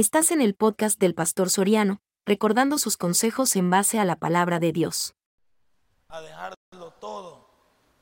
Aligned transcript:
Estás 0.00 0.30
en 0.30 0.40
el 0.40 0.54
podcast 0.54 0.98
del 0.98 1.14
Pastor 1.14 1.50
Soriano, 1.50 2.00
recordando 2.24 2.78
sus 2.78 2.96
consejos 2.96 3.54
en 3.54 3.68
base 3.68 3.98
a 3.98 4.06
la 4.06 4.16
palabra 4.16 4.58
de 4.58 4.72
Dios. 4.72 5.14
A 6.08 6.22
dejarlo 6.22 6.90
todo 6.98 7.46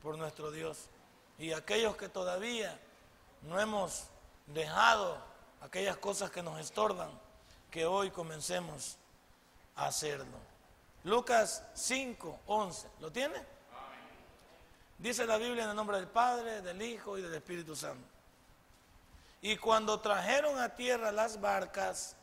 por 0.01 0.17
nuestro 0.17 0.49
Dios. 0.49 0.85
Y 1.37 1.51
aquellos 1.51 1.97
que 1.97 2.07
todavía 2.07 2.79
no 3.41 3.59
hemos 3.59 4.05
dejado 4.47 5.21
aquellas 5.59 5.97
cosas 5.97 6.31
que 6.31 6.41
nos 6.41 6.57
estorban, 6.61 7.09
que 7.69 7.85
hoy 7.85 8.11
comencemos 8.11 8.95
a 9.75 9.87
hacerlo. 9.87 10.37
Lucas 11.03 11.65
5, 11.73 12.39
11. 12.47 12.87
¿Lo 13.01 13.11
tiene? 13.11 13.43
Dice 14.99 15.25
la 15.25 15.37
Biblia 15.37 15.65
en 15.65 15.71
el 15.71 15.75
nombre 15.75 15.97
del 15.97 16.07
Padre, 16.07 16.61
del 16.61 16.81
Hijo 16.81 17.17
y 17.17 17.21
del 17.21 17.33
Espíritu 17.33 17.75
Santo. 17.75 18.18
Y 19.41 19.57
cuando 19.57 20.01
trajeron 20.01 20.59
a 20.59 20.75
tierra 20.75 21.11
las 21.11 21.39
barcas, 21.39 22.15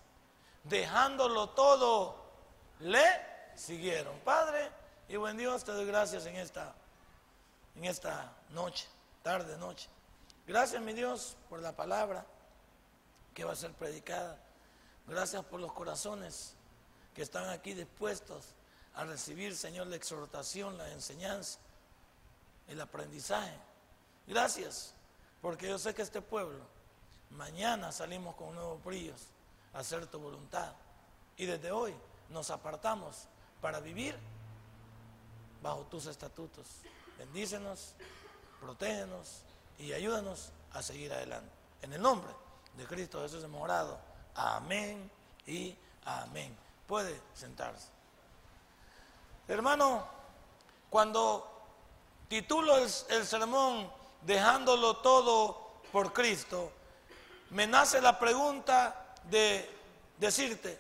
dejándolo 0.65 1.51
todo, 1.51 2.27
le 2.81 3.05
siguieron. 3.55 4.19
Padre 4.21 4.71
y 5.09 5.17
buen 5.17 5.37
Dios, 5.37 5.65
te 5.65 5.73
doy 5.73 5.87
gracias 5.87 6.27
en 6.27 6.37
esta, 6.37 6.75
en 7.75 7.85
esta 7.85 8.33
noche, 8.51 8.87
tarde, 9.23 9.57
noche. 9.57 9.89
Gracias, 10.47 10.81
mi 10.83 10.93
Dios, 10.93 11.37
por 11.49 11.61
la 11.61 11.75
palabra 11.75 12.27
que 13.35 13.45
va 13.45 13.53
a 13.53 13.57
ser 13.57 13.73
predicada. 13.73 14.39
Gracias 15.07 15.45
por 15.45 15.61
los 15.61 15.73
corazones 15.73 16.55
que 17.15 17.23
están 17.23 17.49
aquí 17.49 17.73
dispuestos 17.73 18.55
a 18.95 19.05
recibir, 19.05 19.57
Señor, 19.57 19.87
la 19.87 19.97
exhortación, 19.97 20.77
la 20.77 20.91
enseñanza, 20.91 21.59
el 22.69 22.81
aprendizaje. 22.81 23.57
Gracias, 24.27 24.95
porque 25.41 25.69
yo 25.69 25.79
sé 25.79 25.95
que 25.95 26.03
este 26.03 26.21
pueblo 26.21 26.76
Mañana 27.31 27.93
salimos 27.93 28.35
con 28.37 28.55
nuevos 28.55 28.83
brillos 28.85 29.27
a 29.73 29.81
hacer 29.81 30.07
tu 30.07 30.19
voluntad. 30.19 30.73
Y 31.37 31.47
desde 31.47 31.71
hoy 31.71 31.95
nos 32.31 32.51
apartamos 32.51 33.29
para 33.61 33.81
vivir 33.81 34.17
bajo 35.63 35.83
tus 35.83 36.07
estatutos. 36.07 36.67
Bendícenos, 37.19 37.95
protégenos 38.61 39.43
y 39.79 39.93
ayúdanos 39.93 40.51
a 40.73 40.83
seguir 40.83 41.13
adelante. 41.13 41.51
En 41.83 41.93
el 41.93 42.01
nombre 42.01 42.31
de 42.77 42.87
Cristo 42.87 43.21
Jesús 43.23 43.45
hemos 43.45 43.63
orado. 43.63 43.99
Amén 44.35 45.11
y 45.47 45.77
amén. 46.05 46.57
Puede 46.87 47.21
sentarse. 47.35 47.89
Hermano, 49.49 50.07
cuando 50.91 51.53
titulo 52.29 52.77
el, 52.77 52.91
el 53.11 53.27
sermón 53.27 53.91
Dejándolo 54.27 54.97
todo 54.97 55.57
por 55.93 56.13
Cristo, 56.13 56.73
me 57.51 57.67
nace 57.67 58.01
la 58.01 58.19
pregunta 58.19 58.95
de 59.25 59.69
decirte, 60.19 60.79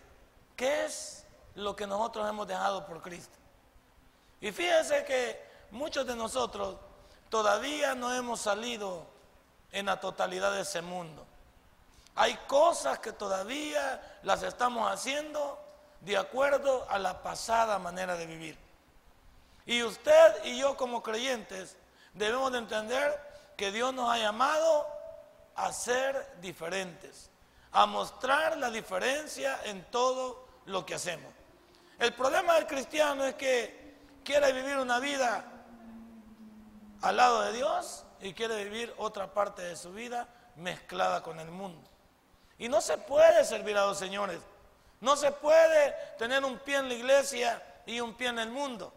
¿qué 0.56 0.86
es 0.86 1.24
lo 1.54 1.76
que 1.76 1.86
nosotros 1.86 2.28
hemos 2.28 2.46
dejado 2.46 2.86
por 2.86 3.02
Cristo? 3.02 3.36
Y 4.40 4.52
fíjense 4.52 5.04
que 5.04 5.44
muchos 5.70 6.06
de 6.06 6.16
nosotros 6.16 6.76
todavía 7.28 7.94
no 7.94 8.14
hemos 8.14 8.40
salido 8.40 9.06
en 9.72 9.86
la 9.86 10.00
totalidad 10.00 10.52
de 10.52 10.62
ese 10.62 10.82
mundo. 10.82 11.26
Hay 12.14 12.34
cosas 12.46 12.98
que 12.98 13.12
todavía 13.12 14.18
las 14.22 14.42
estamos 14.42 14.90
haciendo 14.90 15.58
de 16.00 16.16
acuerdo 16.16 16.86
a 16.88 16.98
la 16.98 17.22
pasada 17.22 17.78
manera 17.78 18.16
de 18.16 18.26
vivir. 18.26 18.58
Y 19.66 19.82
usted 19.82 20.44
y 20.44 20.58
yo 20.58 20.76
como 20.76 21.02
creyentes 21.02 21.76
debemos 22.14 22.52
de 22.52 22.58
entender 22.58 23.20
que 23.56 23.72
Dios 23.72 23.92
nos 23.92 24.10
ha 24.10 24.18
llamado 24.18 24.86
a 25.56 25.72
ser 25.72 26.36
diferentes, 26.40 27.30
a 27.72 27.86
mostrar 27.86 28.56
la 28.58 28.70
diferencia 28.70 29.60
en 29.64 29.84
todo 29.90 30.46
lo 30.66 30.84
que 30.84 30.94
hacemos. 30.94 31.32
El 31.98 32.12
problema 32.12 32.54
del 32.54 32.66
cristiano 32.66 33.24
es 33.24 33.34
que 33.34 33.96
quiere 34.22 34.52
vivir 34.52 34.76
una 34.76 35.00
vida 35.00 35.44
al 37.00 37.16
lado 37.16 37.42
de 37.42 37.52
Dios 37.52 38.04
y 38.20 38.34
quiere 38.34 38.64
vivir 38.64 38.94
otra 38.98 39.32
parte 39.32 39.62
de 39.62 39.76
su 39.76 39.92
vida 39.92 40.28
mezclada 40.56 41.22
con 41.22 41.40
el 41.40 41.50
mundo. 41.50 41.88
Y 42.58 42.68
no 42.68 42.80
se 42.80 42.98
puede 42.98 43.44
servir 43.44 43.76
a 43.76 43.86
los 43.86 43.98
señores. 43.98 44.40
No 45.00 45.16
se 45.16 45.30
puede 45.30 45.94
tener 46.18 46.44
un 46.44 46.58
pie 46.58 46.76
en 46.76 46.88
la 46.88 46.94
iglesia 46.94 47.62
y 47.86 48.00
un 48.00 48.14
pie 48.14 48.28
en 48.28 48.38
el 48.38 48.50
mundo. 48.50 48.92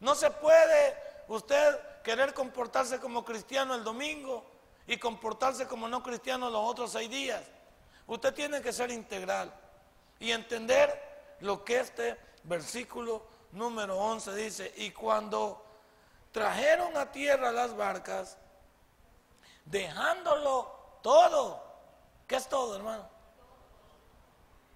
No 0.00 0.14
se 0.14 0.30
puede 0.30 0.96
usted 1.28 1.78
querer 2.02 2.32
comportarse 2.32 2.98
como 2.98 3.24
cristiano 3.24 3.74
el 3.74 3.84
domingo 3.84 4.57
y 4.88 4.96
comportarse 4.96 5.68
como 5.68 5.86
no 5.86 6.02
cristiano 6.02 6.48
los 6.48 6.64
otros 6.64 6.90
seis 6.90 7.10
días. 7.10 7.44
Usted 8.06 8.34
tiene 8.34 8.62
que 8.62 8.72
ser 8.72 8.90
integral 8.90 9.52
y 10.18 10.32
entender 10.32 11.36
lo 11.40 11.62
que 11.62 11.78
este 11.78 12.18
versículo 12.44 13.26
número 13.52 13.98
11 13.98 14.34
dice. 14.34 14.72
Y 14.78 14.90
cuando 14.90 15.62
trajeron 16.32 16.96
a 16.96 17.12
tierra 17.12 17.52
las 17.52 17.76
barcas, 17.76 18.38
dejándolo 19.66 21.00
todo, 21.02 21.62
¿qué 22.26 22.36
es 22.36 22.48
todo, 22.48 22.74
hermano? 22.74 23.06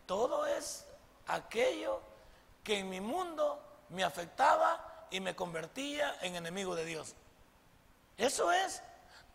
Todo 0.05 0.45
es 0.47 0.87
aquello 1.27 2.03
que 2.63 2.81
en 2.81 2.91
mi 2.91 3.01
mundo 3.01 3.63
me 3.89 4.05
afectaba 4.05 5.07
y 5.11 5.21
me 5.21 5.35
convertía 5.35 6.19
en 6.21 6.37
enemigo 6.37 6.77
de 6.77 6.85
Dios. 6.85 7.15
Eso 8.19 8.53
es 8.53 8.83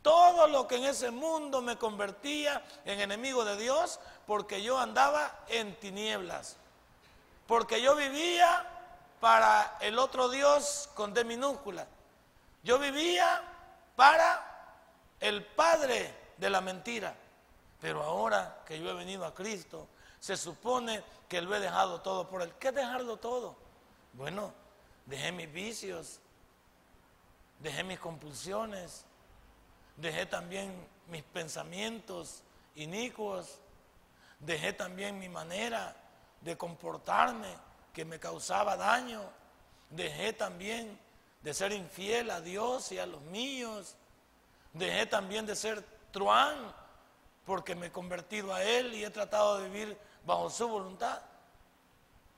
todo 0.01 0.47
lo 0.47 0.67
que 0.67 0.77
en 0.77 0.85
ese 0.85 1.11
mundo 1.11 1.61
me 1.61 1.77
convertía 1.77 2.63
en 2.85 2.99
enemigo 2.99 3.43
de 3.43 3.57
Dios 3.57 3.99
porque 4.25 4.61
yo 4.61 4.77
andaba 4.79 5.43
en 5.47 5.75
tinieblas. 5.79 6.57
Porque 7.47 7.81
yo 7.81 7.95
vivía 7.95 8.65
para 9.19 9.77
el 9.81 9.97
otro 9.99 10.29
Dios 10.29 10.89
con 10.93 11.13
D 11.13 11.23
minúscula. 11.23 11.87
Yo 12.63 12.77
vivía 12.79 13.41
para 13.95 14.45
el 15.19 15.43
Padre 15.45 16.13
de 16.37 16.49
la 16.49 16.61
mentira. 16.61 17.15
Pero 17.79 18.03
ahora 18.03 18.63
que 18.65 18.79
yo 18.79 18.89
he 18.89 18.93
venido 18.93 19.25
a 19.25 19.33
Cristo, 19.33 19.87
se 20.19 20.35
supone 20.35 21.03
que 21.29 21.41
lo 21.41 21.55
he 21.55 21.59
dejado 21.59 22.01
todo 22.01 22.27
por 22.27 22.41
él. 22.41 22.53
¿Qué 22.59 22.71
dejarlo 22.71 23.17
todo? 23.17 23.55
Bueno, 24.13 24.51
dejé 25.05 25.31
mis 25.31 25.51
vicios, 25.51 26.19
dejé 27.59 27.83
mis 27.83 27.99
compulsiones, 27.99 29.05
dejé 29.97 30.25
también 30.25 30.73
mis 31.07 31.23
pensamientos 31.23 32.43
inicuos, 32.75 33.59
dejé 34.39 34.73
también 34.73 35.19
mi 35.19 35.29
manera 35.29 35.95
de 36.41 36.57
comportarme 36.57 37.49
que 37.93 38.05
me 38.05 38.19
causaba 38.19 38.77
daño, 38.77 39.21
dejé 39.89 40.33
también 40.33 40.99
de 41.41 41.53
ser 41.53 41.71
infiel 41.71 42.29
a 42.29 42.41
Dios 42.41 42.91
y 42.91 42.99
a 42.99 43.05
los 43.05 43.21
míos, 43.21 43.95
dejé 44.73 45.05
también 45.07 45.45
de 45.45 45.55
ser 45.55 45.83
truán 46.11 46.73
porque 47.45 47.75
me 47.75 47.87
he 47.87 47.91
convertido 47.91 48.53
a 48.53 48.63
Él 48.63 48.93
y 48.93 49.03
he 49.03 49.09
tratado 49.09 49.57
de 49.57 49.69
vivir 49.69 49.97
bajo 50.25 50.49
su 50.49 50.67
voluntad. 50.67 51.21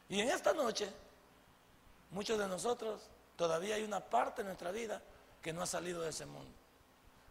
Y 0.08 0.22
en 0.22 0.30
esta 0.30 0.54
noche, 0.54 0.92
muchos 2.12 2.38
de 2.38 2.48
nosotros 2.48 3.02
todavía 3.36 3.76
hay 3.76 3.84
una 3.84 4.00
parte 4.00 4.44
de 4.44 4.48
nuestra 4.48 4.72
vida 4.72 5.02
que 5.42 5.52
no 5.52 5.64
ha 5.64 5.66
salido 5.66 6.02
de 6.02 6.10
ese 6.10 6.26
mundo. 6.26 6.59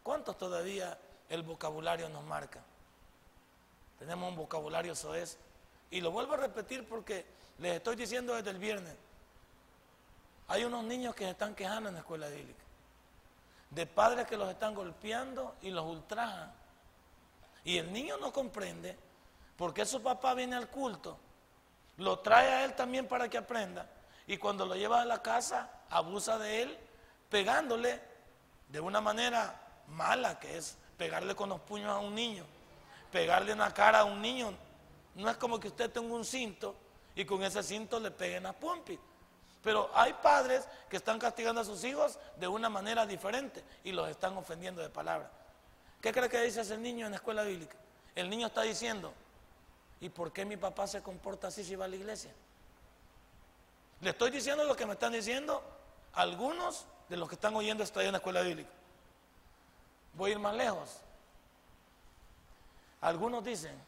¿Cuántos 0.08 0.38
todavía 0.38 0.96
el 1.28 1.42
vocabulario 1.42 2.08
nos 2.08 2.24
marca? 2.24 2.60
Tenemos 3.98 4.30
un 4.30 4.36
vocabulario 4.36 4.94
soez. 4.94 5.36
Y 5.90 6.00
lo 6.00 6.10
vuelvo 6.10 6.32
a 6.32 6.38
repetir 6.38 6.88
porque 6.88 7.26
les 7.58 7.76
estoy 7.76 7.94
diciendo 7.94 8.34
desde 8.34 8.48
el 8.48 8.56
viernes. 8.56 8.94
Hay 10.46 10.64
unos 10.64 10.82
niños 10.84 11.14
que 11.14 11.24
se 11.24 11.32
están 11.32 11.54
quejando 11.54 11.90
en 11.90 11.96
la 11.96 12.00
escuela 12.00 12.26
bíblica. 12.28 12.64
De 13.68 13.84
padres 13.84 14.26
que 14.26 14.38
los 14.38 14.48
están 14.48 14.74
golpeando 14.74 15.56
y 15.60 15.68
los 15.68 15.84
ultrajan. 15.84 16.54
Y 17.64 17.76
el 17.76 17.92
niño 17.92 18.16
no 18.16 18.32
comprende 18.32 18.96
por 19.58 19.74
qué 19.74 19.84
su 19.84 20.00
papá 20.00 20.32
viene 20.32 20.56
al 20.56 20.68
culto. 20.70 21.18
Lo 21.98 22.20
trae 22.20 22.48
a 22.48 22.64
él 22.64 22.72
también 22.72 23.06
para 23.06 23.28
que 23.28 23.36
aprenda. 23.36 23.86
Y 24.26 24.38
cuando 24.38 24.64
lo 24.64 24.74
lleva 24.74 25.02
a 25.02 25.04
la 25.04 25.20
casa, 25.20 25.68
abusa 25.90 26.38
de 26.38 26.62
él, 26.62 26.78
pegándole 27.28 28.00
de 28.70 28.80
una 28.80 29.02
manera 29.02 29.67
mala 29.88 30.38
que 30.38 30.56
es 30.56 30.76
pegarle 30.96 31.34
con 31.34 31.48
los 31.48 31.60
puños 31.60 31.90
a 31.90 31.98
un 31.98 32.14
niño, 32.14 32.44
pegarle 33.10 33.52
en 33.52 33.58
la 33.58 33.72
cara 33.72 34.00
a 34.00 34.04
un 34.04 34.20
niño. 34.20 34.52
No 35.14 35.30
es 35.30 35.36
como 35.36 35.58
que 35.58 35.68
usted 35.68 35.90
tenga 35.90 36.14
un 36.14 36.24
cinto 36.24 36.74
y 37.14 37.24
con 37.24 37.42
ese 37.42 37.62
cinto 37.62 37.98
le 37.98 38.10
peguen 38.10 38.46
a 38.46 38.52
Pompi. 38.52 38.98
Pero 39.62 39.90
hay 39.92 40.12
padres 40.14 40.66
que 40.88 40.96
están 40.96 41.18
castigando 41.18 41.60
a 41.60 41.64
sus 41.64 41.82
hijos 41.84 42.18
de 42.36 42.46
una 42.46 42.68
manera 42.68 43.04
diferente 43.06 43.64
y 43.84 43.92
los 43.92 44.08
están 44.08 44.36
ofendiendo 44.36 44.80
de 44.80 44.88
palabra. 44.88 45.30
¿Qué 46.00 46.12
cree 46.12 46.28
que 46.28 46.40
dice 46.42 46.60
ese 46.60 46.78
niño 46.78 47.06
en 47.06 47.12
la 47.12 47.16
escuela 47.16 47.42
bíblica? 47.42 47.76
El 48.14 48.30
niño 48.30 48.46
está 48.46 48.62
diciendo, 48.62 49.12
¿y 50.00 50.08
por 50.08 50.32
qué 50.32 50.44
mi 50.44 50.56
papá 50.56 50.86
se 50.86 51.02
comporta 51.02 51.48
así 51.48 51.64
si 51.64 51.74
va 51.74 51.86
a 51.86 51.88
la 51.88 51.96
iglesia? 51.96 52.32
Le 54.00 54.10
estoy 54.10 54.30
diciendo 54.30 54.62
lo 54.62 54.76
que 54.76 54.86
me 54.86 54.92
están 54.92 55.12
diciendo 55.12 55.62
algunos 56.12 56.86
de 57.08 57.16
los 57.16 57.28
que 57.28 57.34
están 57.34 57.54
oyendo 57.56 57.82
esto 57.82 57.98
ahí 57.98 58.06
en 58.06 58.12
la 58.12 58.18
escuela 58.18 58.42
bíblica. 58.42 58.70
Voy 60.18 60.30
a 60.30 60.32
ir 60.32 60.40
más 60.40 60.54
lejos. 60.56 60.96
Algunos 63.00 63.44
dicen 63.44 63.80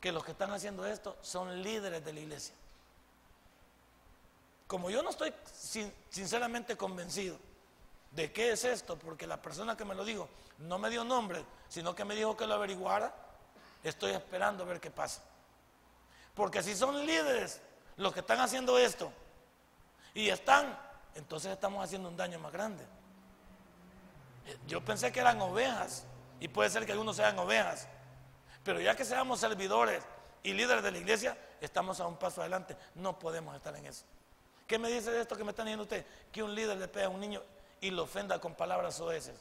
que 0.00 0.12
los 0.12 0.24
que 0.24 0.30
están 0.30 0.52
haciendo 0.52 0.86
esto 0.86 1.16
son 1.22 1.60
líderes 1.60 2.04
de 2.04 2.12
la 2.12 2.20
iglesia. 2.20 2.54
Como 4.68 4.90
yo 4.90 5.02
no 5.02 5.10
estoy 5.10 5.34
sinceramente 6.08 6.76
convencido 6.76 7.36
de 8.12 8.32
qué 8.32 8.52
es 8.52 8.64
esto, 8.64 8.96
porque 8.96 9.26
la 9.26 9.42
persona 9.42 9.76
que 9.76 9.84
me 9.84 9.96
lo 9.96 10.04
dijo 10.04 10.28
no 10.58 10.78
me 10.78 10.88
dio 10.88 11.02
nombre, 11.02 11.44
sino 11.68 11.96
que 11.96 12.04
me 12.04 12.14
dijo 12.14 12.36
que 12.36 12.46
lo 12.46 12.54
averiguara, 12.54 13.12
estoy 13.82 14.12
esperando 14.12 14.62
a 14.62 14.66
ver 14.66 14.80
qué 14.80 14.92
pasa. 14.92 15.20
Porque 16.32 16.62
si 16.62 16.76
son 16.76 17.04
líderes 17.04 17.60
los 17.96 18.12
que 18.14 18.20
están 18.20 18.38
haciendo 18.38 18.78
esto 18.78 19.10
y 20.14 20.28
están, 20.28 20.78
entonces 21.16 21.50
estamos 21.50 21.84
haciendo 21.84 22.08
un 22.08 22.16
daño 22.16 22.38
más 22.38 22.52
grande. 22.52 22.86
Yo 24.66 24.84
pensé 24.84 25.12
que 25.12 25.20
eran 25.20 25.40
ovejas 25.40 26.04
y 26.40 26.48
puede 26.48 26.70
ser 26.70 26.84
que 26.86 26.92
algunos 26.92 27.16
sean 27.16 27.38
ovejas, 27.38 27.88
pero 28.64 28.80
ya 28.80 28.96
que 28.96 29.04
seamos 29.04 29.40
servidores 29.40 30.02
y 30.42 30.52
líderes 30.52 30.82
de 30.82 30.90
la 30.90 30.98
iglesia, 30.98 31.36
estamos 31.60 32.00
a 32.00 32.06
un 32.06 32.16
paso 32.16 32.40
adelante. 32.40 32.76
No 32.94 33.18
podemos 33.18 33.54
estar 33.54 33.74
en 33.76 33.86
eso. 33.86 34.04
¿Qué 34.66 34.78
me 34.78 34.88
dice 34.88 35.10
de 35.10 35.20
esto 35.20 35.36
que 35.36 35.44
me 35.44 35.50
están 35.50 35.66
diciendo 35.66 35.82
usted? 35.82 36.06
Que 36.30 36.42
un 36.42 36.54
líder 36.54 36.76
le 36.78 36.88
pega 36.88 37.06
a 37.06 37.10
un 37.10 37.20
niño 37.20 37.42
y 37.80 37.90
lo 37.90 38.04
ofenda 38.04 38.40
con 38.40 38.54
palabras 38.54 39.00
oeces. 39.00 39.38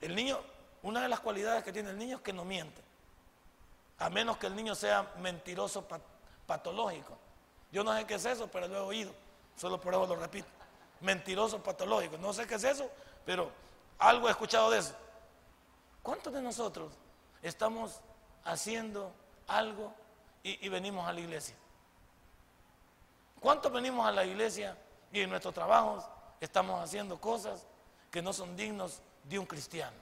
El 0.00 0.14
niño, 0.14 0.40
una 0.82 1.02
de 1.02 1.08
las 1.08 1.20
cualidades 1.20 1.64
que 1.64 1.72
tiene 1.72 1.90
el 1.90 1.98
niño 1.98 2.16
es 2.16 2.22
que 2.22 2.32
no 2.32 2.44
miente. 2.44 2.82
A 3.98 4.10
menos 4.10 4.36
que 4.36 4.46
el 4.46 4.54
niño 4.54 4.74
sea 4.74 5.12
mentiroso 5.18 5.86
patológico. 6.46 7.16
Yo 7.72 7.82
no 7.82 7.96
sé 7.96 8.06
qué 8.06 8.14
es 8.14 8.24
eso, 8.24 8.48
pero 8.48 8.68
lo 8.68 8.76
he 8.76 8.80
oído. 8.80 9.12
Solo 9.56 9.80
por 9.80 9.94
eso 9.94 10.06
lo 10.06 10.16
repito. 10.16 10.48
Mentiroso 11.00 11.62
patológico. 11.62 12.18
No 12.18 12.32
sé 12.32 12.46
qué 12.46 12.54
es 12.54 12.64
eso, 12.64 12.90
pero 13.24 13.50
algo 13.98 14.28
he 14.28 14.30
escuchado 14.30 14.70
de 14.70 14.78
eso. 14.78 14.94
¿Cuántos 16.02 16.32
de 16.32 16.40
nosotros 16.40 16.92
estamos 17.42 18.00
haciendo 18.44 19.12
algo 19.46 19.92
y, 20.42 20.68
venimos 20.68 21.06
a 21.06 21.12
la 21.12 21.20
iglesia? 21.20 21.56
¿Cuántos 23.40 23.72
venimos 23.72 24.06
a 24.06 24.12
la 24.12 24.24
iglesia 24.24 24.76
y 25.12 25.20
en 25.20 25.30
nuestros 25.30 25.52
trabajos 25.52 26.04
estamos 26.40 26.82
haciendo 26.82 27.20
cosas 27.20 27.66
que 28.10 28.22
no 28.22 28.32
son 28.32 28.56
dignos 28.56 29.00
de 29.24 29.38
un 29.38 29.46
cristiano? 29.46 29.96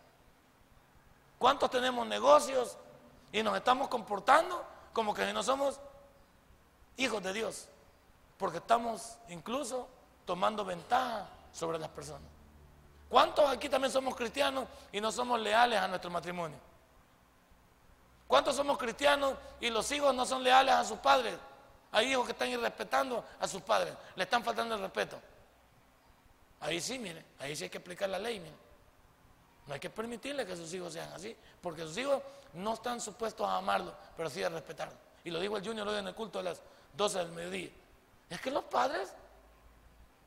¿Cuántos 1.38 1.70
tenemos 1.70 2.06
negocios 2.06 2.76
y 3.32 3.42
nos 3.42 3.56
estamos 3.56 3.88
comportando 3.88 4.64
como 4.92 5.12
que 5.12 5.32
no 5.32 5.42
somos 5.42 5.80
hijos 6.96 7.22
de 7.22 7.32
Dios, 7.32 7.68
porque 8.38 8.58
estamos 8.58 9.18
incluso 9.28 9.88
tomando 10.24 10.64
ventaja 10.64 11.28
sobre 11.52 11.78
las 11.78 11.88
personas. 11.88 12.28
¿Cuántos 13.08 13.48
aquí 13.48 13.68
también 13.68 13.92
somos 13.92 14.16
cristianos 14.16 14.66
y 14.90 15.00
no 15.00 15.12
somos 15.12 15.40
leales 15.40 15.78
a 15.78 15.86
nuestro 15.86 16.10
matrimonio? 16.10 16.58
¿Cuántos 18.26 18.56
somos 18.56 18.78
cristianos 18.78 19.34
y 19.60 19.70
los 19.70 19.90
hijos 19.92 20.14
no 20.14 20.26
son 20.26 20.42
leales 20.42 20.74
a 20.74 20.84
sus 20.84 20.98
padres? 20.98 21.36
Hay 21.92 22.10
hijos 22.10 22.26
que 22.26 22.32
están 22.32 22.48
irrespetando 22.48 23.24
a 23.38 23.46
sus 23.46 23.62
padres, 23.62 23.94
le 24.16 24.24
están 24.24 24.42
faltando 24.42 24.74
el 24.74 24.80
respeto. 24.80 25.16
Ahí 26.60 26.80
sí, 26.80 26.98
mire, 26.98 27.24
ahí 27.38 27.54
sí 27.54 27.64
hay 27.64 27.70
que 27.70 27.78
aplicar 27.78 28.08
la 28.08 28.18
ley, 28.18 28.40
mire. 28.40 28.56
No 29.66 29.74
hay 29.74 29.80
que 29.80 29.90
permitirle 29.90 30.44
que 30.44 30.56
sus 30.56 30.72
hijos 30.74 30.92
sean 30.92 31.12
así, 31.12 31.36
porque 31.60 31.82
sus 31.82 31.96
hijos 31.96 32.20
no 32.54 32.74
están 32.74 33.00
supuestos 33.00 33.46
a 33.46 33.56
amarlo, 33.56 33.94
pero 34.16 34.28
sí 34.28 34.42
a 34.42 34.48
respetarlo. 34.48 34.94
Y 35.22 35.30
lo 35.30 35.38
dijo 35.38 35.56
el 35.56 35.64
Junior 35.64 35.86
hoy 35.86 35.98
en 35.98 36.08
el 36.08 36.14
culto 36.14 36.38
a 36.38 36.42
las 36.42 36.60
12 36.94 37.18
del 37.18 37.32
mediodía. 37.32 37.70
Es 38.28 38.40
que 38.40 38.50
los 38.50 38.64
padres 38.64 39.14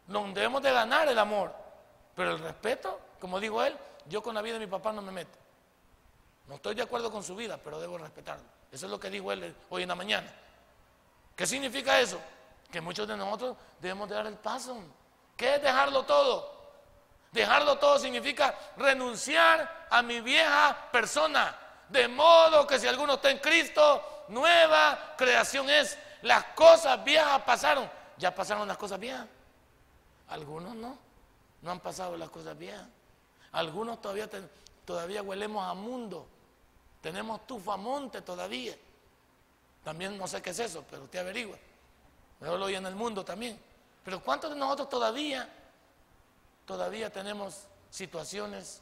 no 0.08 0.24
debemos 0.34 0.62
de 0.62 0.72
ganar 0.72 1.08
el 1.08 1.20
amor, 1.20 1.54
pero 2.16 2.32
el 2.32 2.40
respeto, 2.40 3.00
como 3.20 3.40
dijo 3.40 3.64
él, 3.64 3.78
yo 4.08 4.22
con 4.24 4.36
la 4.36 4.42
vida 4.42 4.54
de 4.54 4.60
mi 4.60 4.68
papá 4.68 4.92
no 4.92 5.02
me 5.02 5.12
meto. 5.12 5.38
No 6.48 6.56
estoy 6.56 6.76
de 6.76 6.82
acuerdo 6.82 7.12
con 7.12 7.24
su 7.24 7.36
vida, 7.36 7.60
pero 7.62 7.80
debo 7.80 7.98
respetarlo. 7.98 8.46
Eso 8.72 8.86
es 8.86 8.92
lo 8.92 9.00
que 9.00 9.10
dijo 9.10 9.32
él 9.32 9.54
hoy 9.70 9.84
en 9.84 9.90
la 9.90 9.96
mañana. 9.96 10.32
¿Qué 11.36 11.46
significa 11.46 12.00
eso? 12.00 12.20
Que 12.72 12.82
muchos 12.82 13.08
de 13.08 13.16
nosotros 13.18 13.58
debemos 13.80 14.10
de 14.10 14.16
dar 14.16 14.28
el 14.28 14.36
paso. 14.36 14.78
¿Qué 15.36 15.56
es 15.56 15.62
dejarlo 15.62 16.04
todo? 16.04 16.58
Dejarlo 17.32 17.78
todo 17.78 18.00
significa 18.00 18.56
renunciar 18.78 19.88
a 19.90 20.02
mi 20.02 20.22
vieja 20.22 20.90
persona. 20.92 21.56
De 21.90 22.08
modo 22.08 22.66
que 22.66 22.80
si 22.80 22.88
alguno 22.88 23.16
está 23.16 23.30
en 23.30 23.40
Cristo, 23.40 24.26
nueva 24.30 25.16
creación 25.18 25.70
es. 25.70 25.98
Las 26.22 26.46
cosas 26.56 27.04
viejas 27.04 27.42
pasaron. 27.44 27.90
Ya 28.18 28.34
pasaron 28.34 28.68
las 28.68 28.78
cosas 28.78 29.00
viejas. 29.00 29.26
Algunos 30.30 30.76
no. 30.76 30.98
No 31.62 31.72
han 31.72 31.80
pasado 31.80 32.18
las 32.18 32.30
cosas 32.30 32.58
viejas. 32.58 32.86
Algunos 33.52 34.02
todavía, 34.02 34.30
todavía 34.86 35.22
huelemos 35.22 35.66
a 35.66 35.74
mundo. 35.74 36.28
Tenemos 37.02 37.46
tufamonte 37.48 38.22
todavía. 38.22 38.76
También 39.84 40.18
no 40.18 40.28
sé 40.28 40.42
qué 40.42 40.52
es 40.52 40.60
eso, 40.60 40.84
pero 40.90 41.04
usted 41.04 41.20
averigua. 41.20 41.58
Yo 42.42 42.58
lo 42.58 42.66
oí 42.66 42.76
en 42.76 42.86
el 42.86 42.96
mundo 42.96 43.24
también. 43.24 43.60
Pero 44.04 44.22
¿cuántos 44.22 44.52
de 44.52 44.56
nosotros 44.56 44.90
todavía 44.90 45.50
todavía 46.68 47.10
tenemos 47.10 47.64
situaciones 47.90 48.82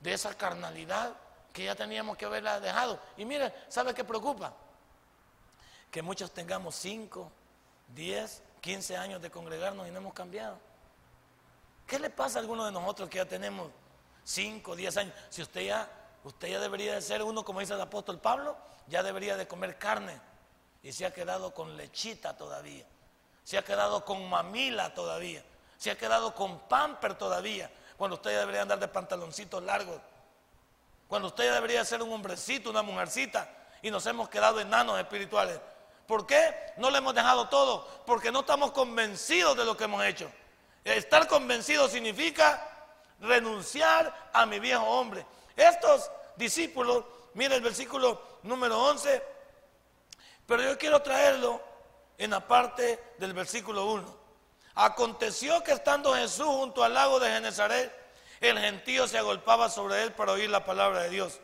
de 0.00 0.12
esa 0.12 0.36
carnalidad 0.36 1.16
que 1.52 1.64
ya 1.64 1.74
teníamos 1.74 2.16
que 2.16 2.26
haberla 2.26 2.60
dejado. 2.60 3.00
Y 3.16 3.24
mire, 3.24 3.52
¿sabe 3.68 3.92
qué 3.94 4.04
preocupa? 4.04 4.52
Que 5.90 6.02
muchos 6.02 6.30
tengamos 6.30 6.76
5, 6.76 7.32
10, 7.94 8.42
15 8.60 8.96
años 8.96 9.22
de 9.22 9.30
congregarnos 9.30 9.86
y 9.88 9.90
no 9.90 9.98
hemos 9.98 10.14
cambiado. 10.14 10.58
¿Qué 11.86 11.98
le 11.98 12.10
pasa 12.10 12.38
a 12.38 12.42
alguno 12.42 12.64
de 12.64 12.72
nosotros 12.72 13.08
que 13.08 13.18
ya 13.18 13.26
tenemos 13.26 13.70
5, 14.24 14.76
10 14.76 14.96
años? 14.96 15.14
Si 15.28 15.42
usted 15.42 15.62
ya, 15.62 15.90
usted 16.24 16.48
ya 16.48 16.60
debería 16.60 16.94
de 16.94 17.02
ser 17.02 17.22
uno, 17.22 17.44
como 17.44 17.60
dice 17.60 17.74
el 17.74 17.80
apóstol 17.80 18.18
Pablo, 18.18 18.56
ya 18.86 19.02
debería 19.02 19.36
de 19.36 19.48
comer 19.48 19.78
carne. 19.78 20.20
Y 20.82 20.92
se 20.92 21.04
ha 21.04 21.12
quedado 21.12 21.52
con 21.52 21.76
lechita 21.76 22.36
todavía. 22.36 22.86
Se 23.44 23.58
ha 23.58 23.64
quedado 23.64 24.04
con 24.04 24.28
mamila 24.28 24.94
todavía 24.94 25.42
se 25.80 25.90
ha 25.90 25.96
quedado 25.96 26.34
con 26.34 26.58
pamper 26.68 27.14
todavía, 27.14 27.70
cuando 27.96 28.16
usted 28.16 28.38
debería 28.38 28.60
andar 28.60 28.78
de 28.78 28.86
pantaloncitos 28.86 29.62
largos, 29.62 29.98
cuando 31.08 31.28
usted 31.28 31.50
debería 31.54 31.82
ser 31.86 32.02
un 32.02 32.12
hombrecito, 32.12 32.68
una 32.68 32.82
mujercita, 32.82 33.48
y 33.80 33.90
nos 33.90 34.04
hemos 34.04 34.28
quedado 34.28 34.60
enanos 34.60 35.00
espirituales. 35.00 35.58
¿Por 36.10 36.26
qué 36.26 36.52
no 36.76 36.90
le 36.90 36.98
hemos 36.98 37.14
dejado 37.14 37.48
todo? 37.48 37.86
Porque 38.04 38.32
no 38.32 38.40
estamos 38.40 38.72
convencidos 38.72 39.56
de 39.56 39.64
lo 39.64 39.76
que 39.76 39.84
hemos 39.84 40.04
hecho. 40.04 40.28
Estar 40.82 41.28
convencido 41.28 41.88
significa 41.88 42.68
renunciar 43.20 44.30
a 44.32 44.44
mi 44.44 44.58
viejo 44.58 44.82
hombre. 44.82 45.24
Estos 45.54 46.10
discípulos, 46.34 47.04
mire 47.34 47.54
el 47.54 47.62
versículo 47.62 48.20
número 48.42 48.76
11, 48.86 49.22
pero 50.46 50.64
yo 50.64 50.76
quiero 50.76 51.00
traerlo 51.00 51.62
en 52.18 52.32
la 52.32 52.40
parte 52.40 53.12
del 53.18 53.32
versículo 53.32 53.86
1. 53.86 54.16
Aconteció 54.74 55.62
que 55.62 55.70
estando 55.70 56.12
Jesús 56.14 56.44
junto 56.44 56.82
al 56.82 56.92
lago 56.92 57.20
de 57.20 57.30
Genezaret, 57.30 57.94
el 58.40 58.58
gentío 58.58 59.06
se 59.06 59.16
agolpaba 59.16 59.70
sobre 59.70 60.02
él 60.02 60.12
para 60.12 60.32
oír 60.32 60.50
la 60.50 60.64
palabra 60.64 61.02
de 61.02 61.10
Dios. 61.10 61.38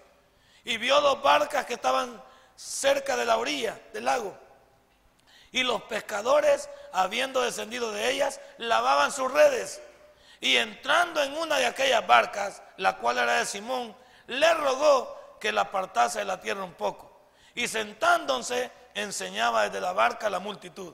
Y 0.64 0.76
vio 0.76 1.00
dos 1.02 1.23
barcas 1.23 1.67
que 1.67 1.75
estaban 1.75 2.21
cerca 2.57 3.17
de 3.17 3.26
la 3.26 3.37
orilla 3.37 3.81
del 3.93 4.07
lago. 4.07 4.46
Y 5.57 5.63
los 5.63 5.81
pescadores, 5.85 6.69
habiendo 6.93 7.41
descendido 7.41 7.91
de 7.91 8.11
ellas, 8.11 8.43
lavaban 8.59 9.11
sus 9.11 9.33
redes. 9.33 9.81
Y 10.39 10.59
entrando 10.59 11.23
en 11.23 11.33
una 11.33 11.57
de 11.57 11.65
aquellas 11.65 12.07
barcas, 12.07 12.63
la 12.77 12.99
cual 12.99 13.17
era 13.17 13.39
de 13.39 13.47
Simón, 13.47 13.97
le 14.27 14.53
rogó 14.53 15.39
que 15.41 15.53
la 15.53 15.63
apartase 15.63 16.19
de 16.19 16.27
la 16.27 16.43
tierra 16.43 16.63
un 16.63 16.75
poco. 16.75 17.11
Y 17.55 17.69
sentándose, 17.69 18.71
enseñaba 18.93 19.63
desde 19.63 19.81
la 19.81 19.95
barca 19.95 20.27
a 20.27 20.31
la 20.31 20.41
multitud. 20.41 20.93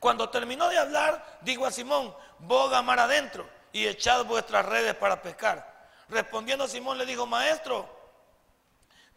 Cuando 0.00 0.28
terminó 0.28 0.68
de 0.68 0.78
hablar, 0.78 1.38
dijo 1.42 1.66
a 1.66 1.70
Simón, 1.70 2.12
boga 2.40 2.82
mar 2.82 2.98
adentro 2.98 3.48
y 3.70 3.86
echad 3.86 4.24
vuestras 4.24 4.66
redes 4.66 4.96
para 4.96 5.22
pescar. 5.22 5.88
Respondiendo 6.08 6.66
Simón 6.66 6.98
le 6.98 7.06
dijo, 7.06 7.26
maestro, 7.26 7.88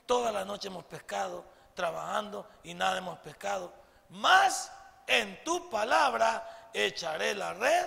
toda 0.05 0.31
la 0.31 0.45
noche 0.45 0.67
hemos 0.67 0.83
pescado, 0.83 1.43
trabajando 1.73 2.47
y 2.61 2.75
nada 2.75 2.99
hemos 2.99 3.17
pescado. 3.17 3.81
Mas 4.13 4.71
en 5.07 5.43
tu 5.43 5.69
palabra 5.71 6.69
echaré 6.71 7.33
la 7.33 7.53
red. 7.53 7.85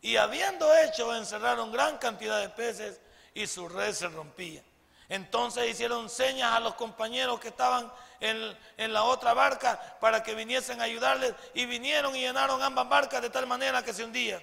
Y 0.00 0.16
habiendo 0.16 0.74
hecho, 0.78 1.14
encerraron 1.14 1.70
gran 1.70 1.98
cantidad 1.98 2.40
de 2.40 2.48
peces 2.48 3.00
y 3.34 3.46
su 3.46 3.68
red 3.68 3.92
se 3.92 4.08
rompía. 4.08 4.62
Entonces 5.10 5.68
hicieron 5.68 6.08
señas 6.08 6.52
a 6.52 6.60
los 6.60 6.74
compañeros 6.74 7.38
que 7.38 7.48
estaban 7.48 7.92
en, 8.18 8.92
la 8.92 9.04
otra 9.04 9.34
barca 9.34 9.98
para 10.00 10.22
que 10.22 10.34
viniesen 10.34 10.80
a 10.80 10.84
ayudarles 10.84 11.34
y 11.52 11.66
vinieron 11.66 12.16
y 12.16 12.20
llenaron 12.20 12.62
ambas 12.62 12.88
barcas 12.88 13.20
de 13.20 13.30
tal 13.30 13.46
manera 13.46 13.82
que 13.82 13.92
se 13.92 14.04
hundía. 14.04 14.42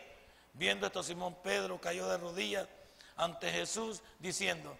Viendo 0.54 0.86
esto, 0.86 1.02
Simón 1.02 1.36
Pedro 1.42 1.82
cayó 1.82 2.08
de 2.08 2.18
rodillas 2.18 2.68
ante 3.16 3.52
Jesús 3.52 4.04
diciendo, 4.20 4.78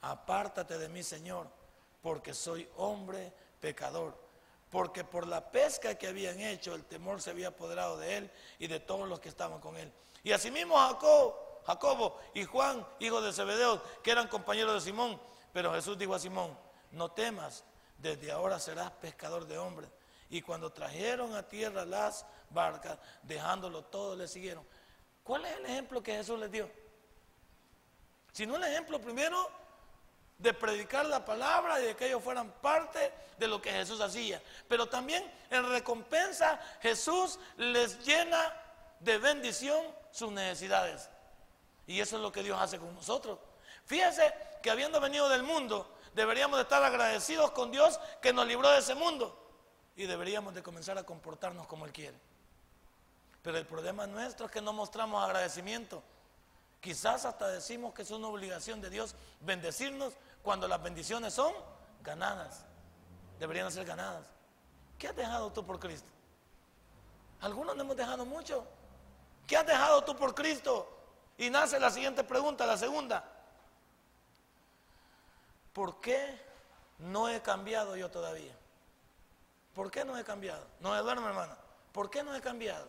apártate 0.00 0.78
de 0.78 0.88
mí, 0.88 1.02
Señor, 1.02 1.48
porque 2.00 2.32
soy 2.32 2.66
hombre 2.76 3.30
pecador. 3.60 4.29
Porque 4.70 5.04
por 5.04 5.26
la 5.26 5.50
pesca 5.50 5.96
que 5.96 6.06
habían 6.06 6.40
hecho, 6.40 6.74
el 6.74 6.84
temor 6.84 7.20
se 7.20 7.30
había 7.30 7.48
apoderado 7.48 7.98
de 7.98 8.16
él 8.16 8.30
y 8.58 8.68
de 8.68 8.80
todos 8.80 9.08
los 9.08 9.20
que 9.20 9.28
estaban 9.28 9.60
con 9.60 9.76
él. 9.76 9.92
Y 10.22 10.32
asimismo 10.32 10.76
Jacob 10.76 11.34
Jacobo 11.66 12.18
y 12.34 12.44
Juan, 12.44 12.86
hijo 12.98 13.20
de 13.20 13.32
Zebedeo, 13.32 13.82
que 14.02 14.10
eran 14.10 14.28
compañeros 14.28 14.74
de 14.74 14.80
Simón, 14.80 15.20
Pero 15.52 15.72
Jesús 15.72 15.98
dijo 15.98 16.14
a 16.14 16.18
Simón, 16.18 16.56
no 16.92 17.10
temas, 17.10 17.64
desde 17.98 18.30
ahora 18.30 18.60
serás 18.60 18.90
pescador 18.92 19.46
de 19.46 19.58
hombres. 19.58 19.90
Y 20.28 20.42
cuando 20.42 20.72
trajeron 20.72 21.34
a 21.34 21.48
tierra 21.48 21.84
las 21.84 22.24
barcas, 22.50 22.98
dejándolo 23.22 23.82
todo, 23.84 24.14
le 24.14 24.28
siguieron. 24.28 24.64
¿Cuál 25.24 25.44
es 25.44 25.56
el 25.56 25.66
ejemplo 25.66 26.02
que 26.02 26.14
Jesús 26.14 26.38
les 26.38 26.52
dio? 26.52 26.70
Si 28.32 28.46
no 28.46 28.56
el 28.56 28.62
ejemplo 28.62 29.00
primero 29.00 29.50
de 30.40 30.54
predicar 30.54 31.04
la 31.06 31.24
palabra 31.24 31.80
y 31.80 31.86
de 31.86 31.96
que 31.96 32.06
ellos 32.06 32.22
fueran 32.22 32.50
parte 32.62 33.12
de 33.38 33.46
lo 33.46 33.60
que 33.60 33.70
Jesús 33.70 34.00
hacía. 34.00 34.42
Pero 34.68 34.88
también 34.88 35.30
en 35.50 35.68
recompensa 35.70 36.58
Jesús 36.80 37.38
les 37.58 38.04
llena 38.04 38.54
de 39.00 39.18
bendición 39.18 39.84
sus 40.10 40.32
necesidades. 40.32 41.08
Y 41.86 42.00
eso 42.00 42.16
es 42.16 42.22
lo 42.22 42.32
que 42.32 42.42
Dios 42.42 42.58
hace 42.60 42.78
con 42.78 42.94
nosotros. 42.94 43.38
Fíjense 43.84 44.32
que 44.62 44.70
habiendo 44.70 45.00
venido 45.00 45.28
del 45.28 45.42
mundo, 45.42 45.94
deberíamos 46.14 46.56
de 46.58 46.62
estar 46.62 46.82
agradecidos 46.82 47.50
con 47.50 47.70
Dios 47.70 48.00
que 48.22 48.32
nos 48.32 48.46
libró 48.46 48.70
de 48.70 48.78
ese 48.78 48.94
mundo. 48.94 49.36
Y 49.96 50.06
deberíamos 50.06 50.54
de 50.54 50.62
comenzar 50.62 50.96
a 50.96 51.04
comportarnos 51.04 51.66
como 51.66 51.84
Él 51.84 51.92
quiere. 51.92 52.16
Pero 53.42 53.58
el 53.58 53.66
problema 53.66 54.06
nuestro 54.06 54.46
es 54.46 54.52
que 54.52 54.60
no 54.60 54.72
mostramos 54.72 55.22
agradecimiento. 55.22 56.02
Quizás 56.80 57.26
hasta 57.26 57.48
decimos 57.48 57.92
que 57.92 58.02
es 58.02 58.10
una 58.10 58.28
obligación 58.28 58.80
de 58.80 58.88
Dios 58.88 59.14
bendecirnos 59.40 60.14
cuando 60.42 60.66
las 60.68 60.82
bendiciones 60.82 61.34
son 61.34 61.52
ganadas. 62.02 62.64
Deberían 63.38 63.70
ser 63.70 63.84
ganadas. 63.84 64.26
¿Qué 64.98 65.08
has 65.08 65.16
dejado 65.16 65.50
tú 65.52 65.64
por 65.64 65.78
Cristo? 65.78 66.10
Algunos 67.40 67.74
no 67.74 67.82
hemos 67.82 67.96
dejado 67.96 68.24
mucho. 68.24 68.66
¿Qué 69.46 69.56
has 69.56 69.66
dejado 69.66 70.04
tú 70.04 70.16
por 70.16 70.34
Cristo? 70.34 70.88
Y 71.38 71.48
nace 71.48 71.80
la 71.80 71.90
siguiente 71.90 72.22
pregunta, 72.22 72.66
la 72.66 72.76
segunda. 72.76 73.24
¿Por 75.72 76.00
qué 76.00 76.38
no 76.98 77.28
he 77.28 77.40
cambiado 77.40 77.96
yo 77.96 78.10
todavía? 78.10 78.54
¿Por 79.74 79.90
qué 79.90 80.04
no 80.04 80.18
he 80.18 80.24
cambiado? 80.24 80.66
No 80.80 80.90
me 80.90 80.98
duerme, 80.98 81.26
hermana. 81.26 81.56
¿Por 81.92 82.10
qué 82.10 82.22
no 82.22 82.34
he 82.34 82.40
cambiado? 82.40 82.86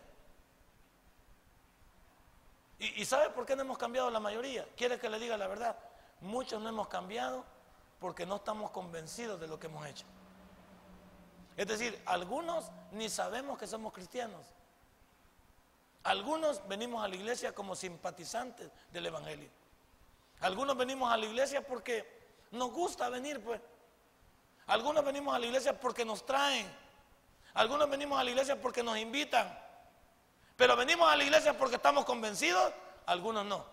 ¿Y, 2.78 3.00
¿Y, 3.00 3.04
sabe 3.04 3.30
por 3.30 3.46
qué 3.46 3.54
no 3.56 3.62
hemos 3.62 3.78
cambiado 3.78 4.10
la 4.10 4.20
mayoría? 4.20 4.66
¿Quiere 4.76 4.98
que 4.98 5.08
le 5.08 5.18
diga 5.18 5.36
la 5.36 5.46
verdad? 5.46 5.76
Muchos 6.22 6.62
no 6.62 6.68
hemos 6.68 6.88
cambiado 6.88 7.44
porque 8.00 8.24
no 8.24 8.36
estamos 8.36 8.70
convencidos 8.70 9.38
de 9.40 9.46
lo 9.46 9.58
que 9.58 9.66
hemos 9.66 9.86
hecho. 9.86 10.06
Es 11.56 11.66
decir, 11.66 12.00
algunos 12.06 12.70
ni 12.92 13.08
sabemos 13.08 13.58
que 13.58 13.66
somos 13.66 13.92
cristianos. 13.92 14.46
Algunos 16.04 16.66
venimos 16.66 17.04
a 17.04 17.08
la 17.08 17.14
iglesia 17.14 17.54
como 17.54 17.76
simpatizantes 17.76 18.70
del 18.90 19.06
Evangelio. 19.06 19.50
Algunos 20.40 20.76
venimos 20.76 21.12
a 21.12 21.16
la 21.16 21.26
iglesia 21.26 21.64
porque 21.64 22.04
nos 22.50 22.72
gusta 22.72 23.08
venir, 23.08 23.42
pues. 23.42 23.60
Algunos 24.66 25.04
venimos 25.04 25.34
a 25.34 25.38
la 25.38 25.46
iglesia 25.46 25.78
porque 25.78 26.04
nos 26.04 26.24
traen. 26.24 26.66
Algunos 27.54 27.88
venimos 27.90 28.18
a 28.18 28.24
la 28.24 28.30
iglesia 28.30 28.60
porque 28.60 28.82
nos 28.82 28.96
invitan. 28.98 29.58
Pero 30.56 30.76
venimos 30.76 31.08
a 31.08 31.16
la 31.16 31.24
iglesia 31.24 31.56
porque 31.56 31.76
estamos 31.76 32.04
convencidos, 32.04 32.72
algunos 33.06 33.44
no. 33.44 33.71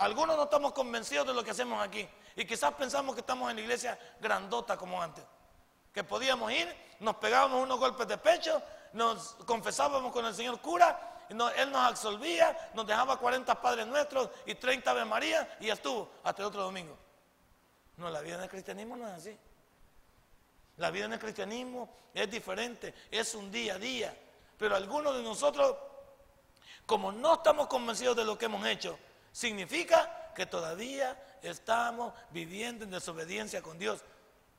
Algunos 0.00 0.34
no 0.34 0.44
estamos 0.44 0.72
convencidos 0.72 1.26
de 1.26 1.34
lo 1.34 1.44
que 1.44 1.50
hacemos 1.50 1.82
aquí. 1.82 2.08
Y 2.34 2.46
quizás 2.46 2.72
pensamos 2.72 3.14
que 3.14 3.20
estamos 3.20 3.50
en 3.50 3.56
la 3.56 3.62
iglesia 3.62 3.98
grandota 4.18 4.78
como 4.78 5.00
antes. 5.02 5.22
Que 5.92 6.02
podíamos 6.02 6.50
ir, 6.52 6.74
nos 7.00 7.16
pegábamos 7.16 7.62
unos 7.62 7.78
golpes 7.78 8.08
de 8.08 8.16
pecho, 8.16 8.62
nos 8.94 9.34
confesábamos 9.44 10.10
con 10.10 10.24
el 10.24 10.34
Señor 10.34 10.58
cura, 10.62 11.26
Él 11.28 11.70
nos 11.70 11.82
absolvía, 11.82 12.70
nos 12.72 12.86
dejaba 12.86 13.18
40 13.18 13.60
Padres 13.60 13.86
Nuestros 13.86 14.30
y 14.46 14.54
30 14.54 14.90
Ave 14.90 15.04
María 15.04 15.58
y 15.60 15.68
estuvo 15.68 16.10
hasta 16.24 16.40
el 16.40 16.48
otro 16.48 16.62
domingo. 16.62 16.96
No, 17.98 18.08
la 18.08 18.22
vida 18.22 18.36
en 18.36 18.42
el 18.44 18.48
cristianismo 18.48 18.96
no 18.96 19.06
es 19.06 19.12
así. 19.12 19.38
La 20.78 20.90
vida 20.90 21.04
en 21.04 21.12
el 21.12 21.18
cristianismo 21.18 21.90
es 22.14 22.30
diferente, 22.30 22.94
es 23.10 23.34
un 23.34 23.50
día 23.50 23.74
a 23.74 23.78
día. 23.78 24.16
Pero 24.56 24.76
algunos 24.76 25.14
de 25.14 25.22
nosotros, 25.22 25.76
como 26.86 27.12
no 27.12 27.34
estamos 27.34 27.66
convencidos 27.66 28.16
de 28.16 28.24
lo 28.24 28.38
que 28.38 28.46
hemos 28.46 28.64
hecho, 28.66 28.98
significa 29.32 30.32
que 30.34 30.46
todavía 30.46 31.20
estamos 31.42 32.14
viviendo 32.30 32.84
en 32.84 32.90
desobediencia 32.90 33.62
con 33.62 33.78
Dios, 33.78 34.02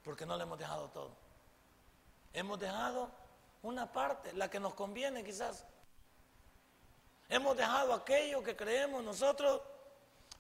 porque 0.03 0.25
no 0.25 0.37
le 0.37 0.43
hemos 0.43 0.59
dejado 0.59 0.89
todo. 0.89 1.11
Hemos 2.33 2.59
dejado 2.59 3.09
una 3.63 3.91
parte, 3.91 4.33
la 4.33 4.49
que 4.49 4.59
nos 4.59 4.73
conviene 4.73 5.23
quizás. 5.23 5.65
Hemos 7.29 7.55
dejado 7.55 7.93
aquello 7.93 8.43
que 8.43 8.55
creemos 8.55 9.03
nosotros, 9.03 9.61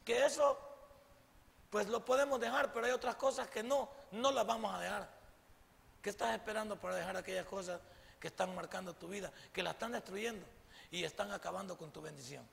que 0.03 0.25
eso 0.25 0.57
pues 1.69 1.87
lo 1.87 2.03
podemos 2.03 2.39
dejar, 2.39 2.73
pero 2.73 2.85
hay 2.85 2.91
otras 2.91 3.15
cosas 3.15 3.47
que 3.49 3.63
no, 3.63 3.89
no 4.11 4.31
las 4.31 4.45
vamos 4.45 4.73
a 4.75 4.79
dejar. 4.79 5.09
¿Qué 6.01 6.09
estás 6.09 6.33
esperando 6.35 6.75
para 6.75 6.95
dejar 6.95 7.15
aquellas 7.15 7.45
cosas 7.45 7.79
que 8.19 8.27
están 8.27 8.53
marcando 8.53 8.93
tu 8.93 9.07
vida, 9.07 9.31
que 9.53 9.63
la 9.63 9.71
están 9.71 9.93
destruyendo 9.93 10.45
y 10.89 11.03
están 11.03 11.31
acabando 11.31 11.77
con 11.77 11.91
tu 11.91 12.01
bendición? 12.01 12.45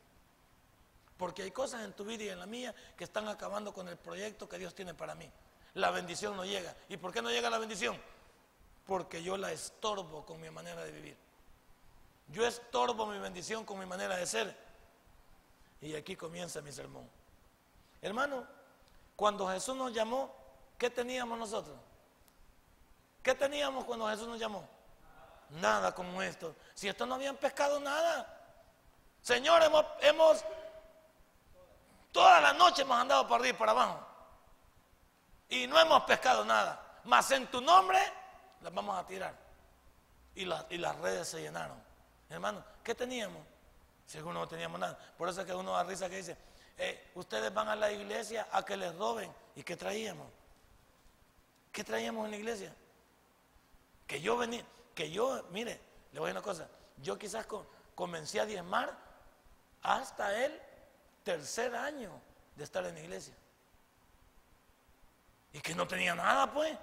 Porque 1.18 1.42
hay 1.42 1.50
cosas 1.50 1.82
en 1.82 1.92
tu 1.92 2.04
vida 2.04 2.24
y 2.24 2.28
en 2.28 2.38
la 2.38 2.46
mía 2.46 2.74
que 2.96 3.04
están 3.04 3.28
acabando 3.28 3.74
con 3.74 3.88
el 3.88 3.98
proyecto 3.98 4.48
que 4.48 4.56
Dios 4.56 4.74
tiene 4.74 4.94
para 4.94 5.14
mí. 5.14 5.30
La 5.74 5.90
bendición 5.90 6.36
no 6.36 6.44
llega. 6.44 6.74
¿Y 6.88 6.96
por 6.96 7.12
qué 7.12 7.20
no 7.20 7.30
llega 7.30 7.50
la 7.50 7.58
bendición? 7.58 8.00
Porque 8.86 9.22
yo 9.22 9.36
la 9.36 9.52
estorbo 9.52 10.24
con 10.24 10.40
mi 10.40 10.48
manera 10.48 10.84
de 10.84 10.92
vivir. 10.92 11.16
Yo 12.28 12.46
estorbo 12.46 13.06
mi 13.06 13.18
bendición 13.18 13.64
con 13.64 13.78
mi 13.78 13.86
manera 13.86 14.16
de 14.16 14.26
ser. 14.26 14.56
Y 15.80 15.94
aquí 15.94 16.16
comienza 16.16 16.60
mi 16.62 16.72
sermón. 16.72 17.08
Hermano, 18.00 18.46
cuando 19.16 19.48
Jesús 19.48 19.74
nos 19.76 19.92
llamó, 19.92 20.32
¿qué 20.78 20.88
teníamos 20.88 21.38
nosotros? 21.38 21.76
¿Qué 23.22 23.34
teníamos 23.34 23.84
cuando 23.84 24.08
Jesús 24.08 24.28
nos 24.28 24.38
llamó? 24.38 24.68
Nada 25.50 25.94
como 25.94 26.22
esto. 26.22 26.54
Si 26.74 26.88
esto 26.88 27.06
no 27.06 27.16
habían 27.16 27.36
pescado 27.36 27.80
nada. 27.80 28.34
Señor, 29.22 29.62
hemos, 29.62 29.84
hemos 30.00 30.44
toda 32.18 32.40
la 32.40 32.52
noche 32.52 32.82
hemos 32.82 32.98
andado 32.98 33.28
para 33.28 33.36
arriba 33.36 33.54
y 33.54 33.58
para 33.60 33.70
abajo. 33.70 34.00
Y 35.50 35.68
no 35.68 35.78
hemos 35.78 36.02
pescado 36.02 36.44
nada. 36.44 37.00
Mas 37.04 37.30
en 37.30 37.46
tu 37.46 37.60
nombre 37.60 37.96
las 38.60 38.74
vamos 38.74 38.98
a 38.98 39.06
tirar. 39.06 39.32
Y, 40.34 40.42
y 40.42 40.78
las 40.78 40.96
redes 40.96 41.28
se 41.28 41.40
llenaron. 41.40 41.80
Hermano, 42.28 42.64
¿qué 42.82 42.92
teníamos? 42.92 43.40
Según 44.04 44.34
no 44.34 44.48
teníamos 44.48 44.80
nada. 44.80 44.98
Por 45.16 45.28
eso 45.28 45.42
es 45.42 45.46
que 45.46 45.54
uno 45.54 45.74
da 45.74 45.84
risa 45.84 46.10
que 46.10 46.16
dice, 46.16 46.36
eh, 46.76 47.12
ustedes 47.14 47.54
van 47.54 47.68
a 47.68 47.76
la 47.76 47.92
iglesia 47.92 48.48
a 48.50 48.64
que 48.64 48.76
les 48.76 48.92
roben. 48.96 49.32
¿Y 49.54 49.62
qué 49.62 49.76
traíamos? 49.76 50.26
¿Qué 51.70 51.84
traíamos 51.84 52.24
en 52.24 52.32
la 52.32 52.36
iglesia? 52.36 52.74
Que 54.08 54.20
yo 54.20 54.36
venía, 54.36 54.64
que 54.92 55.08
yo, 55.12 55.44
mire, 55.50 55.80
le 56.10 56.18
voy 56.18 56.30
a 56.30 56.34
decir 56.34 56.38
una 56.38 56.42
cosa, 56.42 56.68
yo 56.96 57.16
quizás 57.16 57.46
comencé 57.94 58.40
a 58.40 58.44
diezmar 58.44 58.92
hasta 59.82 60.44
el 60.44 60.67
tercer 61.28 61.76
año 61.76 62.10
de 62.56 62.64
estar 62.64 62.82
en 62.86 62.94
la 62.94 63.00
iglesia. 63.00 63.34
Y 65.52 65.60
que 65.60 65.74
no 65.74 65.86
tenía 65.86 66.14
nada, 66.14 66.50
pues. 66.50 66.74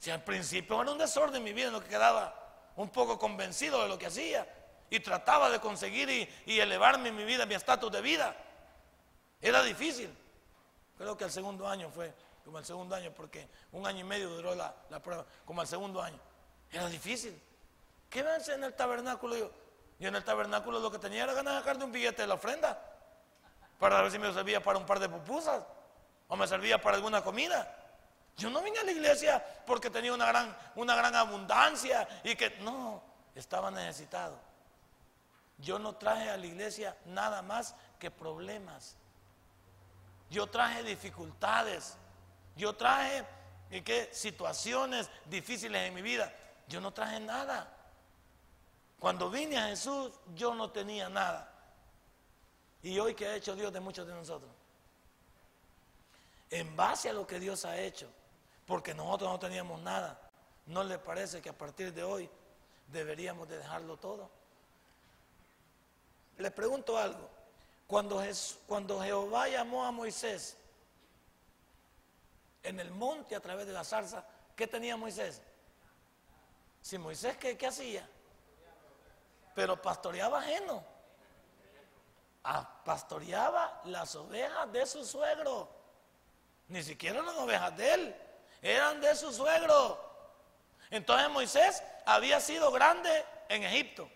Si 0.00 0.10
al 0.10 0.24
principio 0.24 0.82
era 0.82 0.90
un 0.90 0.98
desorden 0.98 1.40
mi 1.44 1.52
vida 1.52 1.68
en 1.68 1.74
lo 1.74 1.80
que 1.80 1.88
quedaba 1.88 2.34
un 2.74 2.88
poco 2.88 3.20
convencido 3.20 3.82
de 3.82 3.88
lo 3.88 3.96
que 3.96 4.06
hacía 4.06 4.48
y 4.88 4.98
trataba 4.98 5.48
de 5.48 5.60
conseguir 5.60 6.10
y, 6.10 6.58
elevarme 6.58 7.12
mi 7.12 7.22
vida, 7.22 7.46
mi 7.46 7.54
estatus 7.54 7.92
de 7.92 8.00
vida. 8.00 8.36
Era 9.40 9.62
difícil. 9.62 10.12
Creo 10.98 11.16
que 11.16 11.22
el 11.22 11.30
segundo 11.30 11.68
año 11.68 11.88
fue, 11.88 12.12
como 12.44 12.58
el 12.58 12.64
segundo 12.64 12.96
año, 12.96 13.12
porque 13.14 13.48
un 13.70 13.86
año 13.86 14.00
y 14.00 14.04
medio 14.04 14.28
duró 14.28 14.56
la, 14.56 14.74
prueba, 15.00 15.24
como 15.44 15.62
el 15.62 15.68
segundo 15.68 16.02
año. 16.02 16.18
Era 16.72 16.88
difícil. 16.88 17.40
¿Qué 18.08 18.24
ven 18.24 18.42
en 18.48 18.64
el 18.64 18.74
tabernáculo? 18.74 19.36
Yo, 19.36 19.52
en 20.00 20.16
el 20.16 20.24
tabernáculo 20.24 20.80
lo 20.80 20.90
que 20.90 20.98
tenía 20.98 21.22
era 21.22 21.34
ganar 21.34 21.54
de 21.54 21.60
sacar 21.60 21.78
de 21.78 21.84
un 21.84 21.92
billete 21.92 22.22
de 22.22 22.28
la 22.28 22.34
ofrenda. 22.34 22.89
Para 23.80 24.02
ver 24.02 24.12
si 24.12 24.18
me 24.18 24.32
servía 24.32 24.62
para 24.62 24.78
un 24.78 24.86
par 24.86 25.00
de 25.00 25.08
pupusas. 25.08 25.64
O 26.28 26.36
me 26.36 26.46
servía 26.46 26.80
para 26.80 26.96
alguna 26.96 27.24
comida. 27.24 27.76
Yo 28.36 28.50
no 28.50 28.62
vine 28.62 28.78
a 28.78 28.84
la 28.84 28.92
iglesia 28.92 29.44
porque 29.66 29.90
tenía 29.90 30.14
una 30.14 30.26
gran, 30.26 30.56
una 30.76 30.94
gran 30.94 31.14
abundancia 31.16 32.06
y 32.22 32.36
que 32.36 32.50
no, 32.60 33.02
estaba 33.34 33.70
necesitado. 33.70 34.38
Yo 35.58 35.78
no 35.78 35.94
traje 35.94 36.30
a 36.30 36.36
la 36.36 36.46
iglesia 36.46 36.96
nada 37.06 37.42
más 37.42 37.74
que 37.98 38.10
problemas. 38.10 38.96
Yo 40.30 40.46
traje 40.46 40.82
dificultades. 40.82 41.96
Yo 42.56 42.74
traje 42.74 43.24
¿qué? 43.84 44.10
situaciones 44.12 45.10
difíciles 45.24 45.88
en 45.88 45.94
mi 45.94 46.02
vida. 46.02 46.32
Yo 46.68 46.80
no 46.80 46.92
traje 46.92 47.18
nada. 47.18 47.68
Cuando 48.98 49.30
vine 49.30 49.58
a 49.58 49.68
Jesús, 49.68 50.12
yo 50.34 50.54
no 50.54 50.70
tenía 50.70 51.08
nada. 51.08 51.49
Y 52.82 52.98
hoy 52.98 53.14
que 53.14 53.26
ha 53.26 53.36
hecho 53.36 53.54
Dios 53.54 53.72
de 53.72 53.80
muchos 53.80 54.06
de 54.06 54.14
nosotros. 54.14 54.50
En 56.48 56.74
base 56.74 57.10
a 57.10 57.12
lo 57.12 57.26
que 57.26 57.38
Dios 57.38 57.64
ha 57.64 57.78
hecho, 57.78 58.10
porque 58.66 58.94
nosotros 58.94 59.30
no 59.30 59.38
teníamos 59.38 59.80
nada, 59.82 60.20
¿no 60.66 60.82
le 60.82 60.98
parece 60.98 61.40
que 61.40 61.48
a 61.48 61.56
partir 61.56 61.92
de 61.92 62.02
hoy 62.02 62.28
deberíamos 62.88 63.48
de 63.48 63.58
dejarlo 63.58 63.96
todo? 63.96 64.30
Le 66.38 66.50
pregunto 66.50 66.96
algo. 66.96 67.28
Cuando, 67.86 68.22
cuando 68.66 69.00
Jehová 69.02 69.48
llamó 69.48 69.84
a 69.84 69.90
Moisés, 69.90 70.56
en 72.62 72.78
el 72.80 72.90
monte 72.90 73.34
a 73.34 73.40
través 73.40 73.66
de 73.66 73.72
la 73.72 73.84
zarza, 73.84 74.24
¿qué 74.54 74.66
tenía 74.66 74.96
Moisés? 74.96 75.42
Si 76.82 76.98
Moisés, 76.98 77.36
¿qué, 77.36 77.56
qué 77.56 77.66
hacía? 77.66 78.08
Pero 79.54 79.80
pastoreaba 79.80 80.38
ajeno. 80.38 80.82
Ah, 82.42 82.82
pastoreaba 82.84 83.82
las 83.84 84.14
ovejas 84.16 84.72
de 84.72 84.86
su 84.86 85.04
suegro. 85.04 85.68
Ni 86.68 86.82
siquiera 86.82 87.20
las 87.22 87.36
ovejas 87.36 87.76
de 87.76 87.94
él, 87.94 88.16
eran 88.62 89.00
de 89.00 89.14
su 89.14 89.32
suegro. 89.32 89.98
Entonces 90.90 91.28
Moisés 91.30 91.82
había 92.06 92.40
sido 92.40 92.70
grande 92.70 93.24
en 93.48 93.64
Egipto. 93.64 94.08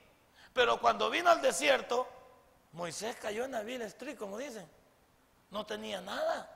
Pero 0.52 0.80
cuando 0.80 1.10
vino 1.10 1.30
al 1.30 1.42
desierto, 1.42 2.06
Moisés 2.72 3.16
cayó 3.16 3.44
en 3.44 3.66
vil 3.66 3.82
street, 3.82 4.16
como 4.16 4.38
dicen. 4.38 4.68
No 5.50 5.66
tenía 5.66 6.00
nada. 6.00 6.50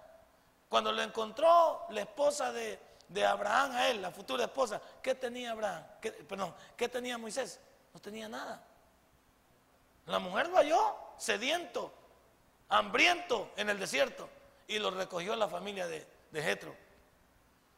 Cuando 0.68 0.92
lo 0.92 1.02
encontró 1.02 1.86
la 1.90 2.00
esposa 2.02 2.52
de, 2.52 2.78
Abraham 3.26 3.72
a 3.72 3.88
él, 3.88 4.02
la 4.02 4.10
futura 4.10 4.44
esposa, 4.44 4.80
¿qué 5.02 5.14
tenía 5.14 5.52
Abraham? 5.52 5.84
perdón, 6.28 6.54
¿qué 6.76 6.88
tenía 6.88 7.18
Moisés? 7.18 7.60
No 7.92 8.00
tenía 8.00 8.28
nada. 8.28 8.62
La 10.06 10.18
mujer 10.18 10.48
lo 10.48 10.56
halló 10.56 11.07
sediento, 11.18 11.92
hambriento 12.68 13.50
en 13.56 13.70
el 13.70 13.78
desierto 13.78 14.28
y 14.66 14.78
lo 14.78 14.90
recogió 14.90 15.34
la 15.36 15.48
familia 15.48 15.86
de, 15.86 16.06
de 16.30 16.42
Jetro. 16.42 16.74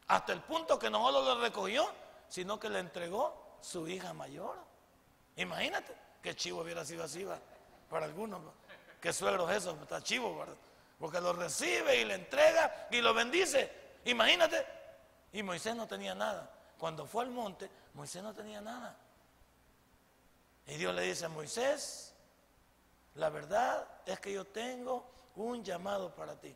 Hasta 0.07 0.33
el 0.33 0.41
punto 0.41 0.77
que 0.77 0.89
no 0.89 1.03
solo 1.05 1.21
lo 1.21 1.41
recogió, 1.41 1.89
sino 2.27 2.59
que 2.59 2.69
le 2.69 2.79
entregó 2.79 3.57
su 3.61 3.87
hija 3.87 4.13
mayor. 4.13 4.57
Imagínate 5.37 5.95
qué 6.21 6.35
chivo 6.35 6.61
hubiera 6.61 6.85
sido 6.85 7.03
así 7.03 7.25
para 7.89 8.05
algunos. 8.05 8.41
Qué 8.99 9.11
suegro 9.11 9.49
es 9.49 9.57
eso, 9.57 9.77
está 9.81 10.01
chivo, 10.01 10.37
¿verdad? 10.37 10.55
porque 11.01 11.19
lo 11.19 11.33
recibe 11.33 11.99
y 11.99 12.05
le 12.05 12.13
entrega 12.13 12.87
y 12.91 13.01
lo 13.01 13.13
bendice. 13.13 13.69
Imagínate. 14.05 14.63
Y 15.33 15.41
Moisés 15.41 15.75
no 15.75 15.87
tenía 15.87 16.13
nada. 16.13 16.49
Cuando 16.77 17.07
fue 17.07 17.23
al 17.23 17.31
monte, 17.31 17.69
Moisés 17.95 18.21
no 18.21 18.33
tenía 18.33 18.61
nada. 18.61 18.95
Y 20.67 20.75
Dios 20.75 20.93
le 20.93 21.01
dice 21.01 21.25
a 21.25 21.29
Moisés, 21.29 22.13
la 23.15 23.29
verdad 23.29 23.87
es 24.05 24.19
que 24.19 24.33
yo 24.33 24.45
tengo 24.45 25.05
un 25.35 25.63
llamado 25.63 26.13
para 26.15 26.35
ti. 26.39 26.55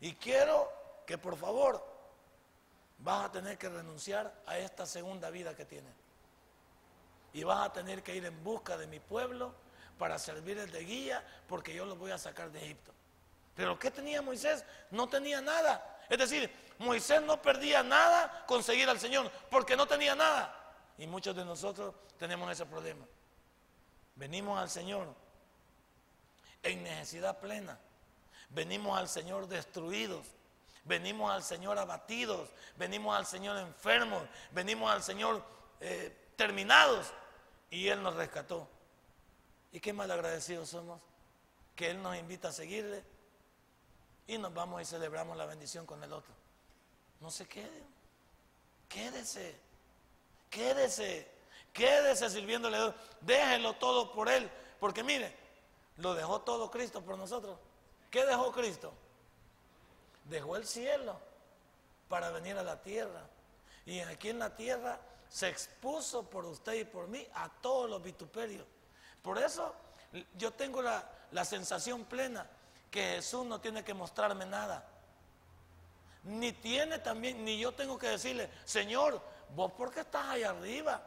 Y 0.00 0.14
quiero 0.14 0.70
que 1.06 1.18
por 1.18 1.36
favor 1.36 1.84
vas 2.98 3.26
a 3.26 3.32
tener 3.32 3.56
que 3.56 3.68
renunciar 3.68 4.32
a 4.46 4.58
esta 4.58 4.86
segunda 4.86 5.30
vida 5.30 5.54
que 5.54 5.64
tienes. 5.64 5.92
Y 7.32 7.44
vas 7.44 7.66
a 7.66 7.72
tener 7.72 8.02
que 8.02 8.16
ir 8.16 8.24
en 8.24 8.42
busca 8.42 8.76
de 8.76 8.86
mi 8.86 9.00
pueblo 9.00 9.54
para 9.98 10.18
servirles 10.18 10.72
de 10.72 10.84
guía 10.84 11.24
porque 11.48 11.74
yo 11.74 11.84
los 11.84 11.98
voy 11.98 12.10
a 12.10 12.18
sacar 12.18 12.50
de 12.50 12.62
Egipto. 12.64 12.92
Pero 13.54 13.78
¿qué 13.78 13.90
tenía 13.90 14.20
Moisés? 14.22 14.64
No 14.90 15.08
tenía 15.08 15.40
nada. 15.40 16.00
Es 16.08 16.18
decir, 16.18 16.50
Moisés 16.78 17.22
no 17.22 17.40
perdía 17.40 17.82
nada 17.82 18.44
con 18.46 18.62
seguir 18.62 18.88
al 18.88 19.00
Señor 19.00 19.30
porque 19.50 19.76
no 19.76 19.86
tenía 19.86 20.14
nada. 20.14 20.54
Y 20.98 21.06
muchos 21.06 21.34
de 21.34 21.44
nosotros 21.44 21.94
tenemos 22.18 22.50
ese 22.50 22.66
problema. 22.66 23.04
Venimos 24.14 24.58
al 24.58 24.70
Señor 24.70 25.08
en 26.62 26.82
necesidad 26.82 27.38
plena. 27.38 27.78
Venimos 28.50 28.98
al 28.98 29.08
Señor 29.08 29.48
destruidos. 29.48 30.26
Venimos 30.84 31.32
al 31.32 31.42
Señor 31.42 31.78
abatidos. 31.78 32.50
Venimos 32.76 33.16
al 33.16 33.26
Señor 33.26 33.58
enfermos. 33.58 34.22
Venimos 34.52 34.90
al 34.90 35.02
Señor 35.02 35.42
eh, 35.80 36.16
terminados. 36.36 37.12
Y 37.70 37.88
Él 37.88 38.02
nos 38.02 38.14
rescató. 38.14 38.68
¿Y 39.72 39.80
qué 39.80 39.92
mal 39.92 40.10
agradecidos 40.10 40.70
somos? 40.70 41.00
Que 41.74 41.90
Él 41.90 42.02
nos 42.02 42.16
invita 42.16 42.48
a 42.48 42.52
seguirle 42.52 43.04
y 44.26 44.38
nos 44.38 44.52
vamos 44.52 44.82
y 44.82 44.84
celebramos 44.84 45.36
la 45.36 45.46
bendición 45.46 45.86
con 45.86 46.02
el 46.02 46.12
otro. 46.12 46.32
No 47.20 47.30
se 47.30 47.46
quede. 47.46 47.82
Quédese. 48.88 49.56
Quédese. 50.50 51.30
Quédese 51.72 52.30
sirviéndole 52.30 52.76
a 52.76 52.80
Dios. 52.80 52.94
Déjelo 53.20 53.74
todo 53.74 54.12
por 54.12 54.28
Él. 54.28 54.50
Porque 54.80 55.02
mire, 55.02 55.36
lo 55.98 56.14
dejó 56.14 56.40
todo 56.40 56.70
Cristo 56.70 57.02
por 57.02 57.16
nosotros. 57.16 57.58
¿Qué 58.10 58.24
dejó 58.24 58.52
Cristo? 58.52 58.92
Dejó 60.24 60.56
el 60.56 60.66
cielo 60.66 61.18
para 62.08 62.30
venir 62.30 62.56
a 62.58 62.62
la 62.62 62.80
tierra. 62.82 63.22
Y 63.84 64.00
aquí 64.00 64.30
en 64.30 64.38
la 64.38 64.54
tierra 64.54 64.98
se 65.28 65.48
expuso 65.48 66.24
por 66.24 66.44
usted 66.44 66.74
y 66.74 66.84
por 66.84 67.08
mí 67.08 67.26
a 67.34 67.48
todos 67.48 67.88
los 67.88 68.02
vituperios. 68.02 68.66
Por 69.22 69.38
eso 69.38 69.74
yo 70.36 70.52
tengo 70.52 70.82
la, 70.82 71.08
la 71.32 71.44
sensación 71.44 72.04
plena 72.04 72.46
que 72.90 73.02
Jesús 73.16 73.44
no 73.44 73.60
tiene 73.60 73.84
que 73.84 73.94
mostrarme 73.94 74.46
nada. 74.46 74.86
Ni 76.24 76.52
tiene 76.52 76.98
también, 76.98 77.44
ni 77.44 77.58
yo 77.58 77.72
tengo 77.72 77.98
que 77.98 78.08
decirle, 78.08 78.50
Señor, 78.64 79.20
vos 79.54 79.72
por 79.72 79.92
qué 79.92 80.00
estás 80.00 80.26
ahí 80.26 80.42
arriba 80.42 81.00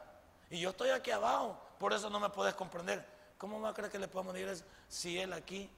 y 0.49 0.59
yo 0.59 0.69
estoy 0.69 0.89
aquí 0.91 1.11
abajo, 1.11 1.59
por 1.77 1.93
eso 1.93 2.09
no 2.09 2.19
me 2.19 2.29
puedes 2.29 2.55
comprender. 2.55 3.05
¿Cómo 3.39 3.61
va 3.61 3.69
a 3.69 3.73
creer 3.73 3.89
que 3.89 3.97
le 3.97 4.09
podemos 4.09 4.33
decir 4.33 4.49
eso 4.49 4.65
si 4.89 5.17
él 5.17 5.31
aquí 5.31 5.69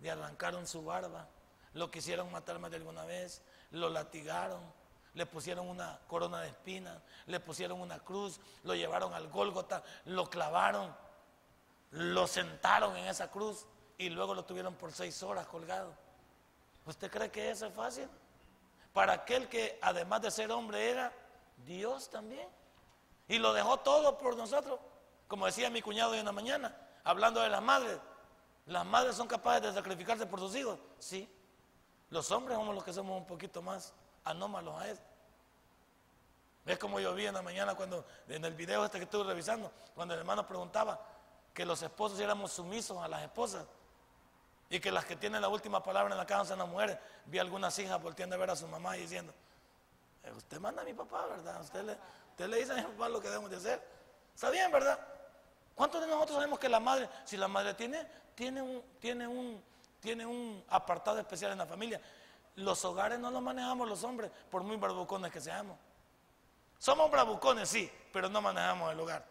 le 0.00 0.10
arrancaron 0.10 0.66
su 0.66 0.84
barba, 0.84 1.26
lo 1.72 1.90
quisieron 1.90 2.30
matar 2.30 2.58
más 2.58 2.70
de 2.70 2.76
alguna 2.76 3.06
vez, 3.06 3.40
lo 3.70 3.88
latigaron, 3.88 4.60
le 5.14 5.24
pusieron 5.24 5.66
una 5.66 5.98
corona 6.08 6.42
de 6.42 6.50
espinas, 6.50 7.00
le 7.24 7.40
pusieron 7.40 7.80
una 7.80 8.00
cruz, 8.00 8.38
lo 8.64 8.74
llevaron 8.74 9.14
al 9.14 9.28
Gólgota, 9.28 9.82
lo 10.04 10.28
clavaron, 10.28 10.94
lo 11.92 12.26
sentaron 12.26 12.94
en 12.98 13.06
esa 13.06 13.30
cruz 13.30 13.64
y 13.96 14.10
luego 14.10 14.34
lo 14.34 14.44
tuvieron 14.44 14.74
por 14.74 14.92
seis 14.92 15.22
horas 15.22 15.46
colgado. 15.46 15.94
¿Usted 16.84 17.10
cree 17.10 17.30
que 17.30 17.50
eso 17.50 17.64
es 17.64 17.72
fácil? 17.72 18.10
Para 18.92 19.14
aquel 19.14 19.48
que 19.48 19.78
además 19.80 20.20
de 20.20 20.30
ser 20.30 20.52
hombre 20.52 20.90
era 20.90 21.14
Dios 21.64 22.10
también. 22.10 22.46
Y 23.26 23.38
lo 23.38 23.54
dejó 23.54 23.78
todo 23.78 24.18
por 24.18 24.36
nosotros. 24.36 24.78
Como 25.28 25.46
decía 25.46 25.70
mi 25.70 25.80
cuñado 25.80 26.12
hoy 26.12 26.18
en 26.18 26.26
la 26.26 26.32
mañana, 26.32 26.76
hablando 27.06 27.40
de 27.40 27.48
las 27.48 27.62
madres. 27.62 27.98
Las 28.66 28.84
madres 28.84 29.14
son 29.14 29.28
capaces 29.28 29.62
de 29.62 29.72
sacrificarse 29.72 30.26
por 30.26 30.40
sus 30.40 30.54
hijos. 30.56 30.78
Sí. 30.98 31.32
Los 32.10 32.30
hombres 32.32 32.58
somos 32.58 32.74
los 32.74 32.84
que 32.84 32.92
somos 32.92 33.16
un 33.16 33.26
poquito 33.26 33.62
más 33.62 33.94
anómalos 34.24 34.74
a 34.80 34.88
eso. 34.88 35.00
¿Ves 36.64 36.78
como 36.78 36.98
yo 36.98 37.14
vi 37.14 37.26
en 37.26 37.34
la 37.34 37.42
mañana 37.42 37.76
cuando, 37.76 38.04
en 38.28 38.44
el 38.44 38.54
video 38.54 38.84
este 38.84 38.98
que 38.98 39.04
estuve 39.04 39.22
revisando, 39.22 39.70
cuando 39.94 40.14
el 40.14 40.20
hermano 40.20 40.44
preguntaba 40.46 41.00
que 41.54 41.64
los 41.64 41.80
esposos 41.80 42.18
éramos 42.18 42.52
sumisos 42.52 42.98
a 42.98 43.06
las 43.06 43.22
esposas? 43.22 43.64
Y 44.68 44.80
que 44.80 44.90
las 44.90 45.04
que 45.04 45.14
tienen 45.14 45.40
la 45.40 45.48
última 45.48 45.80
palabra 45.80 46.12
en 46.12 46.18
la 46.18 46.26
casa 46.26 46.46
son 46.46 46.58
las 46.58 46.68
mujeres. 46.68 46.98
Vi 47.26 47.38
algunas 47.38 47.78
hijas 47.78 48.02
volteando 48.02 48.34
a 48.34 48.38
ver 48.38 48.50
a 48.50 48.56
su 48.56 48.66
mamá 48.66 48.96
y 48.96 49.02
diciendo, 49.02 49.32
eh, 50.24 50.32
usted 50.36 50.58
manda 50.58 50.82
a 50.82 50.84
mi 50.84 50.92
papá, 50.92 51.24
¿verdad? 51.26 51.60
Usted 51.60 51.84
le, 51.84 51.96
usted 52.30 52.48
le 52.48 52.56
dice 52.56 52.72
a 52.72 52.76
mi 52.76 52.82
papá 52.82 53.08
lo 53.08 53.20
que 53.20 53.28
debemos 53.28 53.48
de 53.48 53.58
hacer. 53.58 53.80
Está 54.34 54.50
bien, 54.50 54.72
¿verdad? 54.72 54.98
¿Cuántos 55.76 56.00
de 56.00 56.08
nosotros 56.08 56.34
sabemos 56.34 56.58
que 56.58 56.68
la 56.68 56.80
madre, 56.80 57.08
si 57.24 57.36
la 57.36 57.46
madre 57.46 57.74
tiene, 57.74 58.04
tiene 58.34 58.60
un, 58.60 58.82
tiene 58.98 59.28
un, 59.28 59.62
tiene 60.00 60.26
un 60.26 60.64
apartado 60.68 61.20
especial 61.20 61.52
en 61.52 61.58
la 61.58 61.66
familia? 61.66 62.00
Los 62.56 62.84
hogares 62.84 63.20
no 63.20 63.30
los 63.30 63.42
manejamos 63.42 63.88
los 63.88 64.02
hombres, 64.02 64.32
por 64.50 64.64
muy 64.64 64.76
bravucones 64.76 65.30
que 65.30 65.40
seamos. 65.40 65.78
Somos 66.78 67.08
bravucones, 67.12 67.68
sí, 67.68 67.88
pero 68.12 68.28
no 68.28 68.42
manejamos 68.42 68.90
el 68.92 68.98
hogar. 68.98 69.24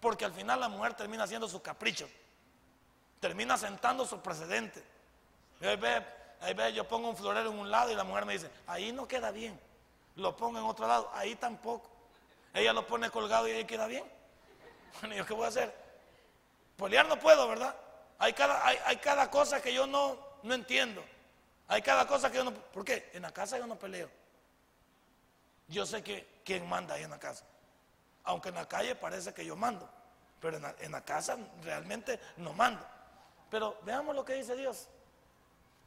Porque 0.00 0.26
al 0.26 0.34
final 0.34 0.60
la 0.60 0.68
mujer 0.68 0.92
termina 0.92 1.24
haciendo 1.24 1.48
sus 1.48 1.62
caprichos 1.62 2.10
termina 3.24 3.56
sentando 3.56 4.04
su 4.04 4.20
precedente. 4.20 4.84
Ahí 5.62 5.76
ve, 5.76 6.04
ahí 6.42 6.52
ve, 6.52 6.74
yo 6.74 6.86
pongo 6.86 7.08
un 7.08 7.16
florero 7.16 7.50
en 7.50 7.58
un 7.58 7.70
lado 7.70 7.90
y 7.90 7.94
la 7.94 8.04
mujer 8.04 8.26
me 8.26 8.34
dice, 8.34 8.50
ahí 8.66 8.92
no 8.92 9.08
queda 9.08 9.30
bien. 9.30 9.58
Lo 10.16 10.36
pongo 10.36 10.58
en 10.58 10.64
otro 10.66 10.86
lado, 10.86 11.10
ahí 11.14 11.34
tampoco. 11.34 11.90
Ella 12.52 12.74
lo 12.74 12.86
pone 12.86 13.08
colgado 13.08 13.48
y 13.48 13.52
ahí 13.52 13.64
queda 13.64 13.86
bien. 13.86 14.04
Bueno, 15.00 15.16
¿yo 15.16 15.24
qué 15.24 15.32
voy 15.32 15.46
a 15.46 15.48
hacer? 15.48 15.74
Polear 16.76 17.08
no 17.08 17.18
puedo, 17.18 17.48
¿verdad? 17.48 17.74
Hay 18.18 18.32
cada, 18.32 18.66
hay, 18.66 18.96
cada 18.98 19.30
cosa 19.30 19.60
que 19.60 19.72
yo 19.72 19.86
no, 19.86 20.18
no 20.42 20.54
entiendo. 20.54 21.04
Hay 21.68 21.82
cada 21.82 22.06
cosa 22.06 22.30
que 22.30 22.38
yo 22.38 22.44
no... 22.44 22.52
¿Por 22.52 22.84
qué? 22.84 23.10
En 23.12 23.22
la 23.22 23.32
casa 23.32 23.58
yo 23.58 23.66
no 23.66 23.78
peleo. 23.78 24.10
Yo 25.68 25.86
sé 25.86 26.02
que 26.02 26.40
quién 26.44 26.68
manda 26.68 26.94
ahí 26.94 27.02
en 27.02 27.10
la 27.10 27.18
casa. 27.18 27.44
Aunque 28.24 28.50
en 28.50 28.56
la 28.56 28.68
calle 28.68 28.94
parece 28.94 29.32
que 29.32 29.44
yo 29.44 29.56
mando. 29.56 29.88
Pero 30.40 30.58
en 30.78 30.92
la 30.92 31.04
casa 31.04 31.38
realmente 31.62 32.20
no 32.36 32.52
mando. 32.52 32.84
Pero 33.50 33.78
veamos 33.82 34.14
lo 34.14 34.24
que 34.24 34.34
dice 34.34 34.56
Dios. 34.56 34.88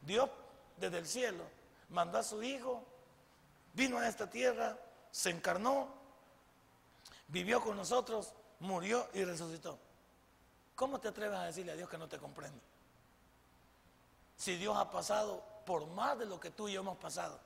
Dios 0.02 0.28
desde 0.76 0.98
el 0.98 1.06
cielo 1.06 1.44
mandó 1.90 2.18
a 2.18 2.22
su 2.22 2.42
Hijo, 2.42 2.84
vino 3.74 3.98
a 3.98 4.08
esta 4.08 4.28
tierra, 4.28 4.78
se 5.10 5.30
encarnó, 5.30 5.88
vivió 7.28 7.60
con 7.60 7.76
nosotros, 7.76 8.32
murió 8.60 9.08
y 9.14 9.24
resucitó. 9.24 9.78
¿Cómo 10.78 11.00
te 11.00 11.08
atreves 11.08 11.36
a 11.36 11.42
decirle 11.42 11.72
a 11.72 11.74
Dios 11.74 11.90
que 11.90 11.98
no 11.98 12.08
te 12.08 12.18
comprende? 12.18 12.60
Si 14.36 14.54
Dios 14.54 14.76
ha 14.76 14.88
pasado 14.88 15.42
por 15.66 15.88
más 15.88 16.16
de 16.16 16.24
lo 16.24 16.38
que 16.38 16.52
tú 16.52 16.68
y 16.68 16.74
yo 16.74 16.82
hemos 16.82 16.96
pasado. 16.98 17.40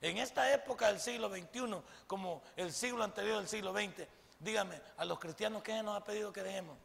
En 0.00 0.18
esta 0.18 0.52
época 0.52 0.88
del 0.88 0.98
siglo 0.98 1.30
XXI, 1.30 1.80
como 2.08 2.42
el 2.56 2.72
siglo 2.72 3.04
anterior 3.04 3.38
del 3.38 3.46
siglo 3.46 3.72
XX, 3.72 4.08
dígame, 4.40 4.82
a 4.96 5.04
los 5.04 5.20
cristianos, 5.20 5.62
¿qué 5.62 5.80
nos 5.80 5.96
ha 5.96 6.02
pedido 6.02 6.32
que 6.32 6.42
dejemos? 6.42 6.76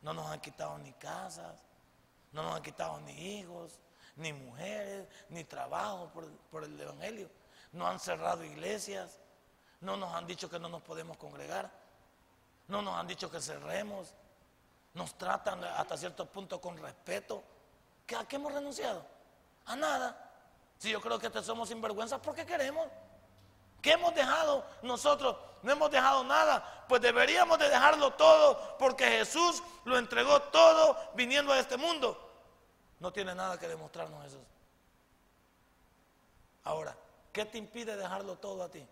No 0.00 0.14
nos 0.14 0.30
han 0.30 0.40
quitado 0.40 0.78
ni 0.78 0.92
casas, 0.92 1.60
no 2.30 2.44
nos 2.44 2.54
han 2.54 2.62
quitado 2.62 3.00
ni 3.00 3.38
hijos, 3.40 3.80
ni 4.14 4.32
mujeres, 4.32 5.08
ni 5.28 5.42
trabajo 5.42 6.08
por, 6.52 6.62
el 6.62 6.80
Evangelio. 6.80 7.28
no 7.72 7.88
han 7.88 7.98
cerrado 7.98 8.44
iglesias, 8.44 9.18
no 9.80 9.96
nos 9.96 10.14
han 10.14 10.24
dicho 10.24 10.48
que 10.48 10.60
no 10.60 10.68
nos 10.68 10.82
podemos 10.82 11.16
congregar, 11.16 11.68
no 12.68 12.80
nos 12.80 12.94
han 12.94 13.08
dicho 13.08 13.28
que 13.28 13.40
cerremos, 13.40 14.14
nos 14.94 15.14
tratan 15.16 15.62
hasta 15.64 15.96
cierto 15.96 16.26
punto 16.26 16.60
con 16.60 16.76
respeto. 16.76 17.42
¿A 18.16 18.26
qué 18.26 18.36
hemos 18.36 18.52
renunciado? 18.52 19.04
A 19.66 19.76
nada. 19.76 20.30
Si 20.78 20.90
yo 20.90 21.00
creo 21.00 21.18
que 21.18 21.30
te 21.30 21.42
somos 21.42 21.68
sinvergüenzas 21.68 22.20
porque 22.20 22.44
queremos. 22.44 22.88
¿Qué 23.80 23.92
hemos 23.92 24.14
dejado 24.14 24.64
nosotros? 24.82 25.36
No 25.62 25.72
hemos 25.72 25.90
dejado 25.90 26.22
nada. 26.24 26.84
Pues 26.88 27.00
deberíamos 27.00 27.58
de 27.58 27.68
dejarlo 27.68 28.12
todo 28.12 28.76
porque 28.78 29.04
Jesús 29.04 29.62
lo 29.84 29.98
entregó 29.98 30.40
todo 30.42 30.96
viniendo 31.14 31.52
a 31.52 31.58
este 31.58 31.76
mundo. 31.76 32.30
No 33.00 33.12
tiene 33.12 33.34
nada 33.34 33.58
que 33.58 33.66
demostrarnos 33.66 34.22
Jesús. 34.24 34.40
Ahora, 36.64 36.96
¿qué 37.32 37.44
te 37.44 37.58
impide 37.58 37.96
dejarlo 37.96 38.36
todo 38.36 38.62
a 38.62 38.68
ti? 38.68 38.86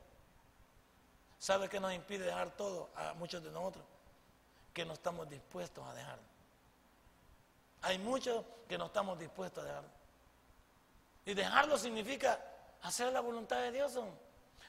¿Sabe 1.38 1.68
qué 1.68 1.78
nos 1.78 1.92
impide 1.92 2.24
dejar 2.24 2.50
todo 2.50 2.90
a 2.96 3.14
muchos 3.14 3.42
de 3.42 3.50
nosotros? 3.50 3.84
Que 4.72 4.84
no 4.84 4.94
estamos 4.94 5.28
dispuestos 5.28 5.86
a 5.86 5.94
dejarlo. 5.94 6.24
Hay 7.82 7.98
muchos 7.98 8.44
que 8.68 8.78
no 8.78 8.86
estamos 8.86 9.18
dispuestos 9.18 9.64
a 9.64 9.66
dejarlo. 9.66 9.90
Y 11.24 11.34
dejarlo 11.34 11.78
significa 11.78 12.40
hacer 12.82 13.12
la 13.12 13.20
voluntad 13.20 13.58
de 13.58 13.72
Dios. 13.72 13.98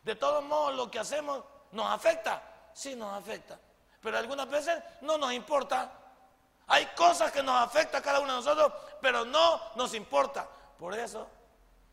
De 0.04 0.16
todos 0.16 0.44
modos, 0.44 0.76
lo 0.76 0.90
que 0.90 1.00
hacemos 1.00 1.44
nos 1.72 1.88
afecta. 1.88 2.42
Sí, 2.74 2.96
nos 2.96 3.14
afecta. 3.14 3.60
Pero 4.02 4.18
algunas 4.18 4.50
veces 4.50 4.82
no 5.02 5.18
nos 5.18 5.34
importa. 5.34 5.92
Hay 6.68 6.86
cosas 6.96 7.32
que 7.32 7.44
nos 7.44 7.56
afectan 7.56 8.02
a 8.02 8.04
cada 8.04 8.20
uno 8.20 8.32
de 8.32 8.38
nosotros, 8.38 8.74
pero 9.02 9.26
no 9.26 9.62
nos 9.76 9.94
importa. 9.94 10.48
Por 10.78 10.98
eso, 10.98 11.28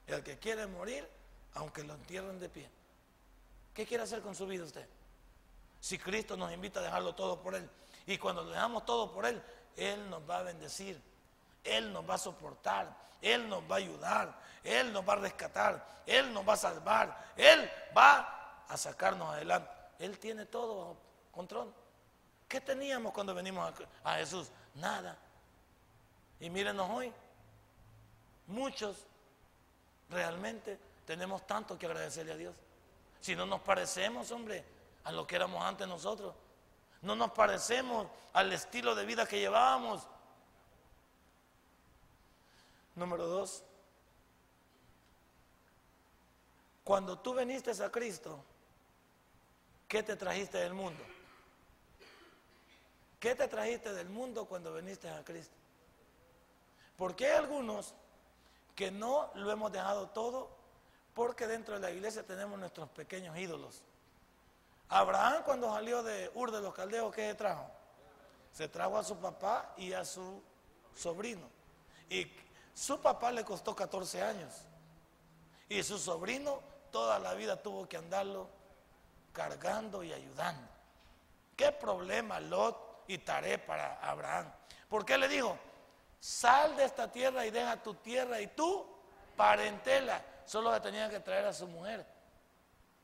el 0.06 0.22
que 0.22 0.38
quiere 0.38 0.66
morir, 0.66 1.08
aunque 1.54 1.82
lo 1.82 1.94
entierren 1.94 2.38
de 2.38 2.48
pie. 2.48 2.70
¿Qué 3.74 3.86
quiere 3.86 4.04
hacer 4.04 4.22
con 4.22 4.34
su 4.34 4.46
vida 4.46 4.64
usted? 4.64 4.88
Si 5.80 5.98
Cristo 5.98 6.36
nos 6.36 6.52
invita 6.52 6.80
a 6.80 6.82
dejarlo 6.82 7.14
todo 7.14 7.40
por 7.40 7.54
Él. 7.54 7.68
Y 8.08 8.16
cuando 8.16 8.42
lo 8.42 8.50
dejamos 8.50 8.86
todo 8.86 9.12
por 9.12 9.26
Él, 9.26 9.40
Él 9.76 10.08
nos 10.08 10.28
va 10.28 10.38
a 10.38 10.42
bendecir. 10.42 10.98
Él 11.62 11.92
nos 11.92 12.08
va 12.08 12.14
a 12.14 12.18
soportar. 12.18 12.88
Él 13.20 13.46
nos 13.50 13.62
va 13.70 13.74
a 13.74 13.78
ayudar. 13.78 14.34
Él 14.64 14.90
nos 14.94 15.06
va 15.06 15.12
a 15.12 15.16
rescatar. 15.16 15.86
Él 16.06 16.32
nos 16.32 16.48
va 16.48 16.54
a 16.54 16.56
salvar. 16.56 17.32
Él 17.36 17.70
va 17.94 18.64
a 18.66 18.76
sacarnos 18.78 19.30
adelante. 19.34 19.70
Él 19.98 20.18
tiene 20.18 20.46
todo 20.46 20.78
bajo 20.78 20.96
control. 21.30 21.70
¿Qué 22.48 22.62
teníamos 22.62 23.12
cuando 23.12 23.34
venimos 23.34 23.74
a, 24.02 24.14
Jesús? 24.16 24.48
Nada. 24.76 25.14
Y 26.40 26.48
mírenos 26.48 26.88
hoy. 26.88 27.12
Muchos 28.46 29.04
realmente 30.08 30.78
tenemos 31.04 31.46
tanto 31.46 31.78
que 31.78 31.84
agradecerle 31.84 32.32
a 32.32 32.36
Dios. 32.36 32.54
Si 33.20 33.36
no 33.36 33.44
nos 33.44 33.60
parecemos, 33.60 34.30
hombre, 34.30 34.64
a 35.04 35.12
lo 35.12 35.26
que 35.26 35.36
éramos 35.36 35.62
antes 35.62 35.86
nosotros. 35.86 36.34
No 37.02 37.14
nos 37.14 37.30
parecemos 37.32 38.08
al 38.32 38.52
estilo 38.52 38.94
de 38.94 39.04
vida 39.04 39.26
que 39.26 39.38
llevábamos. 39.38 40.06
Número 42.96 43.26
dos, 43.26 43.62
cuando 46.82 47.18
tú 47.18 47.34
viniste 47.34 47.70
a 47.82 47.90
Cristo, 47.90 48.42
¿qué 49.86 50.02
te 50.02 50.16
trajiste 50.16 50.58
del 50.58 50.74
mundo? 50.74 51.04
¿Qué 53.20 53.34
te 53.34 53.46
trajiste 53.46 53.92
del 53.92 54.08
mundo 54.08 54.46
cuando 54.46 54.74
viniste 54.74 55.08
a 55.08 55.24
Cristo? 55.24 55.54
Porque 56.96 57.26
hay 57.26 57.36
algunos 57.36 57.94
que 58.74 58.90
no 58.90 59.30
lo 59.34 59.50
hemos 59.50 59.70
dejado 59.72 60.08
todo 60.08 60.50
porque 61.14 61.46
dentro 61.46 61.74
de 61.74 61.80
la 61.80 61.90
iglesia 61.90 62.24
tenemos 62.24 62.58
nuestros 62.58 62.88
pequeños 62.90 63.36
ídolos. 63.36 63.82
Abraham 64.88 65.42
cuando 65.44 65.72
salió 65.72 66.02
de 66.02 66.30
Ur 66.34 66.50
de 66.50 66.60
los 66.60 66.74
Caldeos, 66.74 67.14
¿qué 67.14 67.28
se 67.28 67.34
trajo? 67.34 67.70
Se 68.52 68.68
trajo 68.68 68.98
a 68.98 69.04
su 69.04 69.16
papá 69.16 69.74
y 69.76 69.92
a 69.92 70.04
su 70.04 70.42
sobrino. 70.94 71.48
Y 72.08 72.30
su 72.74 73.00
papá 73.00 73.30
le 73.30 73.44
costó 73.44 73.76
14 73.76 74.22
años. 74.22 74.52
Y 75.68 75.82
su 75.82 75.98
sobrino 75.98 76.60
toda 76.90 77.18
la 77.18 77.34
vida 77.34 77.56
tuvo 77.56 77.86
que 77.86 77.98
andarlo 77.98 78.48
cargando 79.32 80.02
y 80.02 80.12
ayudando. 80.12 80.66
¿Qué 81.54 81.70
problema 81.72 82.40
Lot 82.40 83.04
y 83.08 83.18
Taré 83.18 83.58
para 83.58 84.00
Abraham? 84.00 84.50
¿Por 84.88 85.04
qué 85.04 85.18
le 85.18 85.28
dijo? 85.28 85.58
Sal 86.18 86.76
de 86.76 86.84
esta 86.84 87.12
tierra 87.12 87.44
y 87.44 87.50
deja 87.50 87.82
tu 87.82 87.94
tierra 87.94 88.40
y 88.40 88.46
tu 88.48 88.86
parentela. 89.36 90.24
Solo 90.46 90.72
le 90.72 90.80
tenía 90.80 91.10
que 91.10 91.20
traer 91.20 91.46
a 91.46 91.52
su 91.52 91.66
mujer 91.66 92.17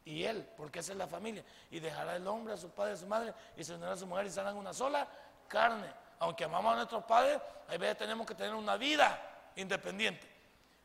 y 0.04 0.24
él, 0.24 0.46
porque 0.56 0.80
esa 0.80 0.92
es 0.92 0.98
la 0.98 1.06
familia. 1.06 1.44
Y 1.70 1.80
dejará 1.80 2.16
el 2.16 2.26
hombre 2.26 2.54
a 2.54 2.56
su 2.56 2.70
padre 2.70 2.92
y 2.92 2.94
a 2.94 2.98
su 2.98 3.06
madre 3.06 3.34
y 3.56 3.64
se 3.64 3.74
unirá 3.74 3.92
a 3.92 3.96
su 3.96 4.06
mujer 4.06 4.26
y 4.26 4.30
serán 4.30 4.56
una 4.56 4.72
sola 4.72 5.08
carne. 5.48 5.90
Aunque 6.18 6.44
amamos 6.44 6.74
a 6.74 6.76
nuestros 6.76 7.04
padres, 7.04 7.40
a 7.68 7.76
veces 7.76 7.96
tenemos 7.96 8.26
que 8.26 8.34
tener 8.34 8.54
una 8.54 8.76
vida 8.76 9.18
independiente. 9.56 10.28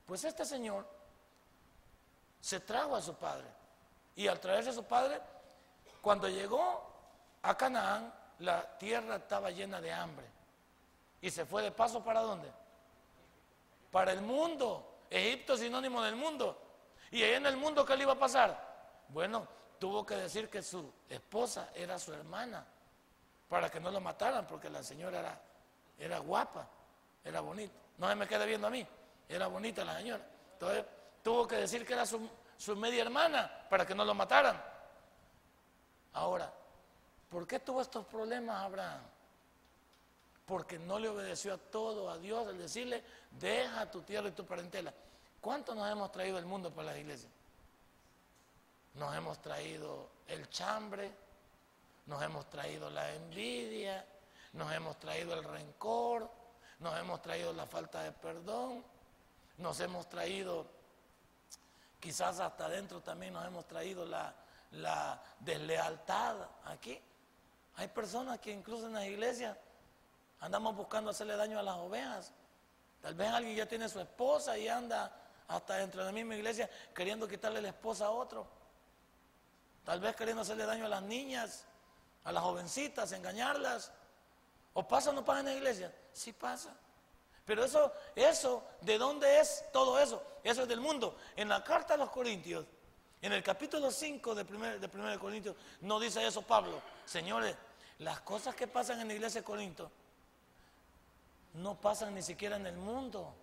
Pues 0.05 0.23
este 0.23 0.45
señor 0.45 0.86
se 2.39 2.60
trajo 2.62 2.95
a 2.95 3.01
su 3.01 3.13
padre. 3.15 3.47
Y 4.15 4.27
al 4.27 4.39
traerse 4.39 4.69
a 4.69 4.73
su 4.73 4.84
padre, 4.84 5.19
cuando 6.01 6.27
llegó 6.27 6.89
a 7.41 7.55
Canaán, 7.55 8.13
la 8.39 8.77
tierra 8.77 9.17
estaba 9.17 9.51
llena 9.51 9.82
de 9.82 9.91
hambre. 9.91 10.25
Y 11.21 11.29
se 11.29 11.45
fue 11.45 11.62
de 11.62 11.71
paso 11.71 12.03
para 12.03 12.21
dónde? 12.21 12.49
Para 13.91 14.13
el 14.13 14.21
mundo. 14.21 14.86
Egipto 15.10 15.53
es 15.53 15.60
sinónimo 15.60 16.01
del 16.01 16.15
mundo. 16.15 16.58
Y 17.12 17.23
ahí 17.23 17.34
en 17.34 17.45
el 17.45 17.58
mundo, 17.58 17.86
¿qué 17.86 17.97
le 17.97 18.03
iba 18.03 18.13
a 18.13 18.19
pasar? 18.19 18.68
Bueno, 19.10 19.48
tuvo 19.80 20.06
que 20.06 20.15
decir 20.15 20.50
que 20.50 20.62
su 20.62 20.91
esposa 21.10 21.69
era 21.74 21.98
su 21.98 22.13
hermana 22.13 22.65
para 23.48 23.69
que 23.69 23.80
no 23.80 23.89
lo 23.89 24.00
mataran, 24.00 24.45
porque 24.45 24.69
la 24.69 24.84
señora 24.84 25.19
era, 25.19 25.41
era 25.98 26.19
guapa, 26.19 26.67
era 27.24 27.41
bonita. 27.41 27.74
No 27.98 28.08
se 28.08 28.15
me 28.15 28.28
queda 28.28 28.45
viendo 28.45 28.67
a 28.67 28.69
mí. 28.69 28.86
Era 29.28 29.48
bonita 29.48 29.84
la 29.84 29.98
señora. 29.98 30.24
Entonces 30.54 30.86
tuvo 31.24 31.48
que 31.48 31.56
decir 31.58 31.86
que 31.86 31.93
era 31.93 32.06
su, 32.06 32.30
su 32.58 32.76
media 32.76 33.02
hermana 33.02 33.65
para 33.69 33.86
que 33.86 33.95
no 33.95 34.06
lo 34.06 34.13
mataran. 34.13 34.62
Ahora, 36.13 36.52
¿por 37.30 37.48
qué 37.48 37.60
tuvo 37.60 37.82
estos 37.82 38.06
problemas 38.06 38.63
Abraham? 38.63 39.02
Porque 40.45 40.80
no 40.80 41.00
le 41.00 41.10
obedeció 41.10 41.54
a 41.54 41.58
todo 41.58 42.10
a 42.10 42.17
Dios 42.17 42.48
al 42.48 42.58
decirle, 42.58 43.04
deja 43.32 43.89
tu 43.89 44.02
tierra 44.02 44.30
y 44.30 44.32
tu 44.32 44.45
parentela. 44.45 44.93
¿Cuánto 45.41 45.74
nos 45.74 45.89
hemos 45.89 46.12
traído 46.12 46.38
el 46.38 46.45
mundo 46.45 46.72
para 46.72 46.88
las 46.88 46.98
iglesias? 46.98 47.32
Nos 48.99 49.15
hemos 49.15 49.41
traído 49.41 50.09
el 50.27 50.49
chambre, 50.49 51.09
nos 52.05 52.21
hemos 52.21 52.49
traído 52.49 52.89
la 52.89 53.15
envidia, 53.15 54.05
nos 54.51 54.73
hemos 54.73 54.99
traído 54.99 55.35
el 55.35 55.43
rencor, 55.45 56.29
nos 56.79 56.99
hemos 56.99 57.21
traído 57.21 57.53
la 57.53 57.65
falta 57.65 58.03
de 58.03 58.12
perdón, 58.12 58.83
nos 59.57 59.79
hemos 59.79 60.09
traído, 60.09 60.67
quizás 61.97 62.41
hasta 62.41 62.65
adentro 62.65 62.99
también 62.99 63.31
nos 63.31 63.45
hemos 63.45 63.65
traído 63.69 64.05
la, 64.05 64.35
deslealtad 65.39 66.35
aquí. 66.65 67.01
Hay 67.77 67.88
personas 67.88 68.39
que 68.39 68.51
incluso 68.51 68.88
en 68.88 68.95
las 68.95 69.05
iglesias 69.05 69.57
andamos 70.41 70.75
buscando 70.75 71.12
hacerle 71.12 71.38
daño 71.38 71.57
a 71.57 71.63
las 71.63 71.75
ovejas. 71.77 72.33
Tal 73.01 73.15
vez 73.15 73.29
alguien 73.29 73.55
ya 73.55 73.65
tiene 73.65 73.88
su 73.88 74.01
esposa 74.01 74.57
y 74.57 74.67
anda 74.67 75.09
hasta 75.47 75.75
dentro 75.75 76.01
de 76.01 76.07
la 76.07 76.12
misma 76.12 76.35
iglesia 76.35 76.69
queriendo 76.93 77.29
quitarle 77.29 77.62
la 77.62 77.69
esposa 77.69 78.07
a 78.07 78.12
otro. 78.12 78.59
Tal 79.84 80.00
vez 80.00 80.15
queriendo 80.15 80.42
hacerle 80.42 80.65
daño 80.65 80.86
a 80.86 80.89
las 80.89 81.02
niñas, 81.04 81.65
a 82.24 82.32
las 82.32 82.44
jovencitas, 82.44 83.12
engañarlas. 83.12 83.92
¿O 84.74 84.88
pasa 84.88 85.10
o 85.10 85.13
no 85.13 85.26
pasa 85.26 85.39
en 85.39 85.46
la 85.48 85.54
iglesia? 85.54 85.94
Sí 86.13 86.34
pasa. 86.34 86.76
Pero 87.46 87.63
eso, 87.63 87.92
eso, 88.15 88.63
¿de 88.82 88.98
dónde 88.98 89.39
es 89.39 89.65
todo 89.74 90.00
eso? 90.00 90.22
Eso 90.44 90.62
es 90.62 90.68
del 90.68 90.80
mundo. 90.80 91.18
En 91.36 91.50
la 91.50 91.63
carta 91.63 91.96
a 91.96 91.98
los 91.98 92.12
Corintios, 92.12 92.65
en 93.22 93.34
el 93.34 93.42
capítulo 93.42 93.89
5 93.89 94.36
de 94.36 94.44
1 94.44 94.80
de, 94.80 95.20
Corintios, 95.20 95.56
no 95.82 96.00
dice 96.00 96.26
eso 96.26 96.44
Pablo. 96.44 96.82
Señores, 97.06 97.56
las 97.98 98.22
cosas 98.22 98.54
que 98.54 98.68
pasan 98.68 99.02
en 99.02 99.08
la 99.08 99.15
iglesia 99.15 99.42
de 99.42 99.46
Corinto 99.46 99.92
no 101.56 101.74
pasan 101.82 102.13
ni 102.13 102.22
siquiera 102.22 102.58
en 102.58 102.68
el 102.68 102.78
mundo. 102.78 103.34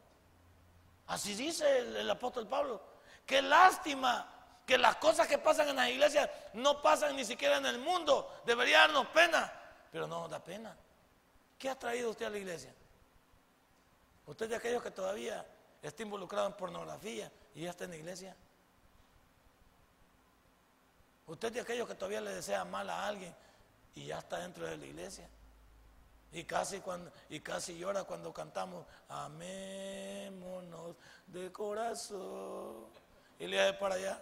Así 1.08 1.34
dice 1.34 1.78
el 1.78 2.08
apóstol 2.08 2.46
Pablo. 2.46 2.80
Qué 3.26 3.42
lástima 3.42 4.35
que 4.66 4.76
las 4.76 4.96
cosas 4.96 5.28
que 5.28 5.38
pasan 5.38 5.68
en 5.68 5.76
las 5.76 5.88
iglesias 5.88 6.28
no 6.54 6.82
pasan 6.82 7.14
ni 7.14 7.24
siquiera 7.24 7.58
en 7.58 7.66
el 7.66 7.78
mundo. 7.78 8.42
Debería 8.44 8.80
darnos 8.80 9.06
pena, 9.08 9.52
pero 9.92 10.08
no 10.08 10.22
nos 10.22 10.30
da 10.30 10.42
pena. 10.42 10.76
¿Qué 11.56 11.70
ha 11.70 11.78
traído 11.78 12.10
usted 12.10 12.26
a 12.26 12.30
la 12.30 12.38
iglesia? 12.38 12.74
Usted 14.26 14.48
de 14.48 14.56
aquellos 14.56 14.82
que 14.82 14.90
todavía 14.90 15.46
está 15.80 16.02
involucrado 16.02 16.48
en 16.48 16.54
pornografía 16.54 17.30
y 17.54 17.62
ya 17.62 17.70
está 17.70 17.84
en 17.84 17.90
la 17.90 17.96
iglesia. 17.96 18.36
Usted 21.28 21.52
de 21.52 21.60
aquellos 21.60 21.88
que 21.88 21.94
todavía 21.94 22.20
le 22.20 22.34
desea 22.34 22.64
mal 22.64 22.90
a 22.90 23.06
alguien 23.06 23.34
y 23.94 24.06
ya 24.06 24.18
está 24.18 24.38
dentro 24.38 24.66
de 24.66 24.76
la 24.76 24.84
iglesia. 24.84 25.28
Y 26.32 26.42
casi, 26.44 26.80
cuando, 26.80 27.10
y 27.30 27.38
casi 27.40 27.78
llora 27.78 28.02
cuando 28.02 28.32
cantamos, 28.32 28.84
amémonos 29.08 30.96
de 31.28 31.52
corazón. 31.52 32.86
Y 33.38 33.46
le 33.46 33.58
de 33.58 33.72
para 33.74 33.94
allá, 33.94 34.20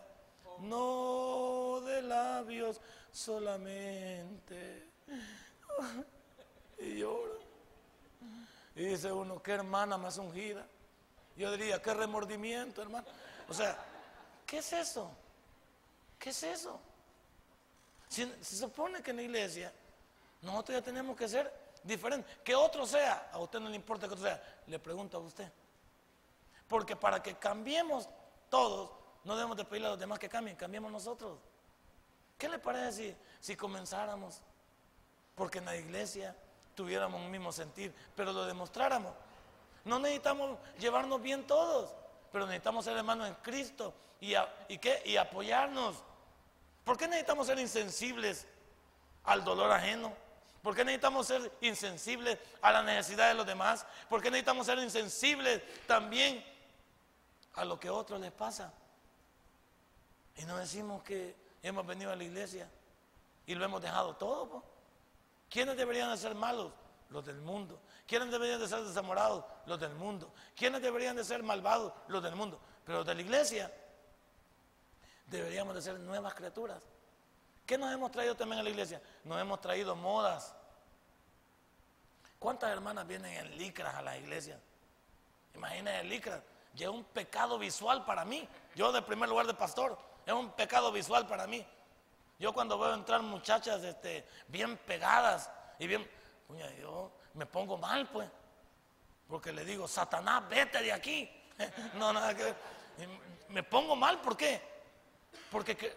no 0.61 1.81
de 1.81 2.03
labios 2.03 2.81
solamente. 3.13 4.91
Y 6.79 6.99
llora. 6.99 7.35
Y 8.77 8.85
dice 8.85 9.13
uno, 9.13 9.43
qué 9.43 9.53
hermana 9.53 9.97
más 9.97 10.19
ungida. 10.19 10.67
Yo 11.37 11.51
diría, 11.53 11.81
qué 11.81 11.95
remordimiento, 11.95 12.83
hermano. 12.83 13.07
O 13.49 13.55
sea, 13.55 13.77
¿qué 14.47 14.59
es 14.59 14.73
eso? 14.73 15.11
¿Qué 16.19 16.31
es 16.31 16.43
eso? 16.43 16.81
Si, 18.09 18.25
se 18.41 18.57
supone 18.57 19.03
que 19.03 19.11
en 19.11 19.17
la 19.17 19.23
iglesia 19.23 19.73
nosotros 20.43 20.79
ya 20.79 20.85
tenemos 20.85 21.17
que 21.17 21.29
ser 21.29 21.53
diferentes. 21.83 22.39
Que 22.43 22.55
otro 22.55 22.87
sea, 22.87 23.31
a 23.33 23.39
usted 23.39 23.61
no 23.61 23.69
le 23.69 23.77
importa 23.77 24.07
que 24.07 24.15
otro 24.15 24.27
sea, 24.27 24.43
le 24.67 24.79
pregunto 24.79 25.19
a 25.19 25.21
usted. 25.21 25.51
Porque 26.69 26.97
para 26.97 27.23
que 27.23 27.35
cambiemos 27.37 28.09
todos, 28.49 28.91
no 29.25 29.35
debemos 29.37 29.57
de 29.57 29.65
pedirle 29.65 29.89
a 29.89 29.91
los 29.91 29.99
demás 29.99 30.19
que 30.19 30.29
cambien, 30.29 30.57
cambiemos 30.57 30.93
nosotros. 30.93 31.39
¿Qué 32.39 32.49
le 32.49 32.59
parece 32.59 32.93
si, 32.93 33.17
si 33.41 33.57
comenzáramos? 33.57 34.41
Porque 35.35 35.59
en 35.59 35.65
la 35.65 35.77
iglesia 35.77 36.37
tuviéramos 36.75 37.21
un 37.21 37.31
mismo 37.31 37.53
sentir, 37.53 37.95
pero 38.15 38.33
lo 38.33 38.45
demostráramos. 38.45 39.13
No 39.85 39.99
necesitamos 39.99 40.59
llevarnos 40.79 41.23
bien 41.23 41.47
todos, 41.47 41.95
pero 42.33 42.47
necesitamos 42.47 42.85
ser 42.85 42.97
hermanos 42.97 43.29
en 43.29 43.35
Cristo 43.37 43.95
y, 44.21 44.35
y, 44.69 44.79
¿qué? 44.79 45.03
y 45.05 45.17
apoyarnos. 45.17 45.97
¿Por 46.85 46.97
qué 46.99 47.07
necesitamos 47.07 47.47
ser 47.47 47.59
insensibles 47.59 48.47
al 49.25 49.45
dolor 49.45 49.71
ajeno? 49.71 50.13
¿Por 50.63 50.75
qué 50.75 50.85
necesitamos 50.85 51.27
ser 51.27 51.53
insensibles 51.61 52.39
a 52.63 52.73
la 52.73 52.83
necesidad 52.83 53.29
de 53.29 53.35
los 53.35 53.47
demás? 53.47 53.87
¿Por 54.09 54.23
qué 54.23 54.31
necesitamos 54.31 54.67
ser 54.67 54.79
insensibles 54.79 55.63
también 55.87 56.45
a 57.55 57.65
lo 57.65 57.79
que 57.79 57.89
a 57.89 57.93
otros 57.93 58.21
les 58.21 58.33
pasa? 58.33 58.73
Y 60.37 60.45
no 60.45 60.57
decimos 60.57 61.03
que 61.03 61.37
hemos 61.63 61.87
venido 61.87 62.11
a 62.11 62.17
la 62.17 62.25
iglesia 62.25 62.69
y 63.47 63.55
lo 63.55 63.65
hemos 63.65 63.81
dejado 63.81 64.17
todo. 64.17 64.63
¿Quiénes 65.49 65.77
deberían 65.77 66.11
de 66.11 66.17
ser 66.17 66.35
malos? 66.35 66.73
Los 67.11 67.25
del 67.25 67.41
mundo. 67.41 67.81
¿Quiénes 68.07 68.31
deberían 68.31 68.59
de 68.59 68.69
ser 68.69 68.83
desamorados? 68.83 69.45
Los 69.67 69.79
del 69.79 69.95
mundo. 69.95 70.33
¿Quiénes 70.57 70.83
deberían 70.83 71.17
de 71.17 71.25
ser 71.25 71.43
malvados? 71.43 71.93
Los 72.09 72.23
del 72.23 72.35
mundo. 72.35 72.59
Pero 72.85 72.99
los 72.99 73.07
de 73.07 73.15
la 73.15 73.21
iglesia 73.21 73.73
deberíamos 75.27 75.75
de 75.75 75.83
ser 75.83 75.99
nuevas 76.01 76.35
criaturas. 76.35 76.83
¿Qué 77.67 77.79
nos 77.79 77.93
hemos 77.93 78.11
traído 78.11 78.35
también 78.35 78.61
a 78.61 78.63
la 78.63 78.71
iglesia? 78.71 79.01
Nos 79.25 79.41
hemos 79.41 79.61
traído 79.61 79.97
modas. 79.97 80.55
¿Cuántas 82.39 82.71
hermanas 82.71 83.07
vienen 83.07 83.33
en 83.35 83.57
licras 83.57 83.95
a 83.95 84.03
la 84.03 84.19
iglesia? 84.19 84.61
Imagínense 85.55 86.01
el 86.01 86.09
licras. 86.09 86.43
Es 86.77 86.89
un 86.89 87.05
pecado 87.05 87.59
visual 87.59 88.05
para 88.05 88.25
mí. 88.25 88.47
Yo 88.75 88.93
de 88.93 89.01
primer 89.01 89.29
lugar 89.29 89.47
de 89.47 89.55
pastor, 89.55 89.97
es 90.27 90.33
un 90.33 90.51
pecado 90.53 90.91
visual 90.93 91.27
para 91.27 91.47
mí. 91.47 91.65
Yo 92.39 92.53
cuando 92.53 92.79
veo 92.79 92.95
entrar 92.95 93.23
muchachas 93.23 93.83
este, 93.85 94.27
bien 94.49 94.77
pegadas 94.79 95.51
y 95.79 95.87
bien, 95.87 96.09
yo 96.81 97.13
me 97.35 97.47
pongo 97.47 97.77
mal 97.77 98.09
pues, 98.09 98.29
porque 99.29 99.53
le 99.53 99.65
digo, 99.65 99.87
Satanás, 99.87 100.49
vete 100.49 100.83
de 100.83 100.93
aquí. 100.93 101.31
no, 101.95 102.13
nada 102.13 102.35
que 102.35 102.55
Me 103.49 103.63
pongo 103.63 103.95
mal, 103.95 104.21
¿por 104.21 104.37
qué? 104.37 104.61
Porque, 105.51 105.97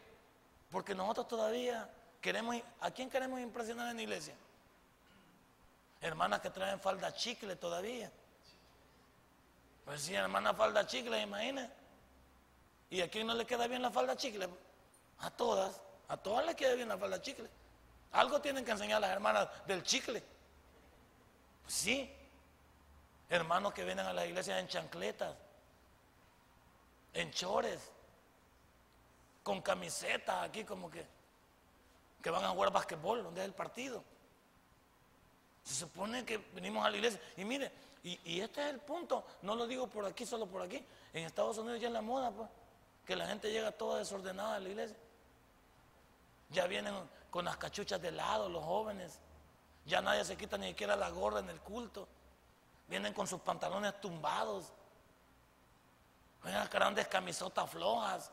porque 0.69 0.93
nosotros 0.93 1.27
todavía 1.27 1.89
queremos, 2.21 2.55
¿a 2.81 2.91
quién 2.91 3.09
queremos 3.09 3.39
impresionar 3.39 3.89
en 3.89 3.97
la 3.97 4.03
iglesia? 4.03 4.35
Hermanas 6.01 6.41
que 6.41 6.49
traen 6.51 6.79
falda 6.79 7.13
chicle 7.13 7.55
todavía. 7.55 8.11
Pues 9.83 10.01
sí, 10.01 10.13
hermana 10.13 10.53
falda 10.53 10.85
chicle, 10.85 11.19
imagínate. 11.21 11.86
¿Y 12.89 13.01
a 13.01 13.09
quién 13.09 13.27
no 13.27 13.33
le 13.33 13.45
queda 13.45 13.67
bien 13.67 13.81
la 13.81 13.91
falda 13.91 14.15
chicle? 14.15 14.47
A 15.19 15.29
todas. 15.31 15.81
A 16.07 16.17
todas 16.17 16.45
les 16.45 16.55
queda 16.55 16.73
bien 16.75 16.87
la 16.87 16.97
falda 16.97 17.21
chicle. 17.21 17.49
Algo 18.13 18.39
tienen 18.39 18.63
que 18.63 18.71
enseñar 18.71 19.01
las 19.01 19.11
hermanas 19.11 19.47
del 19.65 19.83
chicle. 19.83 20.23
sí. 21.67 22.13
Hermanos 23.29 23.73
que 23.73 23.83
vienen 23.83 24.05
a 24.05 24.13
la 24.13 24.25
iglesia 24.25 24.57
en 24.57 24.69
chancletas, 24.69 25.35
en 27.13 27.29
chores, 27.31 27.91
con 29.43 29.61
camisetas 29.61 30.43
aquí 30.43 30.63
como 30.63 30.89
que, 30.89 31.05
que 32.21 32.29
van 32.29 32.45
a 32.45 32.49
jugar 32.51 32.71
basquetbol, 32.71 33.23
donde 33.23 33.41
es 33.41 33.47
el 33.47 33.53
partido. 33.53 34.01
Se 35.61 35.75
supone 35.75 36.23
que 36.23 36.37
venimos 36.53 36.85
a 36.85 36.89
la 36.89 36.95
iglesia. 36.95 37.19
Y 37.35 37.43
mire, 37.43 37.69
y, 38.01 38.17
y, 38.23 38.39
este 38.39 38.61
es 38.61 38.67
el 38.67 38.79
punto. 38.79 39.25
No 39.41 39.55
lo 39.55 39.67
digo 39.67 39.87
por 39.87 40.05
aquí, 40.05 40.25
solo 40.25 40.45
por 40.45 40.61
aquí. 40.61 40.81
En 41.11 41.25
Estados 41.25 41.57
Unidos 41.57 41.81
ya 41.81 41.87
es 41.87 41.93
la 41.93 42.01
moda, 42.01 42.31
pues. 42.31 42.49
Que 43.07 43.15
la 43.15 43.25
gente 43.25 43.49
llega 43.51 43.71
toda 43.71 43.99
desordenada 43.99 44.55
a 44.55 44.59
la 44.59 44.67
iglesia. 44.67 44.97
Ya 46.49 46.67
vienen 46.67 46.93
con 47.31 47.45
las 47.45 47.55
cachuchas 47.55 48.01
de 48.01 48.11
lado 48.11 48.49
los 48.49 48.63
jóvenes. 48.63 49.19
Ya 49.85 50.01
nadie 50.01 50.25
se 50.25 50.35
quita 50.35 50.57
ni 50.57 50.67
siquiera 50.67 50.97
la 50.97 51.09
gorra 51.09 51.39
en 51.39 51.49
el 51.49 51.61
culto. 51.61 52.05
Vienen 52.89 53.13
con 53.13 53.25
sus 53.25 53.39
pantalones 53.39 53.99
tumbados. 54.01 54.73
Vienen 56.43 56.67
grandes 56.69 57.07
camisotas 57.07 57.69
flojas. 57.69 58.29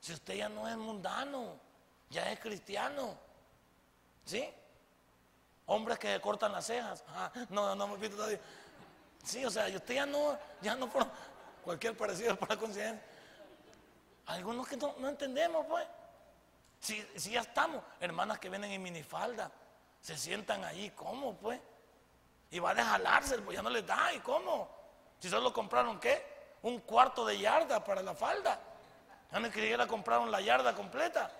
Si 0.00 0.12
usted 0.12 0.34
ya 0.34 0.48
no 0.48 0.68
es 0.68 0.76
mundano, 0.76 1.58
ya 2.10 2.30
es 2.30 2.38
cristiano. 2.38 3.18
¿Sí? 4.24 4.48
Hombres 5.66 5.98
que 5.98 6.20
cortan 6.20 6.52
las 6.52 6.66
cejas. 6.66 7.02
Ah, 7.08 7.32
no, 7.48 7.74
no 7.74 7.88
me 7.88 7.96
visto 7.96 8.16
todavía. 8.16 8.40
Sí, 9.24 9.44
o 9.44 9.50
sea, 9.50 9.66
usted 9.66 9.94
ya 9.94 10.06
no, 10.06 10.38
ya 10.60 10.76
no 10.76 10.88
por 10.88 11.06
cualquier 11.64 11.96
parecido 11.96 12.36
por 12.36 12.48
la 12.48 12.56
conciencia. 12.56 13.13
Algunos 14.26 14.66
que 14.66 14.76
no, 14.76 14.94
no 14.98 15.08
entendemos, 15.08 15.66
pues. 15.66 15.86
Si, 16.80 17.30
ya 17.30 17.40
estamos, 17.40 17.82
hermanas 17.98 18.38
que 18.38 18.50
vienen 18.50 18.70
en 18.70 18.82
minifalda, 18.82 19.50
se 20.00 20.18
sientan 20.18 20.64
ahí, 20.64 20.90
¿cómo 20.90 21.34
pues? 21.34 21.58
Y 22.50 22.58
va 22.58 22.72
a 22.72 22.84
jalarse, 22.84 23.38
pues 23.38 23.56
ya 23.56 23.62
no 23.62 23.70
les 23.70 23.86
da, 23.86 24.12
¿y 24.12 24.18
cómo? 24.20 24.68
Si 25.18 25.30
solo 25.30 25.50
compraron 25.52 25.98
qué? 25.98 26.22
Un 26.62 26.80
cuarto 26.80 27.24
de 27.24 27.38
yarda 27.38 27.82
para 27.82 28.02
la 28.02 28.14
falda. 28.14 28.60
Ya 29.32 29.40
no 29.40 29.50
quería 29.50 29.86
compraron 29.86 30.30
la 30.30 30.40
yarda 30.42 30.74
completa. 30.74 31.30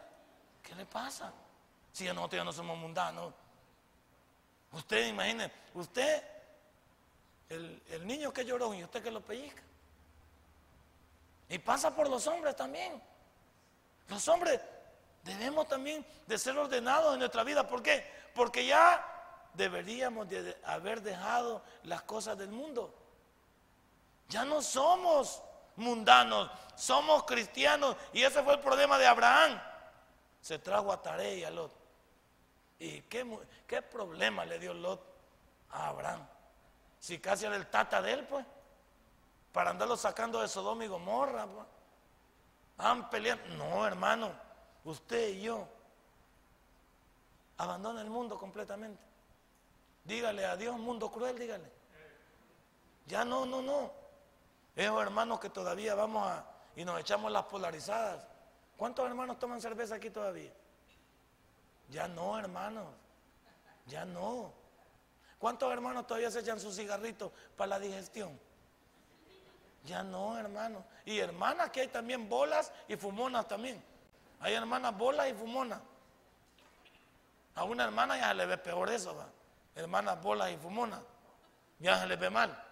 ¿Qué 0.62 0.74
le 0.74 0.86
pasa? 0.86 1.30
Si 1.92 2.04
nosotros 2.04 2.40
ya 2.40 2.44
no 2.44 2.52
somos 2.52 2.78
mundanos. 2.78 3.34
Usted 4.72 5.06
imagine, 5.08 5.52
usted, 5.74 6.24
el, 7.50 7.82
el 7.90 8.06
niño 8.06 8.32
que 8.32 8.44
lloró 8.44 8.72
y 8.74 8.82
usted 8.82 9.02
que 9.02 9.10
lo 9.10 9.20
pellizca. 9.20 9.62
Y 11.54 11.58
pasa 11.60 11.94
por 11.94 12.08
los 12.08 12.26
hombres 12.26 12.56
también. 12.56 13.00
Los 14.08 14.26
hombres 14.26 14.60
debemos 15.22 15.68
también 15.68 16.04
de 16.26 16.36
ser 16.36 16.58
ordenados 16.58 17.12
en 17.12 17.20
nuestra 17.20 17.44
vida. 17.44 17.68
¿Por 17.68 17.80
qué? 17.80 18.04
Porque 18.34 18.66
ya 18.66 19.06
deberíamos 19.52 20.28
de 20.28 20.58
haber 20.64 21.00
dejado 21.00 21.62
las 21.84 22.02
cosas 22.02 22.36
del 22.36 22.50
mundo. 22.50 22.92
Ya 24.28 24.44
no 24.44 24.62
somos 24.62 25.44
mundanos, 25.76 26.50
somos 26.74 27.22
cristianos. 27.22 27.94
Y 28.12 28.24
ese 28.24 28.42
fue 28.42 28.54
el 28.54 28.60
problema 28.60 28.98
de 28.98 29.06
Abraham. 29.06 29.62
Se 30.40 30.58
trajo 30.58 30.92
a 30.92 31.00
Tare 31.00 31.36
y 31.36 31.44
a 31.44 31.52
Lot. 31.52 31.70
¿Y 32.80 33.02
qué, 33.02 33.24
qué 33.68 33.80
problema 33.80 34.44
le 34.44 34.58
dio 34.58 34.74
Lot 34.74 35.00
a 35.70 35.86
Abraham? 35.86 36.26
Si 36.98 37.20
casi 37.20 37.44
era 37.44 37.54
el 37.54 37.68
tata 37.68 38.02
de 38.02 38.12
él, 38.12 38.26
pues. 38.26 38.44
Para 39.54 39.70
andarlo 39.70 39.96
sacando 39.96 40.42
de 40.42 40.48
Sodoma 40.48 40.84
y 40.84 40.88
Gomorra, 40.88 41.46
pues. 41.46 41.66
Han. 42.76 43.08
No, 43.56 43.86
hermano 43.86 44.44
usted 44.84 45.28
y 45.28 45.42
yo, 45.42 45.66
abandona 47.56 48.02
el 48.02 48.10
mundo 48.10 48.38
completamente. 48.38 49.02
Dígale 50.04 50.44
a 50.44 50.56
Dios, 50.56 50.78
mundo 50.78 51.10
cruel, 51.10 51.38
dígale. 51.38 51.70
Ya 53.06 53.24
no, 53.24 53.46
no, 53.46 53.62
no. 53.62 53.90
Esos 54.76 55.00
hermanos 55.00 55.40
que 55.40 55.50
todavía 55.50 55.94
vamos 55.94 56.26
a 56.26 56.44
y 56.76 56.84
nos 56.84 57.00
echamos 57.00 57.32
las 57.32 57.44
polarizadas. 57.44 58.26
¿Cuántos 58.76 59.06
hermanos 59.06 59.38
toman 59.38 59.60
cerveza 59.60 59.94
aquí 59.94 60.10
todavía? 60.10 60.52
Ya 61.88 62.08
no, 62.08 62.38
hermanos. 62.38 62.86
Ya 63.86 64.04
no. 64.04 64.52
¿Cuántos 65.38 65.72
hermanos 65.72 66.06
todavía 66.06 66.30
se 66.30 66.40
echan 66.40 66.58
sus 66.58 66.74
cigarritos 66.74 67.30
para 67.56 67.68
la 67.68 67.78
digestión? 67.78 68.38
Ya 69.84 70.02
no, 70.02 70.38
hermanos. 70.38 70.82
Y 71.04 71.18
hermanas 71.18 71.70
que 71.70 71.82
hay 71.82 71.88
también 71.88 72.28
bolas 72.28 72.72
y 72.88 72.96
fumonas 72.96 73.46
también. 73.46 73.82
Hay 74.40 74.54
hermanas 74.54 74.96
bolas 74.96 75.28
y 75.28 75.34
fumonas. 75.34 75.80
A 77.54 77.64
una 77.64 77.84
hermana 77.84 78.18
ya 78.18 78.28
se 78.28 78.34
le 78.34 78.46
ve 78.46 78.58
peor 78.58 78.90
eso. 78.90 79.14
Hermanas 79.74 80.20
bolas 80.22 80.50
y 80.50 80.56
fumonas. 80.56 81.00
Ya 81.78 82.00
se 82.00 82.06
le 82.06 82.16
ve 82.16 82.30
mal. 82.30 82.62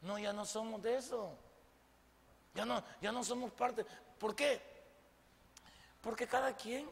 No, 0.00 0.18
ya 0.18 0.32
no 0.32 0.46
somos 0.46 0.80
de 0.82 0.96
eso. 0.96 1.30
Ya 2.54 2.64
no, 2.64 2.82
ya 3.00 3.12
no 3.12 3.22
somos 3.22 3.52
parte. 3.52 3.84
¿Por 4.18 4.34
qué? 4.34 4.60
Porque 6.00 6.26
cada 6.26 6.56
quien 6.56 6.90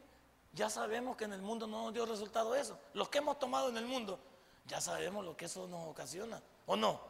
ya 0.52 0.68
sabemos 0.68 1.16
que 1.16 1.24
en 1.24 1.32
el 1.32 1.42
mundo 1.42 1.66
no 1.66 1.84
nos 1.84 1.94
dio 1.94 2.04
resultado 2.04 2.54
eso. 2.54 2.78
Los 2.92 3.08
que 3.08 3.18
hemos 3.18 3.38
tomado 3.38 3.70
en 3.70 3.78
el 3.78 3.86
mundo, 3.86 4.18
ya 4.66 4.80
sabemos 4.80 5.24
lo 5.24 5.36
que 5.36 5.46
eso 5.46 5.66
nos 5.66 5.88
ocasiona. 5.88 6.40
¿O 6.66 6.76
no? 6.76 7.00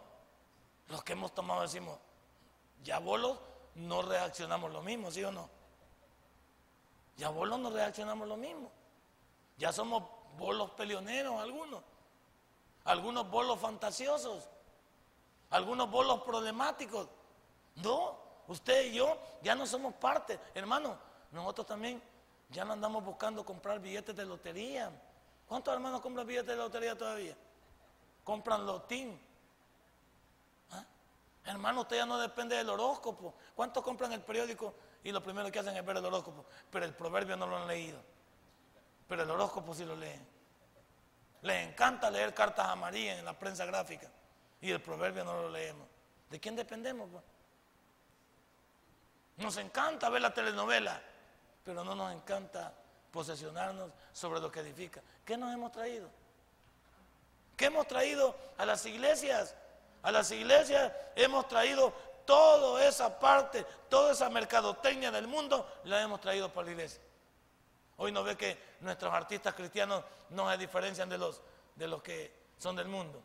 Los 0.89 1.03
que 1.03 1.13
hemos 1.13 1.35
tomado 1.35 1.63
decimos, 1.63 1.99
ya 2.83 2.99
bolos, 2.99 3.39
no 3.75 4.03
reaccionamos 4.03 4.73
lo 4.73 4.83
mismo, 4.83 5.11
¿sí 5.11 5.23
o 5.25 5.33
no? 5.33 5.49
Ya 7.17 7.31
bolos 7.31 7.59
no 7.59 7.71
reaccionamos 7.71 8.29
lo 8.29 8.37
mismo. 8.37 8.71
Ya 9.59 9.73
somos 9.73 10.05
bolos 10.37 10.71
peleoneros 10.71 11.41
algunos. 11.41 11.83
Algunos 12.85 13.29
bolos 13.29 13.59
fantasiosos. 13.59 14.49
Algunos 15.51 15.91
bolos 15.91 16.23
problemáticos. 16.23 17.09
No, 17.77 18.17
usted 18.47 18.87
y 18.87 18.95
yo 18.95 19.19
ya 19.43 19.55
no 19.55 19.67
somos 19.67 19.95
parte. 19.95 20.39
Hermano, 20.55 20.97
nosotros 21.33 21.67
también 21.67 22.01
ya 22.51 22.65
no 22.65 22.73
andamos 22.73 23.05
buscando 23.05 23.45
comprar 23.45 23.81
billetes 23.81 24.15
de 24.15 24.25
lotería. 24.25 24.91
¿Cuántos 25.47 25.75
hermanos 25.75 26.01
compran 26.01 26.27
billetes 26.27 26.49
de 26.49 26.57
lotería 26.57 26.97
todavía? 26.97 27.37
Compran 28.25 28.65
lotín. 28.65 29.21
Hermano, 31.49 31.81
usted 31.81 31.97
ya 31.97 32.05
no 32.05 32.19
depende 32.19 32.57
del 32.57 32.69
horóscopo. 32.69 33.35
¿Cuántos 33.55 33.83
compran 33.83 34.13
el 34.13 34.21
periódico 34.21 34.75
y 35.03 35.11
lo 35.11 35.23
primero 35.23 35.51
que 35.51 35.59
hacen 35.59 35.75
es 35.75 35.85
ver 35.85 35.97
el 35.97 36.05
horóscopo? 36.05 36.45
Pero 36.71 36.85
el 36.85 36.93
proverbio 36.93 37.39
no 37.39 37.47
lo 37.47 37.57
han 37.57 37.67
leído. 37.67 37.99
Pero 39.09 39.23
el 39.23 39.31
horóscopo 39.31 39.75
sí 39.75 39.87
lo 39.87 39.97
leen. 39.97 40.29
Les 41.41 41.67
encanta 41.67 42.11
leer 42.11 42.35
cartas 42.35 42.67
amarillas 42.67 43.19
en 43.19 43.25
la 43.25 43.33
prensa 43.33 43.65
gráfica 43.65 44.11
y 44.61 44.71
el 44.71 44.83
proverbio 44.83 45.25
no 45.25 45.41
lo 45.41 45.49
leemos. 45.49 45.89
¿De 46.29 46.39
quién 46.39 46.55
dependemos? 46.55 47.09
Pues? 47.11 47.25
Nos 49.39 49.57
encanta 49.57 50.11
ver 50.11 50.21
la 50.21 50.35
telenovela, 50.35 51.01
pero 51.65 51.83
no 51.83 51.95
nos 51.95 52.13
encanta 52.13 52.75
posesionarnos 53.11 53.91
sobre 54.13 54.39
lo 54.39 54.53
que 54.53 54.61
edifica. 54.61 55.01
¿Qué 55.25 55.39
nos 55.39 55.55
hemos 55.55 55.73
traído? 55.73 56.11
¿Qué 57.57 57.65
hemos 57.65 57.89
traído 57.89 58.37
a 58.59 58.67
las 58.67 58.85
iglesias? 58.85 59.55
A 60.03 60.13
las 60.13 60.31
iglesias 60.31 60.93
hemos 61.17 61.49
traído 61.49 61.93
toda 62.25 62.87
esa 62.87 63.19
parte, 63.19 63.65
toda 63.89 64.13
esa 64.13 64.29
mercadotecnia 64.31 65.11
del 65.11 65.27
mundo, 65.27 65.67
la 65.85 66.03
hemos 66.03 66.21
traído 66.21 66.53
para 66.53 66.67
la 66.67 66.73
iglesia. 66.73 67.01
Hoy 67.97 68.13
no 68.13 68.23
ve 68.23 68.37
que 68.37 68.57
nuestros 68.81 69.13
artistas 69.13 69.55
cristianos 69.55 70.05
no 70.31 70.51
se 70.51 70.59
diferencian 70.59 71.09
de 71.09 71.19
los, 71.19 71.41
de 71.75 71.89
los 71.89 72.03
que 72.03 72.33
son 72.59 72.77
del 72.77 72.87
mundo. 72.87 73.23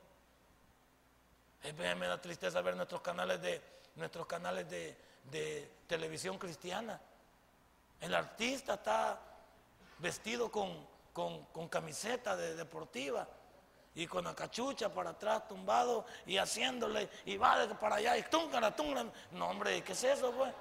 Me 1.97 2.07
da 2.07 2.19
tristeza 2.19 2.61
ver 2.61 2.75
nuestros 2.75 3.01
canales 3.01 3.41
de, 3.41 3.61
nuestros 3.95 4.25
canales 4.25 4.69
de, 4.69 5.71
televisión 5.87 6.37
cristiana. 6.37 6.99
El 8.01 8.13
artista 8.15 8.75
está 8.75 9.19
vestido 9.99 10.51
con, 10.51 10.87
camiseta 11.69 12.35
de 12.35 12.55
deportiva 12.55 13.27
y 13.95 14.07
con 14.07 14.23
la 14.23 14.35
cachucha 14.35 14.89
para 14.89 15.11
atrás 15.11 15.47
tumbado 15.47 16.05
y 16.25 16.37
haciéndole 16.37 17.09
y 17.25 17.37
va 17.37 17.65
de 17.65 17.75
para 17.75 17.97
allá 17.97 18.17
y 18.17 18.23
túngara, 18.23 18.75
túngara. 18.75 19.09
No, 19.31 19.49
hombre, 19.49 19.83
¿qué 19.83 19.93
es 19.93 20.03
eso, 20.03 20.31
pues? 20.31 20.51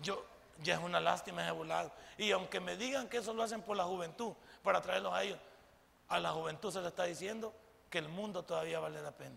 Yo, 0.00 0.24
ya 0.62 0.74
es 0.74 0.80
una 0.80 1.00
lástima 1.00 1.42
ese 1.42 1.52
volado. 1.52 1.92
Y 2.18 2.32
aunque 2.32 2.60
me 2.60 2.76
digan 2.76 3.08
que 3.08 3.18
eso 3.18 3.32
lo 3.32 3.42
hacen 3.42 3.62
por 3.62 3.76
la 3.76 3.84
juventud, 3.84 4.32
para 4.62 4.80
traerlos 4.80 5.14
a 5.14 5.22
ellos, 5.22 5.38
a 6.08 6.18
la 6.18 6.32
juventud 6.32 6.72
se 6.72 6.80
le 6.80 6.88
está 6.88 7.04
diciendo 7.04 7.54
que 7.88 7.98
el 7.98 8.08
mundo 8.08 8.42
todavía 8.42 8.80
vale 8.80 9.00
la 9.00 9.12
pena. 9.12 9.36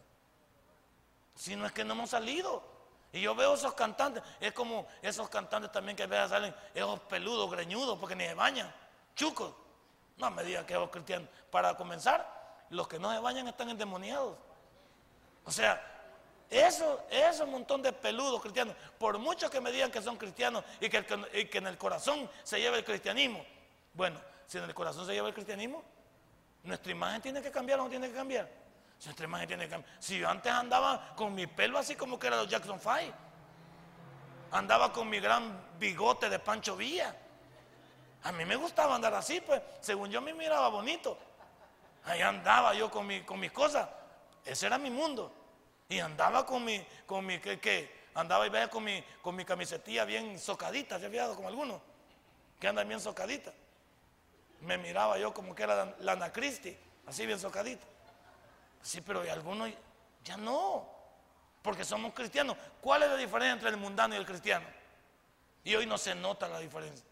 Si 1.35 1.55
no 1.55 1.65
es 1.65 1.71
que 1.71 1.83
no 1.83 1.93
hemos 1.93 2.09
salido. 2.09 2.71
Y 3.11 3.21
yo 3.21 3.35
veo 3.35 3.53
esos 3.53 3.75
cantantes, 3.75 4.23
es 4.39 4.53
como 4.53 4.87
esos 5.03 5.29
cantantes 5.29 5.71
también 5.71 5.95
que 5.95 6.07
vean 6.07 6.27
salen 6.27 6.53
esos 6.73 6.99
peludos, 7.01 7.49
greñudos, 7.51 7.99
porque 7.99 8.15
ni 8.15 8.25
se 8.25 8.33
bañan, 8.33 8.73
chucos. 9.15 9.53
No 10.17 10.29
me 10.31 10.43
digan 10.43 10.65
que 10.65 10.73
esos 10.73 10.89
cristianos. 10.89 11.29
Para 11.49 11.75
comenzar, 11.75 12.65
los 12.69 12.87
que 12.87 12.99
no 12.99 13.11
se 13.11 13.19
bañan 13.19 13.47
están 13.47 13.69
endemoniados. 13.69 14.37
O 15.45 15.51
sea, 15.51 15.81
eso, 16.49 17.03
un 17.43 17.51
montón 17.51 17.81
de 17.81 17.91
peludos 17.91 18.41
cristianos, 18.41 18.75
por 18.97 19.17
mucho 19.17 19.49
que 19.49 19.59
me 19.59 19.71
digan 19.71 19.91
que 19.91 20.01
son 20.01 20.17
cristianos 20.17 20.63
y 20.79 20.89
que, 20.89 21.03
que 21.03 21.57
en 21.57 21.67
el 21.67 21.77
corazón 21.77 22.29
se 22.43 22.59
lleva 22.59 22.77
el 22.77 22.83
cristianismo. 22.83 23.43
Bueno, 23.93 24.19
si 24.45 24.57
en 24.57 24.65
el 24.65 24.73
corazón 24.73 25.05
se 25.05 25.13
lleva 25.13 25.27
el 25.27 25.33
cristianismo, 25.33 25.83
nuestra 26.63 26.91
imagen 26.91 27.21
tiene 27.21 27.41
que 27.41 27.51
cambiar 27.51 27.79
o 27.79 27.83
no 27.83 27.89
tiene 27.89 28.07
que 28.07 28.15
cambiar. 28.15 28.49
Si 29.99 30.19
yo 30.19 30.29
antes 30.29 30.51
andaba 30.51 31.13
con 31.15 31.33
mi 31.33 31.47
pelo 31.47 31.77
así 31.77 31.95
como 31.95 32.17
que 32.17 32.27
era 32.27 32.37
los 32.37 32.47
Jackson 32.47 32.79
Five, 32.79 33.13
andaba 34.51 34.93
con 34.93 35.09
mi 35.09 35.19
gran 35.19 35.77
bigote 35.77 36.29
de 36.29 36.39
Pancho 36.39 36.77
Villa. 36.77 37.15
A 38.23 38.31
mí 38.31 38.45
me 38.45 38.55
gustaba 38.55 38.95
andar 38.95 39.13
así, 39.13 39.41
pues, 39.41 39.61
según 39.81 40.09
yo 40.09 40.21
me 40.21 40.33
miraba 40.33 40.69
bonito. 40.69 41.17
Ahí 42.05 42.21
andaba 42.21 42.73
yo 42.73 42.89
con, 42.89 43.05
mi, 43.05 43.21
con 43.21 43.39
mis 43.39 43.51
cosas. 43.51 43.87
Ese 44.45 44.67
era 44.67 44.77
mi 44.77 44.89
mundo. 44.89 45.31
Y 45.89 45.99
andaba 45.99 46.45
con 46.45 46.63
mi, 46.63 46.85
con 47.05 47.25
mi, 47.25 47.39
¿qué? 47.39 48.03
Andaba 48.15 48.47
y 48.47 48.49
veía 48.49 48.69
con 48.69 48.83
mi, 48.83 49.03
con 49.21 49.35
mi 49.35 49.43
camisetilla 49.43 50.05
bien 50.05 50.39
socadita, 50.39 50.99
¿se 50.99 51.07
ha 51.07 51.09
fijado 51.09 51.35
como 51.35 51.47
algunos? 51.47 51.81
Que 52.59 52.67
andan 52.67 52.87
bien 52.87 52.99
socadita. 52.99 53.51
Me 54.61 54.77
miraba 54.77 55.17
yo 55.17 55.33
como 55.33 55.53
que 55.53 55.63
era 55.63 55.93
la 55.99 56.13
Ana 56.13 56.31
Cristi, 56.31 56.77
así 57.07 57.25
bien 57.25 57.39
socadita. 57.39 57.85
Sí, 58.81 59.01
pero 59.01 59.21
algunos 59.21 59.69
ya 60.23 60.37
no, 60.37 60.87
porque 61.61 61.83
somos 61.83 62.13
cristianos. 62.13 62.55
¿Cuál 62.79 63.03
es 63.03 63.09
la 63.09 63.17
diferencia 63.17 63.53
entre 63.53 63.69
el 63.69 63.77
mundano 63.77 64.13
y 64.15 64.17
el 64.17 64.25
cristiano? 64.25 64.65
Y 65.63 65.75
hoy 65.75 65.85
no 65.85 65.97
se 65.97 66.15
nota 66.15 66.47
la 66.47 66.59
diferencia. 66.59 67.05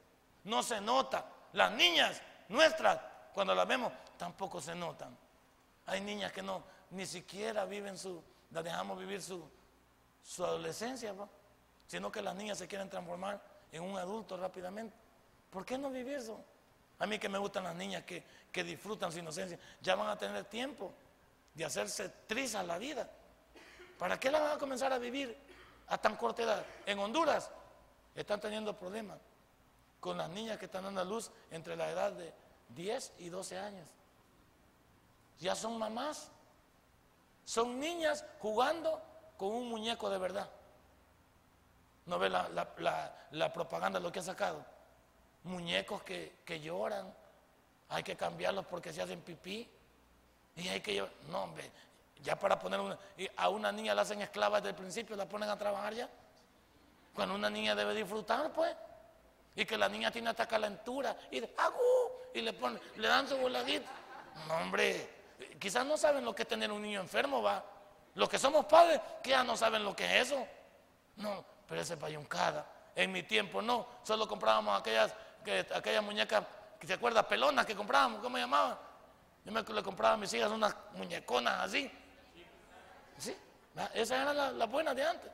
No 0.43 0.63
se 0.63 0.81
nota. 0.81 1.25
Las 1.53 1.71
niñas 1.71 2.21
nuestras, 2.49 2.99
cuando 3.33 3.55
las 3.55 3.67
vemos, 3.67 3.91
tampoco 4.17 4.61
se 4.61 4.75
notan. 4.75 5.17
Hay 5.87 6.01
niñas 6.01 6.31
que 6.31 6.41
no, 6.41 6.63
ni 6.91 7.05
siquiera 7.05 7.65
viven 7.65 7.97
su, 7.97 8.21
dejamos 8.49 8.99
vivir 8.99 9.21
su, 9.21 9.43
su 10.23 10.45
adolescencia, 10.45 11.13
sino 11.87 12.11
que 12.11 12.21
las 12.21 12.35
niñas 12.35 12.57
se 12.57 12.67
quieren 12.67 12.89
transformar 12.89 13.41
en 13.71 13.83
un 13.83 13.97
adulto 13.97 14.37
rápidamente. 14.37 14.95
¿Por 15.49 15.65
qué 15.65 15.77
no 15.77 15.89
vivir 15.89 16.15
eso? 16.15 16.43
A 16.99 17.05
mí 17.07 17.17
que 17.17 17.29
me 17.29 17.37
gustan 17.37 17.63
las 17.63 17.75
niñas 17.75 18.03
que, 18.03 18.23
que 18.51 18.63
disfrutan 18.63 19.11
su 19.11 19.19
inocencia, 19.19 19.57
ya 19.81 19.95
van 19.95 20.09
a 20.09 20.17
tener 20.17 20.45
tiempo 20.45 20.93
de 21.53 21.65
hacerse 21.65 22.09
trizas 22.27 22.65
la 22.65 22.77
vida. 22.77 23.09
¿Para 23.97 24.19
qué 24.19 24.31
la 24.31 24.39
van 24.39 24.51
a 24.51 24.57
comenzar 24.57 24.93
a 24.93 24.97
vivir 24.97 25.35
a 25.87 25.97
tan 25.97 26.15
corta 26.15 26.43
edad? 26.43 26.65
En 26.85 26.99
Honduras 26.99 27.49
están 28.15 28.39
teniendo 28.39 28.77
problemas 28.77 29.17
con 30.01 30.17
las 30.17 30.29
niñas 30.29 30.57
que 30.57 30.65
están 30.65 30.83
dando 30.83 30.99
a 30.99 31.05
luz 31.05 31.31
entre 31.51 31.77
la 31.77 31.89
edad 31.89 32.11
de 32.11 32.33
10 32.69 33.13
y 33.19 33.29
12 33.29 33.57
años. 33.57 33.87
Ya 35.39 35.55
son 35.55 35.77
mamás. 35.77 36.29
Son 37.45 37.79
niñas 37.79 38.25
jugando 38.39 39.01
con 39.37 39.49
un 39.53 39.69
muñeco 39.69 40.09
de 40.09 40.17
verdad. 40.17 40.49
¿No 42.07 42.17
ve 42.19 42.29
la, 42.29 43.53
propaganda 43.53 43.99
lo 43.99 44.11
que 44.11 44.19
ha 44.19 44.23
sacado? 44.23 44.65
Muñecos 45.43 46.03
que, 46.03 46.39
que 46.43 46.59
lloran. 46.59 47.13
Hay 47.89 48.03
que 48.03 48.17
cambiarlos 48.17 48.65
porque 48.65 48.91
se 48.91 49.01
hacen 49.01 49.21
pipí. 49.21 49.69
Y 50.55 50.67
hay 50.67 50.81
que 50.81 51.07
no 51.29 51.43
hombre, 51.43 51.71
ya 52.23 52.37
para 52.37 52.59
poner 52.59 52.79
una, 52.79 52.97
a 53.37 53.49
una 53.49 53.71
niña 53.71 53.95
la 53.95 54.01
hacen 54.01 54.21
esclava 54.21 54.57
desde 54.57 54.69
el 54.69 54.75
principio, 54.75 55.15
la 55.15 55.29
ponen 55.29 55.49
a 55.49 55.57
trabajar 55.57 55.93
ya. 55.93 56.09
Cuando 57.13 57.35
una 57.35 57.49
niña 57.49 57.75
debe 57.75 57.93
disfrutar, 57.93 58.51
pues. 58.51 58.75
Y 59.55 59.65
que 59.65 59.77
la 59.77 59.89
niña 59.89 60.11
tiene 60.11 60.29
hasta 60.29 60.47
calentura 60.47 61.17
y 61.29 61.39
de, 61.39 61.49
y 62.33 62.41
le 62.41 62.53
ponen, 62.53 62.81
le 62.95 63.07
dan 63.07 63.27
su 63.27 63.37
voladito. 63.37 63.89
No, 64.47 64.55
hombre, 64.55 65.09
quizás 65.59 65.85
no 65.85 65.97
saben 65.97 66.23
lo 66.23 66.33
que 66.33 66.43
es 66.43 66.47
tener 66.47 66.71
un 66.71 66.81
niño 66.81 67.01
enfermo, 67.01 67.41
va. 67.41 67.63
Los 68.15 68.29
que 68.29 68.39
somos 68.39 68.65
padres, 68.65 68.99
ya 69.23 69.43
no 69.43 69.55
saben 69.55 69.83
lo 69.83 69.95
que 69.95 70.05
es 70.05 70.27
eso. 70.27 70.47
No, 71.17 71.45
pero 71.67 71.81
ese 71.81 71.97
payuncada. 71.97 72.65
En 72.95 73.11
mi 73.11 73.23
tiempo 73.23 73.61
no, 73.61 73.87
solo 74.03 74.27
comprábamos 74.27 74.79
aquellas, 74.79 75.13
que, 75.43 75.65
aquellas 75.73 76.03
muñecas, 76.03 76.43
que 76.79 76.87
se 76.87 76.93
acuerda, 76.93 77.27
pelonas 77.27 77.65
que 77.65 77.75
comprábamos, 77.75 78.21
¿cómo 78.21 78.37
llamaban? 78.37 78.77
Yo 79.43 79.51
me 79.51 79.61
le 79.61 79.83
compraba 79.83 80.13
a 80.13 80.17
mis 80.17 80.33
hijas 80.33 80.51
unas 80.51 80.75
muñeconas 80.93 81.61
así. 81.61 81.91
¿Sí? 83.17 83.35
Esas 83.93 84.21
eran 84.21 84.57
las, 84.57 84.69
buenas 84.69 84.95
de 84.95 85.03
antes. 85.03 85.31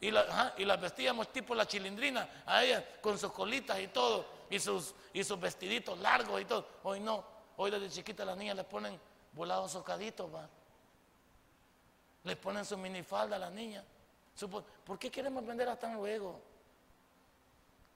Y, 0.00 0.10
las 0.10 0.80
vestíamos 0.80 1.30
tipo 1.30 1.54
la 1.54 1.66
chilindrina, 1.66 2.42
a 2.46 2.64
ellas 2.64 2.82
con 3.02 3.18
sus 3.18 3.30
colitas 3.32 3.78
y 3.78 3.88
todo, 3.88 4.24
y 4.48 4.58
sus, 4.58 4.94
y 5.12 5.22
sus 5.22 5.38
vestiditos 5.38 5.98
largos 5.98 6.40
y 6.40 6.46
todo. 6.46 6.66
Hoy 6.84 7.00
no, 7.00 7.22
hoy 7.58 7.70
desde 7.70 7.90
chiquita 7.90 8.24
las 8.24 8.36
niñas 8.36 8.56
les 8.56 8.64
ponen 8.64 8.98
volados 9.32 9.72
socaditos, 9.72 10.34
va. 10.34 10.48
Les 12.24 12.36
ponen 12.36 12.64
su 12.64 12.78
minifalda 12.78 13.36
a 13.36 13.38
las 13.38 13.52
niñas. 13.52 13.84
¿Por 14.84 14.98
qué 14.98 15.10
queremos 15.10 15.44
vender 15.44 15.68
hasta 15.68 15.92
luego? 15.92 16.40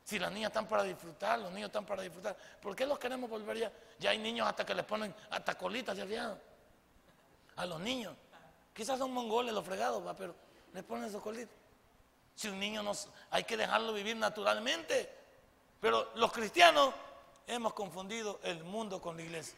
Si 0.05 0.19
las 0.19 0.31
niñas 0.31 0.51
están 0.51 0.69
para 0.69 0.83
disfrutar, 0.83 1.39
los 1.39 1.51
niños 1.53 1.69
están 1.69 1.87
para 1.87 2.03
disfrutar, 2.03 2.37
¿por 2.61 2.77
qué 2.77 2.85
los 2.85 2.99
queremos 2.99 3.31
volver 3.31 3.57
ya? 3.57 3.73
Ya 3.99 4.11
hay 4.11 4.19
niños 4.19 4.47
hasta 4.47 4.67
que 4.67 4.75
les 4.75 4.85
ponen 4.85 5.15
hasta 5.31 5.57
colitas, 5.57 5.97
¿ya 5.97 6.37
A 7.57 7.65
los 7.65 7.81
niños. 7.81 8.15
Quizás 8.75 8.99
son 8.99 9.13
mongoles 9.13 9.55
los 9.55 9.65
fregados, 9.65 10.07
¿va? 10.07 10.15
pero 10.15 10.35
les 10.75 10.85
ponen 10.85 11.11
su 11.11 11.23
colitas. 11.23 11.64
Si 12.35 12.49
un 12.49 12.59
niño 12.59 12.83
no, 12.83 12.93
hay 13.31 13.45
que 13.45 13.57
dejarlo 13.57 13.93
vivir 13.93 14.17
naturalmente. 14.17 15.11
Pero 15.81 16.11
los 16.17 16.33
cristianos 16.33 16.95
hemos 17.47 17.75
confundido 17.75 18.41
el 18.43 18.65
mundo 18.65 19.01
con 19.01 19.17
la 19.17 19.23
iglesia. 19.23 19.57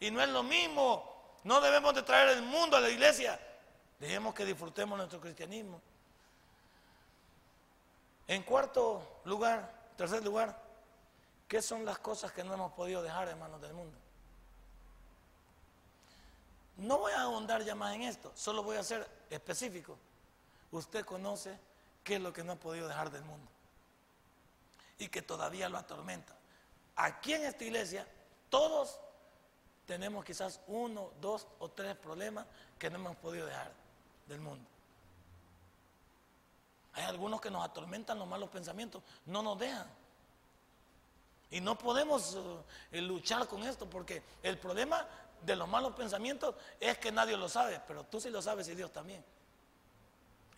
Y 0.00 0.10
no 0.10 0.22
es 0.22 0.28
lo 0.28 0.42
mismo. 0.42 1.04
No 1.44 1.60
debemos 1.60 1.94
de 1.94 2.02
traer 2.02 2.30
el 2.30 2.42
mundo 2.42 2.76
a 2.76 2.80
la 2.80 2.88
iglesia. 2.88 3.38
Dejemos 3.98 4.34
que 4.34 4.44
disfrutemos 4.44 4.96
nuestro 4.96 5.20
cristianismo. 5.20 5.80
En 8.26 8.42
cuarto 8.42 9.20
lugar, 9.24 9.70
tercer 9.96 10.24
lugar, 10.24 10.56
¿qué 11.48 11.60
son 11.60 11.84
las 11.84 11.98
cosas 11.98 12.32
que 12.32 12.44
no 12.44 12.54
hemos 12.54 12.72
podido 12.72 13.02
dejar, 13.02 13.28
hermanos 13.28 13.60
del 13.60 13.74
mundo? 13.74 13.96
No 16.76 16.98
voy 16.98 17.12
a 17.12 17.22
ahondar 17.22 17.62
ya 17.62 17.74
más 17.74 17.94
en 17.94 18.02
esto, 18.02 18.32
solo 18.34 18.62
voy 18.62 18.76
a 18.76 18.84
ser 18.84 19.06
específico. 19.28 19.98
Usted 20.70 21.04
conoce 21.04 21.58
qué 22.10 22.16
es 22.16 22.22
lo 22.22 22.32
que 22.32 22.42
no 22.42 22.54
ha 22.54 22.56
podido 22.56 22.88
dejar 22.88 23.08
del 23.12 23.22
mundo 23.22 23.48
y 24.98 25.06
que 25.06 25.22
todavía 25.22 25.68
lo 25.68 25.78
atormenta. 25.78 26.34
Aquí 26.96 27.34
en 27.34 27.44
esta 27.44 27.62
iglesia, 27.62 28.04
todos 28.48 28.98
tenemos 29.86 30.24
quizás 30.24 30.60
uno, 30.66 31.12
dos 31.20 31.46
o 31.60 31.68
tres 31.68 31.94
problemas 31.94 32.46
que 32.80 32.90
no 32.90 32.96
hemos 32.96 33.16
podido 33.18 33.46
dejar 33.46 33.70
del 34.26 34.40
mundo. 34.40 34.68
Hay 36.94 37.04
algunos 37.04 37.40
que 37.40 37.48
nos 37.48 37.64
atormentan 37.64 38.18
los 38.18 38.26
malos 38.26 38.50
pensamientos, 38.50 39.04
no 39.26 39.40
nos 39.40 39.56
dejan. 39.56 39.86
Y 41.52 41.60
no 41.60 41.78
podemos 41.78 42.36
eh, 42.90 43.00
luchar 43.02 43.46
con 43.46 43.62
esto 43.62 43.88
porque 43.88 44.24
el 44.42 44.58
problema 44.58 45.06
de 45.42 45.54
los 45.54 45.68
malos 45.68 45.94
pensamientos 45.94 46.56
es 46.80 46.98
que 46.98 47.12
nadie 47.12 47.36
lo 47.36 47.48
sabe, 47.48 47.80
pero 47.86 48.02
tú 48.02 48.20
sí 48.20 48.30
lo 48.30 48.42
sabes 48.42 48.66
y 48.66 48.74
Dios 48.74 48.92
también. 48.92 49.24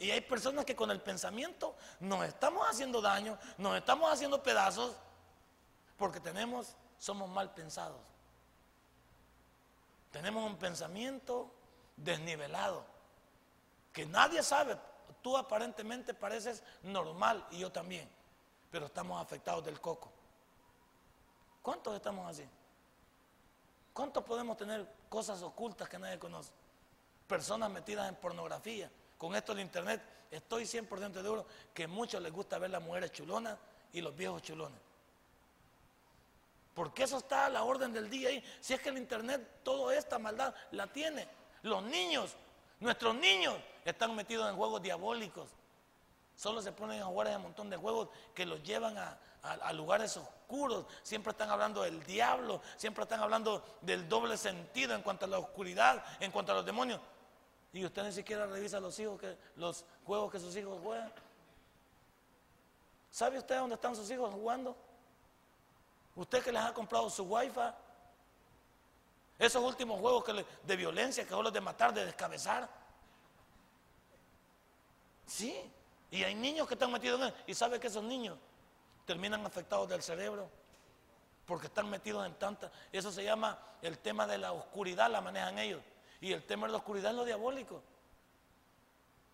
Y 0.02 0.10
hay 0.10 0.20
personas 0.20 0.64
que 0.64 0.74
con 0.74 0.90
el 0.90 1.00
pensamiento 1.00 1.76
nos 2.00 2.24
estamos 2.24 2.68
haciendo 2.68 3.00
daño, 3.00 3.38
nos 3.56 3.76
estamos 3.76 4.12
haciendo 4.12 4.42
pedazos, 4.42 4.96
porque 5.96 6.18
tenemos, 6.18 6.74
somos 6.98 7.28
mal 7.28 7.54
pensados. 7.54 8.00
Tenemos 10.10 10.44
un 10.44 10.56
pensamiento 10.56 11.54
desnivelado, 11.96 12.84
que 13.92 14.04
nadie 14.04 14.42
sabe. 14.42 14.76
Tú 15.22 15.36
aparentemente 15.36 16.14
pareces 16.14 16.64
normal 16.82 17.46
y 17.52 17.60
yo 17.60 17.70
también, 17.70 18.10
pero 18.72 18.86
estamos 18.86 19.22
afectados 19.22 19.64
del 19.64 19.80
coco. 19.80 20.10
¿Cuántos 21.62 21.94
estamos 21.94 22.28
así? 22.28 22.48
¿Cuántos 23.92 24.24
podemos 24.24 24.56
tener 24.56 24.84
cosas 25.08 25.40
ocultas 25.42 25.88
que 25.88 26.00
nadie 26.00 26.18
conoce? 26.18 26.50
Personas 27.28 27.70
metidas 27.70 28.08
en 28.08 28.16
pornografía. 28.16 28.90
Con 29.22 29.36
esto 29.36 29.54
de 29.54 29.62
internet, 29.62 30.02
estoy 30.32 30.64
100% 30.64 31.22
seguro 31.22 31.46
que 31.72 31.86
muchos 31.86 32.20
les 32.20 32.32
gusta 32.32 32.58
ver 32.58 32.70
las 32.70 32.82
mujeres 32.82 33.12
chulonas 33.12 33.56
y 33.92 34.00
los 34.00 34.16
viejos 34.16 34.42
chulones. 34.42 34.80
Porque 36.74 37.04
eso 37.04 37.18
está 37.18 37.46
a 37.46 37.48
la 37.48 37.62
orden 37.62 37.92
del 37.92 38.10
día 38.10 38.30
ahí. 38.30 38.44
Si 38.60 38.74
es 38.74 38.80
que 38.80 38.88
el 38.88 38.98
internet, 38.98 39.60
toda 39.62 39.94
esta 39.96 40.18
maldad 40.18 40.52
la 40.72 40.88
tiene. 40.88 41.28
Los 41.62 41.84
niños, 41.84 42.34
nuestros 42.80 43.14
niños, 43.14 43.54
están 43.84 44.12
metidos 44.16 44.50
en 44.50 44.56
juegos 44.56 44.82
diabólicos. 44.82 45.50
Solo 46.34 46.60
se 46.60 46.72
ponen 46.72 47.00
a 47.00 47.04
jugar 47.04 47.28
en 47.28 47.36
un 47.36 47.42
montón 47.42 47.70
de 47.70 47.76
juegos 47.76 48.08
que 48.34 48.44
los 48.44 48.60
llevan 48.64 48.98
a, 48.98 49.72
lugares 49.72 50.16
oscuros, 50.16 50.84
siempre 51.04 51.30
están 51.30 51.48
hablando 51.48 51.82
del 51.82 52.02
diablo, 52.02 52.60
siempre 52.76 53.04
están 53.04 53.20
hablando 53.20 53.78
del 53.82 54.08
doble 54.08 54.36
sentido 54.36 54.96
en 54.96 55.02
cuanto 55.02 55.26
a 55.26 55.28
la 55.28 55.38
oscuridad, 55.38 56.02
en 56.18 56.32
cuanto 56.32 56.50
a 56.50 56.56
los 56.56 56.66
demonios. 56.66 57.00
Y 57.72 57.84
usted 57.84 58.04
ni 58.04 58.12
siquiera 58.12 58.46
revisa 58.46 58.78
los 58.80 58.98
hijos 58.98 59.18
que, 59.20 59.36
los 59.56 59.84
juegos 60.04 60.30
que 60.30 60.38
sus 60.38 60.54
hijos 60.56 60.78
juegan. 60.82 61.12
¿Sabe 63.10 63.38
usted 63.38 63.58
dónde 63.58 63.74
están 63.74 63.96
sus 63.96 64.10
hijos 64.10 64.32
jugando? 64.32 64.76
Usted 66.14 66.42
que 66.42 66.52
les 66.52 66.62
ha 66.62 66.72
comprado 66.74 67.08
su 67.08 67.24
wifi. 67.24 67.60
Esos 69.38 69.62
últimos 69.62 70.00
juegos 70.00 70.24
que 70.24 70.46
de 70.62 70.76
violencia, 70.76 71.24
que 71.24 71.30
son 71.30 71.44
los 71.44 71.52
de 71.52 71.60
matar, 71.60 71.92
de 71.94 72.04
descabezar. 72.04 72.68
Sí. 75.26 75.70
Y 76.10 76.22
hay 76.22 76.34
niños 76.34 76.68
que 76.68 76.74
están 76.74 76.92
metidos 76.92 77.20
en 77.20 77.26
él. 77.28 77.34
Y 77.46 77.54
sabe 77.54 77.80
que 77.80 77.86
esos 77.86 78.04
niños 78.04 78.36
terminan 79.06 79.44
afectados 79.46 79.88
del 79.88 80.02
cerebro 80.02 80.48
porque 81.46 81.66
están 81.66 81.88
metidos 81.88 82.26
en 82.26 82.34
tanta. 82.34 82.70
Eso 82.92 83.10
se 83.10 83.24
llama 83.24 83.58
el 83.80 83.98
tema 83.98 84.26
de 84.26 84.38
la 84.38 84.52
oscuridad, 84.52 85.10
la 85.10 85.20
manejan 85.20 85.58
ellos. 85.58 85.82
Y 86.22 86.32
el 86.32 86.44
tema 86.44 86.68
de 86.68 86.72
la 86.72 86.78
oscuridad 86.78 87.10
es 87.10 87.16
lo 87.16 87.24
diabólico. 87.24 87.82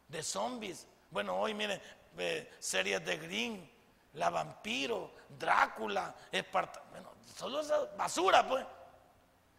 De 0.08 0.22
zombies. 0.22 0.86
Bueno, 1.10 1.36
hoy 1.38 1.52
miren, 1.52 1.80
series 2.58 3.04
de 3.04 3.18
Green, 3.18 3.70
La 4.14 4.30
Vampiro, 4.30 5.12
Drácula, 5.38 6.14
Esparta. 6.32 6.82
Bueno, 6.90 7.12
solo 7.36 7.60
esa 7.60 7.84
basura, 7.94 8.48
pues. 8.48 8.64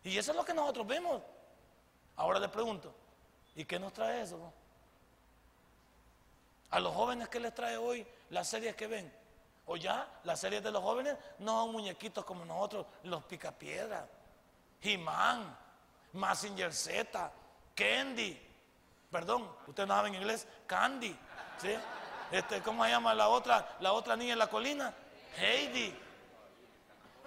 Y 0.03 0.17
eso 0.17 0.32
es 0.32 0.38
lo 0.38 0.43
que 0.43 0.55
nosotros 0.55 0.88
vemos. 0.88 1.21
Ahora 2.15 2.39
le 2.39 2.49
pregunto, 2.49 2.91
¿y 3.55 3.63
qué 3.63 3.77
nos 3.77 3.93
trae 3.93 4.21
eso? 4.21 4.51
A 6.71 6.80
los 6.80 6.95
jóvenes, 6.95 7.30
¿qué 7.30 7.39
les 7.39 7.53
trae 7.53 7.77
hoy 7.77 8.05
las 8.32 8.47
series 8.47 8.75
que 8.75 8.88
ven? 8.88 9.13
O 9.67 9.77
ya, 9.77 10.19
las 10.23 10.39
series 10.39 10.63
de 10.63 10.71
los 10.71 10.82
jóvenes 10.82 11.15
no 11.38 11.63
son 11.63 11.73
muñequitos 11.73 12.25
como 12.25 12.43
nosotros, 12.43 12.88
los 13.03 13.23
picapiedras, 13.25 14.09
He-Man, 14.82 15.55
Massinger 16.14 16.74
Z, 16.74 17.32
Candy, 17.76 18.39
perdón, 19.12 19.49
ustedes 19.68 19.88
no 19.88 19.95
saben 19.95 20.16
inglés, 20.16 20.47
Candy, 20.66 21.16
¿sí? 21.62 21.76
Este, 22.32 22.62
¿Cómo 22.62 22.84
se 22.84 22.91
llama 22.91 23.14
la 23.14 23.30
otra, 23.30 23.78
la 23.80 23.93
otra 23.93 24.16
niña 24.16 24.34
en 24.34 24.39
la 24.39 24.49
colina? 24.49 24.93
Heidi. 25.38 25.97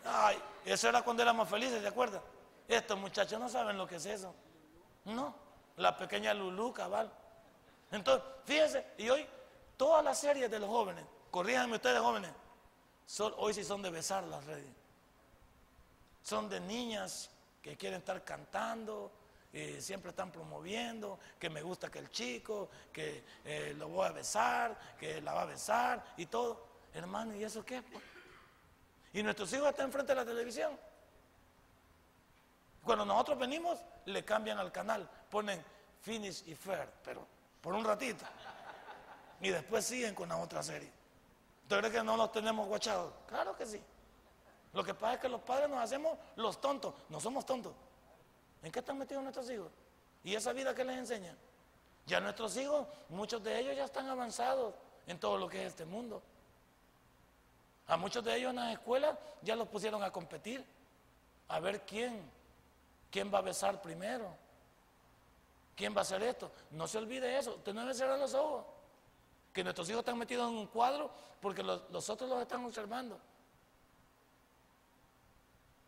Ay, 0.05 0.41
eso 0.65 0.89
era 0.89 1.03
cuando 1.03 1.23
éramos 1.23 1.49
felices, 1.49 1.83
¿de 1.83 1.89
acuerdo? 1.89 2.23
Estos 2.69 2.99
muchachos 2.99 3.39
no 3.41 3.49
saben 3.49 3.77
lo 3.77 3.87
que 3.87 3.97
es 3.97 4.07
eso. 4.07 4.35
No, 5.05 5.35
la 5.77 5.97
pequeña 5.97 6.35
Lulu, 6.35 6.73
cabal. 6.73 7.11
Entonces, 7.91 8.25
fíjense, 8.45 8.87
y 8.99 9.09
hoy 9.11 9.27
todas 9.77 10.05
las 10.05 10.19
series 10.19 10.51
de 10.51 10.59
los 10.59 10.69
jóvenes 10.69 11.05
corríjanme 11.33 11.77
ustedes 11.77 11.99
jóvenes, 11.99 12.31
hoy 13.39 13.55
sí 13.55 13.65
son 13.65 13.83
de 13.83 13.91
besar 13.91 14.23
las 14.25 14.45
redes. 14.45 14.71
Son 16.23 16.49
de 16.49 16.61
niñas 16.61 17.31
que 17.63 17.77
quieren 17.77 18.01
estar 18.01 18.25
cantando, 18.25 19.13
y 19.53 19.81
siempre 19.81 20.11
están 20.11 20.33
promoviendo, 20.33 21.19
que 21.39 21.51
me 21.51 21.63
gusta 21.63 21.91
que 21.91 21.99
el 21.99 22.11
chico, 22.11 22.71
que 22.93 23.23
eh, 23.45 23.75
lo 23.77 23.89
voy 23.89 24.07
a 24.07 24.13
besar, 24.13 24.79
que 24.99 25.21
la 25.21 25.35
va 25.35 25.43
a 25.43 25.47
besar 25.47 26.03
y 26.17 26.27
todo. 26.27 26.67
Hermano, 26.95 27.37
¿y 27.37 27.45
eso 27.45 27.65
qué? 27.65 27.83
Y 29.13 29.23
nuestros 29.23 29.53
hijos 29.53 29.69
están 29.69 29.87
enfrente 29.87 30.13
de 30.13 30.17
la 30.17 30.25
televisión. 30.25 30.79
Cuando 32.83 33.05
nosotros 33.05 33.39
venimos, 33.39 33.79
le 34.07 34.25
cambian 34.25 34.59
al 34.59 34.73
canal, 34.73 35.09
ponen 35.31 35.63
Finish 36.01 36.45
y 36.47 36.55
Fair, 36.55 36.89
pero 37.05 37.27
por 37.61 37.75
un 37.75 37.85
ratito. 37.85 38.25
Y 39.41 39.51
después 39.51 39.85
siguen 39.85 40.15
con 40.15 40.31
la 40.31 40.39
otra 40.39 40.63
serie. 40.63 40.91
¿Usted 41.63 41.79
cree 41.79 41.93
que 41.93 42.03
no 42.03 42.17
los 42.17 42.33
tenemos 42.33 42.67
guachados? 42.67 43.13
Claro 43.29 43.57
que 43.57 43.67
sí. 43.67 43.81
Lo 44.73 44.83
que 44.83 44.95
pasa 44.95 45.15
es 45.15 45.21
que 45.21 45.29
los 45.29 45.41
padres 45.43 45.69
nos 45.69 45.79
hacemos 45.79 46.19
los 46.37 46.61
tontos. 46.61 46.95
No 47.09 47.21
somos 47.21 47.45
tontos. 47.45 47.73
¿En 48.63 48.73
qué 48.73 48.79
están 48.79 48.99
metidos 48.99 49.23
nuestros 49.23 49.51
hijos? 49.51 49.69
¿Y 50.25 50.35
esa 50.35 50.53
vida 50.53 50.75
que 50.75 50.85
les 50.85 50.99
enseñan? 50.99 51.37
Ya 52.07 52.21
nuestros 52.21 52.57
hijos, 52.57 52.87
muchos 53.09 53.43
de 53.43 53.59
ellos 53.59 53.77
ya 53.77 53.85
están 53.85 54.09
avanzados 54.09 54.75
en 55.07 55.19
todo 55.19 55.37
lo 55.37 55.49
que 55.49 55.63
es 55.63 55.69
este 55.69 55.85
mundo. 55.85 56.23
A 57.87 57.97
muchos 57.97 58.25
de 58.25 58.37
ellos 58.37 58.51
en 58.51 58.57
las 58.57 58.73
escuelas 58.73 59.19
ya 59.43 59.57
los 59.57 59.69
pusieron 59.69 60.03
a 60.03 60.11
competir. 60.11 60.65
A 61.49 61.61
ver 61.61 61.83
quién, 61.83 62.23
quién 63.11 63.33
va 63.33 63.39
a 63.39 63.43
besar 63.43 63.83
primero. 63.83 64.35
¿Quién 65.77 65.95
va 65.95 65.99
a 65.99 66.03
hacer 66.03 66.23
esto? 66.23 66.51
No 66.71 66.87
se 66.87 66.99
olvide 66.99 67.39
eso. 67.39 67.57
Usted 67.57 67.75
no 67.75 67.81
debe 67.83 67.95
cerrar 67.95 68.19
los 68.19 68.35
ojos 68.35 68.65
que 69.53 69.63
nuestros 69.63 69.89
hijos 69.91 70.01
están 70.01 70.19
metidos 70.19 70.51
en 70.51 70.57
un 70.57 70.67
cuadro 70.67 71.11
porque 71.41 71.63
los, 71.63 72.09
otros 72.09 72.29
los 72.29 72.41
están 72.41 72.65
observando. 72.65 73.19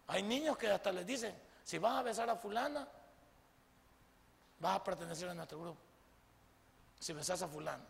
Hay 0.06 0.22
niños 0.22 0.56
que 0.56 0.68
hasta 0.68 0.92
les 0.92 1.06
dicen, 1.06 1.34
si 1.62 1.78
vas 1.78 1.94
a 1.94 2.02
besar 2.02 2.28
a 2.28 2.36
fulana, 2.36 2.86
vas 4.60 4.76
a 4.76 4.84
pertenecer 4.84 5.28
a 5.28 5.34
nuestro 5.34 5.60
grupo. 5.60 5.80
Si 7.00 7.12
besas 7.12 7.42
a 7.42 7.48
fulana. 7.48 7.84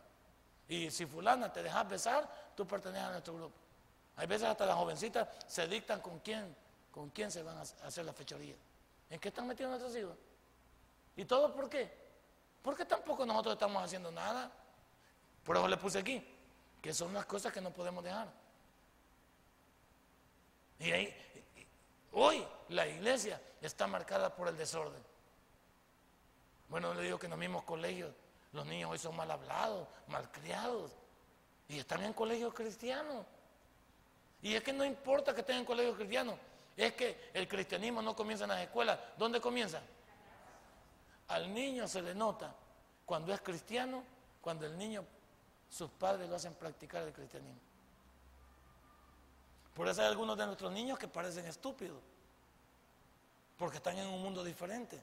Y 0.69 0.91
si 0.91 1.07
fulana 1.07 1.53
te 1.53 1.63
dejas 1.63 1.89
besar, 1.89 2.53
tú 2.57 2.67
perteneces 2.67 3.07
a 3.07 3.11
nuestro 3.13 3.35
grupo. 3.35 3.55
Hay 4.17 4.27
veces 4.27 4.49
hasta 4.49 4.65
las 4.65 4.77
jovencitas 4.77 5.29
se 5.47 5.67
dictan 5.67 6.01
con 6.01 6.21
quién, 6.21 6.55
con 6.93 7.11
quién 7.11 7.31
se 7.31 7.43
van 7.43 7.59
a 7.59 7.63
hacer 7.63 8.05
la 8.05 8.13
fechoría. 8.13 8.55
¿En 9.11 9.19
qué 9.19 9.29
están 9.29 9.47
metidos 9.47 9.71
nuestros 9.71 9.97
hijos? 9.97 10.17
¿Y 11.17 11.25
todo 11.25 11.53
por 11.53 11.69
qué? 11.69 11.93
Porque 12.63 12.85
tampoco 12.85 13.27
nosotros 13.27 13.55
estamos 13.55 13.83
haciendo 13.83 14.11
nada. 14.11 14.51
Por 15.45 15.57
eso 15.57 15.69
le 15.69 15.77
puse 15.77 15.99
aquí, 15.99 16.27
que 16.81 16.95
son 16.95 17.13
las 17.13 17.27
cosas 17.27 17.53
que 17.53 17.61
no 17.61 17.71
podemos 17.71 18.03
dejar. 18.03 18.29
Y 20.79 20.91
ahí, 20.91 21.34
hoy 22.15 22.47
la 22.71 22.87
iglesia 22.87 23.41
está 23.61 23.87
marcada 23.87 24.35
por 24.35 24.49
el 24.49 24.57
desorden. 24.57 25.03
Bueno, 26.69 26.95
le 26.95 27.03
digo 27.03 27.19
que 27.19 27.27
en 27.27 27.31
los 27.31 27.39
mismos 27.39 27.65
colegios 27.65 28.13
los 28.53 28.67
niños 28.67 28.91
hoy 28.91 28.99
son 28.99 29.17
mal 29.17 29.31
hablados, 29.31 29.87
mal 30.09 30.31
criados, 30.31 30.93
y 31.69 31.79
están 31.79 32.03
en 32.05 32.13
colegios 32.13 32.55
cristianos. 32.55 33.27
Y 34.43 34.55
es 34.55 34.63
que 34.63 34.73
no 34.73 34.85
importa 34.85 35.35
que 35.35 35.41
estén 35.41 35.59
en 35.59 35.65
colegios 35.65 35.97
cristianos, 35.97 36.37
es 36.77 36.93
que 36.95 37.31
el 37.33 37.49
cristianismo 37.49 38.03
no 38.03 38.15
comienza 38.15 38.45
en 38.45 38.51
las 38.51 38.63
escuelas. 38.63 38.99
¿Dónde 39.17 39.41
comienza? 39.41 39.81
Al 41.29 41.53
niño 41.53 41.89
se 41.89 42.03
le 42.03 42.15
nota 42.15 42.55
cuando 43.07 43.33
es 43.33 43.41
cristiano, 43.41 44.05
cuando 44.41 44.67
el 44.67 44.77
niño 44.77 45.05
sus 45.69 45.91
padres 45.91 46.29
lo 46.29 46.37
hacen 46.37 46.55
practicar 46.55 47.03
el 47.03 47.13
cristianismo. 47.13 47.61
Por 49.75 49.89
eso 49.89 50.01
hay 50.01 50.09
algunos 50.09 50.39
de 50.39 50.47
nuestros 50.47 50.73
niños 50.73 50.99
que 50.99 51.09
parecen 51.09 51.47
estúpidos. 51.47 51.99
Porque 53.59 53.79
están 53.79 53.99
en 53.99 54.07
un 54.07 54.23
mundo 54.23 54.45
diferente. 54.45 55.01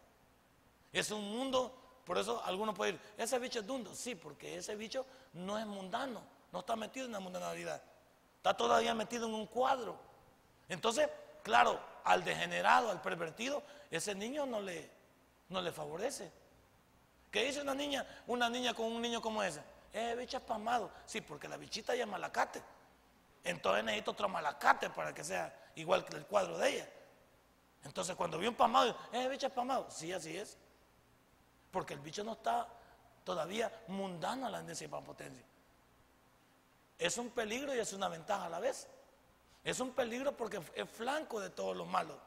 Es 0.94 1.12
un 1.12 1.30
mundo, 1.30 1.74
por 2.06 2.18
eso 2.18 2.42
algunos 2.44 2.76
pueden 2.76 2.96
decir, 2.96 3.14
ese 3.18 3.40
bicho 3.40 3.60
es 3.60 3.68
dundo. 3.68 3.94
Sí, 3.94 4.16
porque 4.16 4.58
ese 4.58 4.76
bicho 4.76 5.06
no 5.34 5.58
es 5.58 5.66
mundano, 5.66 6.22
no 6.52 6.60
está 6.60 6.76
metido 6.76 7.06
en 7.06 7.12
la 7.12 7.20
mundanalidad. 7.20 7.82
Está 8.38 8.56
todavía 8.56 8.94
metido 8.94 9.28
en 9.28 9.34
un 9.34 9.46
cuadro. 9.46 9.98
Entonces, 10.68 11.10
claro, 11.44 11.80
al 12.04 12.24
degenerado, 12.24 12.90
al 12.90 13.02
pervertido, 13.02 13.62
ese 13.90 14.16
niño 14.16 14.46
no 14.46 14.62
le, 14.62 14.90
no 15.50 15.62
le 15.62 15.72
favorece. 15.72 16.32
¿Qué 17.30 17.46
dice 17.46 17.62
una 17.62 17.74
niña? 17.74 18.06
Una 18.28 18.50
niña 18.50 18.74
con 18.74 18.86
un 18.88 19.02
niño 19.02 19.22
como 19.22 19.44
ese. 19.44 19.62
Eh, 19.94 20.16
bicho 20.18 20.38
espamado. 20.38 20.92
Sí, 21.06 21.22
porque 21.22 21.48
la 21.48 21.58
bichita 21.58 21.96
ya 21.96 22.04
es 22.04 22.10
malacate. 22.10 22.62
Entonces 23.44 23.84
necesito 23.84 24.12
otro 24.12 24.30
malacate 24.30 24.90
para 24.90 25.14
que 25.14 25.24
sea 25.24 25.72
igual 25.76 26.06
que 26.06 26.16
el 26.16 26.26
cuadro 26.26 26.58
de 26.58 26.76
ella. 26.76 26.90
Entonces 27.84 28.16
cuando 28.16 28.38
vi 28.38 28.48
un 28.48 28.56
pamado, 28.56 28.96
eh, 29.12 29.28
bicho 29.28 29.48
espamado. 29.48 29.90
Sí, 29.90 30.14
así 30.14 30.38
es. 30.38 30.58
Porque 31.72 31.94
el 31.94 32.00
bicho 32.00 32.24
no 32.24 32.34
está 32.34 32.68
todavía 33.24 33.72
mundano 33.88 34.48
a 34.48 34.50
la 34.50 34.62
y 34.62 34.88
potencia. 34.88 35.46
Es 37.00 37.18
un 37.18 37.32
peligro 37.32 37.74
y 37.74 37.80
es 37.80 37.94
una 37.94 38.08
ventaja 38.08 38.46
a 38.46 38.50
la 38.50 38.60
vez. 38.60 38.88
Es 39.64 39.80
un 39.80 39.92
peligro 39.92 40.36
porque 40.36 40.62
es 40.76 40.90
flanco 40.90 41.40
de 41.40 41.50
todos 41.50 41.76
los 41.76 41.88
malos. 41.88 42.18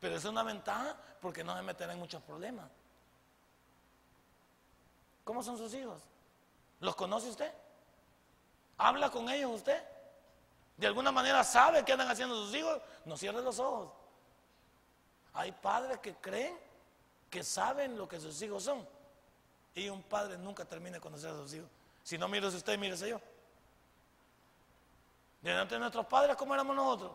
Pero 0.00 0.16
es 0.16 0.24
una 0.24 0.42
ventaja 0.42 0.96
porque 1.20 1.44
no 1.44 1.56
se 1.56 1.62
meterá 1.62 1.92
en 1.92 1.98
muchos 1.98 2.22
problemas. 2.22 2.68
¿Cómo 5.24 5.42
son 5.42 5.56
sus 5.56 5.72
hijos? 5.74 6.02
¿Los 6.80 6.94
conoce 6.94 7.28
usted? 7.28 7.52
¿Habla 8.78 9.10
con 9.10 9.28
ellos 9.28 9.52
usted? 9.52 9.82
¿De 10.76 10.86
alguna 10.86 11.10
manera 11.10 11.42
sabe 11.42 11.84
qué 11.84 11.92
andan 11.92 12.10
haciendo 12.10 12.34
sus 12.34 12.54
hijos? 12.54 12.80
No 13.04 13.16
cierre 13.16 13.40
los 13.40 13.58
ojos. 13.58 13.90
Hay 15.32 15.52
padres 15.52 15.98
que 15.98 16.14
creen 16.16 16.58
que 17.30 17.42
saben 17.42 17.96
lo 17.96 18.06
que 18.08 18.20
sus 18.20 18.40
hijos 18.42 18.64
son. 18.64 18.86
Y 19.74 19.88
un 19.88 20.02
padre 20.02 20.36
nunca 20.38 20.64
termina 20.64 20.96
de 20.96 21.00
conocer 21.00 21.30
a 21.30 21.34
sus 21.34 21.54
hijos. 21.54 21.68
Si 22.02 22.18
no 22.18 22.28
mírese 22.28 22.56
usted, 22.56 22.78
mírese 22.78 23.08
yo. 23.08 23.20
Delante 25.40 25.74
de 25.74 25.80
nuestros 25.80 26.06
padres, 26.06 26.36
¿cómo 26.36 26.54
éramos 26.54 26.74
nosotros? 26.76 27.12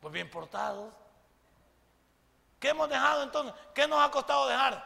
Pues 0.00 0.12
bien 0.12 0.30
portados. 0.30 0.92
¿Qué 2.58 2.70
hemos 2.70 2.88
dejado 2.88 3.22
entonces? 3.22 3.54
¿Qué 3.74 3.86
nos 3.86 4.00
ha 4.02 4.10
costado 4.10 4.48
dejar? 4.48 4.84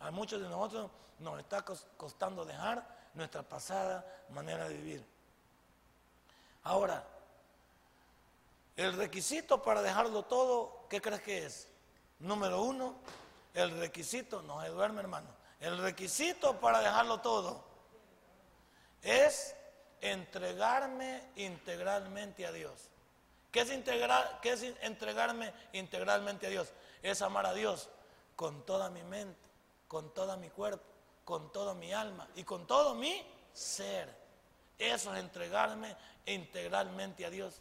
A 0.00 0.10
muchos 0.10 0.40
de 0.40 0.48
nosotros 0.48 0.90
nos 1.18 1.38
está 1.38 1.64
costando 1.96 2.44
dejar 2.44 2.84
nuestra 3.14 3.42
pasada 3.42 4.04
manera 4.30 4.68
de 4.68 4.74
vivir. 4.74 5.11
Ahora, 6.64 7.04
el 8.76 8.94
requisito 8.94 9.62
para 9.62 9.82
dejarlo 9.82 10.24
todo, 10.24 10.86
¿qué 10.88 11.00
crees 11.00 11.22
que 11.22 11.46
es? 11.46 11.68
Número 12.20 12.62
uno, 12.62 12.94
el 13.54 13.78
requisito, 13.78 14.42
no 14.42 14.62
se 14.62 14.68
duerme 14.68 15.00
hermano, 15.00 15.28
el 15.60 15.78
requisito 15.78 16.58
para 16.58 16.80
dejarlo 16.80 17.20
todo 17.20 17.64
es 19.02 19.54
entregarme 20.00 21.22
integralmente 21.36 22.46
a 22.46 22.52
Dios. 22.52 22.72
¿Qué 23.50 23.60
es, 23.60 23.70
¿Qué 24.40 24.50
es 24.50 24.62
entregarme 24.80 25.52
integralmente 25.72 26.46
a 26.46 26.50
Dios? 26.50 26.72
Es 27.02 27.20
amar 27.20 27.46
a 27.46 27.52
Dios 27.52 27.90
con 28.34 28.64
toda 28.64 28.88
mi 28.88 29.02
mente, 29.02 29.38
con 29.88 30.14
todo 30.14 30.36
mi 30.38 30.48
cuerpo, 30.48 30.84
con 31.24 31.52
toda 31.52 31.74
mi 31.74 31.92
alma 31.92 32.26
y 32.34 32.44
con 32.44 32.66
todo 32.66 32.94
mi 32.94 33.24
ser. 33.52 34.21
Eso 34.82 35.14
es 35.14 35.20
entregarme 35.20 35.96
integralmente 36.26 37.24
a 37.24 37.30
Dios. 37.30 37.60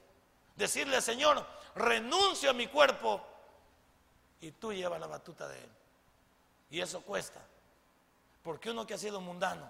Decirle, 0.55 1.01
Señor, 1.01 1.45
renuncio 1.75 2.49
a 2.49 2.53
mi 2.53 2.65
cuerpo 2.65 3.21
y 4.41 4.51
tú 4.51 4.73
llevas 4.73 4.99
la 4.99 5.05
batuta 5.05 5.47
de 5.47 5.59
él. 5.59 5.69
Y 6.71 6.81
eso 6.81 7.01
cuesta. 7.01 7.39
Porque 8.41 8.71
uno 8.71 8.87
que 8.87 8.95
ha 8.95 8.97
sido 8.97 9.21
mundano, 9.21 9.69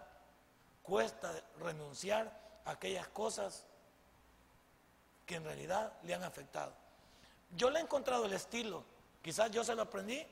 cuesta 0.82 1.34
renunciar 1.60 2.32
a 2.64 2.72
aquellas 2.72 3.10
cosas 3.10 3.66
que 5.26 5.36
en 5.36 5.44
realidad 5.44 5.92
le 6.04 6.14
han 6.14 6.24
afectado. 6.24 6.72
Yo 7.54 7.70
le 7.70 7.80
he 7.80 7.82
encontrado 7.82 8.26
el 8.26 8.34
estilo, 8.34 8.86
quizás 9.22 9.52
yo 9.52 9.66
se 9.66 9.76
lo 9.76 9.82
aprendí 9.82 10.26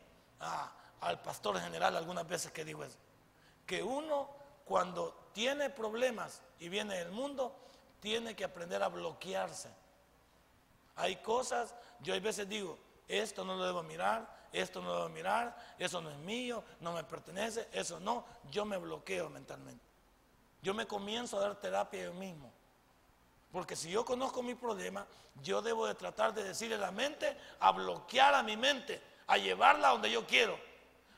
al 1.01 1.21
pastor 1.21 1.59
general 1.59 1.97
algunas 1.97 2.25
veces 2.25 2.53
que 2.53 2.63
dijo 2.63 2.83
eso, 2.85 2.97
que 3.65 3.83
uno 3.83 4.29
cuando 4.63 5.29
tiene 5.33 5.69
problemas 5.69 6.41
y 6.59 6.69
viene 6.69 6.95
del 6.97 7.11
mundo, 7.11 7.55
tiene 7.99 8.35
que 8.35 8.43
aprender 8.43 8.81
a 8.83 8.87
bloquearse. 8.87 9.69
Hay 10.95 11.17
cosas, 11.17 11.73
yo 12.01 12.13
a 12.13 12.19
veces 12.19 12.47
digo, 12.47 12.77
esto 13.07 13.43
no 13.45 13.55
lo 13.55 13.65
debo 13.65 13.83
mirar, 13.83 14.39
esto 14.51 14.81
no 14.81 14.89
lo 14.89 14.95
debo 14.97 15.09
mirar, 15.09 15.75
eso 15.77 16.01
no 16.01 16.09
es 16.09 16.17
mío, 16.17 16.63
no 16.81 16.93
me 16.93 17.03
pertenece, 17.03 17.67
eso 17.71 17.99
no, 17.99 18.25
yo 18.51 18.65
me 18.65 18.77
bloqueo 18.77 19.29
mentalmente. 19.29 19.83
Yo 20.61 20.73
me 20.73 20.85
comienzo 20.85 21.37
a 21.37 21.41
dar 21.41 21.55
terapia 21.55 22.03
yo 22.03 22.13
mismo. 22.13 22.51
Porque 23.51 23.75
si 23.75 23.89
yo 23.89 24.05
conozco 24.05 24.43
mi 24.43 24.55
problema, 24.55 25.07
yo 25.41 25.61
debo 25.61 25.87
de 25.87 25.95
tratar 25.95 26.33
de 26.33 26.43
decirle 26.43 26.75
a 26.75 26.79
la 26.79 26.91
mente, 26.91 27.35
a 27.59 27.71
bloquear 27.71 28.35
a 28.35 28.43
mi 28.43 28.57
mente, 28.57 29.01
a 29.27 29.37
llevarla 29.37 29.89
donde 29.89 30.11
yo 30.11 30.27
quiero. 30.27 30.59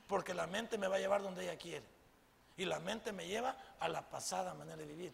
Porque 0.07 0.33
la 0.33 0.47
mente 0.47 0.77
me 0.77 0.87
va 0.87 0.97
a 0.97 0.99
llevar 0.99 1.21
donde 1.21 1.43
ella 1.43 1.57
quiere. 1.57 1.85
Y 2.55 2.65
la 2.65 2.79
mente 2.79 3.11
me 3.11 3.27
lleva 3.27 3.55
a 3.79 3.87
la 3.89 4.07
pasada 4.07 4.53
manera 4.53 4.77
de 4.77 4.85
vivir. 4.85 5.13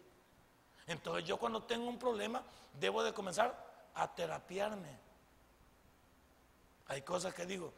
Entonces 0.88 1.24
yo 1.24 1.36
cuando 1.36 1.62
tengo 1.62 1.88
un 1.88 1.98
problema, 1.98 2.42
debo 2.80 3.02
de 3.02 3.12
comenzar 3.12 3.54
a 3.94 4.12
terapiarme. 4.14 4.88
Hay 6.86 7.02
cosas 7.02 7.34
que 7.34 7.44
digo, 7.44 7.72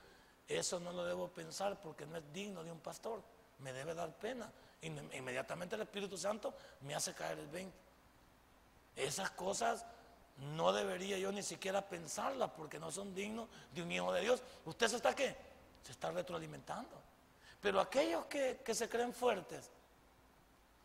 eso 0.46 0.78
no 0.80 0.92
lo 0.92 1.04
debo 1.04 1.28
pensar 1.28 1.80
porque 1.80 2.06
no 2.06 2.16
es 2.16 2.32
digno 2.32 2.62
de 2.62 2.70
un 2.70 2.78
pastor. 2.78 3.22
Me 3.58 3.72
debe 3.72 3.94
dar 3.94 4.16
pena. 4.16 4.50
Inmediatamente 4.82 5.74
el 5.74 5.82
Espíritu 5.82 6.16
Santo 6.16 6.54
me 6.82 6.94
hace 6.94 7.12
caer 7.12 7.38
el 7.38 7.48
20. 7.48 7.76
Esas 8.96 9.30
cosas 9.30 9.84
no 10.54 10.72
debería 10.72 11.18
yo 11.18 11.32
ni 11.32 11.42
siquiera 11.42 11.86
pensarlas 11.86 12.50
porque 12.56 12.78
no 12.78 12.90
son 12.90 13.14
dignos 13.14 13.48
de 13.74 13.82
un 13.82 13.90
hijo 13.90 14.12
de 14.12 14.22
Dios. 14.22 14.42
¿Usted 14.64 14.88
se 14.88 14.96
está 14.96 15.14
qué? 15.14 15.36
Se 15.82 15.92
está 15.92 16.12
retroalimentando. 16.12 16.96
Pero 17.60 17.80
aquellos 17.80 18.24
que, 18.26 18.60
que 18.64 18.74
se 18.74 18.88
creen 18.88 19.12
fuertes, 19.12 19.70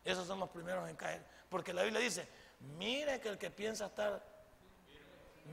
esos 0.06 0.26
son 0.26 0.38
los 0.40 0.48
primeros 0.50 0.88
en 0.88 0.96
caer. 0.96 1.22
Porque 1.48 1.74
la 1.74 1.82
Biblia 1.82 2.00
dice, 2.00 2.28
mire 2.78 3.20
que 3.20 3.28
el 3.28 3.38
que 3.38 3.50
piensa 3.50 3.86
estar, 3.86 4.22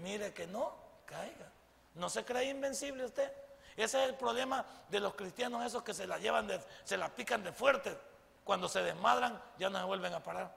mire 0.02 0.34
que 0.34 0.48
no, 0.48 0.74
caiga. 1.06 1.52
No 1.96 2.10
se 2.10 2.24
cree 2.24 2.50
invencible 2.50 3.06
usted. 3.06 3.32
Ese 3.76 4.04
es 4.04 4.10
el 4.10 4.16
problema 4.16 4.66
de 4.90 5.00
los 5.00 5.16
cristianos 5.16 5.66
esos 5.66 5.84
que 5.84 5.94
se 5.94 6.06
la 6.06 6.20
llevan, 6.20 6.48
de, 6.48 6.62
se 6.84 6.98
la 6.98 7.10
pican 7.10 7.44
de 7.44 7.52
fuerte. 7.52 7.98
Cuando 8.44 8.70
se 8.70 8.84
desmadran 8.84 9.42
ya 9.58 9.70
no 9.70 9.80
se 9.80 9.86
vuelven 9.86 10.14
a 10.14 10.22
parar. 10.22 10.56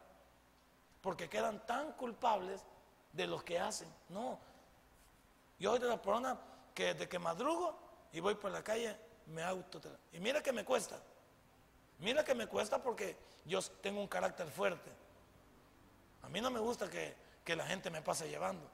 Porque 1.01 1.29
quedan 1.29 1.65
tan 1.67 1.93
culpables 1.93 2.63
de 3.13 3.27
los 3.27 3.43
que 3.43 3.59
hacen. 3.59 3.89
No. 4.11 4.39
Yo 5.59 5.71
soy 5.71 5.81
de 5.81 5.89
la 5.89 6.01
persona 6.01 6.39
que 6.75 6.93
desde 6.93 7.09
que 7.09 7.19
madrugo 7.19 7.79
y 8.13 8.21
voy 8.21 8.35
por 8.35 8.51
la 8.51 8.63
calle 8.63 8.97
me 9.27 9.43
auto. 9.43 9.81
Y 10.13 10.21
mira 10.21 10.43
que 10.43 10.53
me 10.53 10.65
cuesta. 10.65 11.01
Mira 11.99 12.25
que 12.25 12.35
me 12.35 12.47
cuesta 12.47 12.83
porque 12.83 13.17
yo 13.45 13.61
tengo 13.81 14.01
un 14.01 14.09
carácter 14.09 14.49
fuerte. 14.51 14.91
A 16.23 16.29
mí 16.29 16.41
no 16.41 16.51
me 16.51 16.61
gusta 16.61 16.91
que, 16.91 17.15
la 17.55 17.67
gente 17.67 17.91
me 17.91 18.03
pase 18.03 18.29
llevando. 18.29 18.69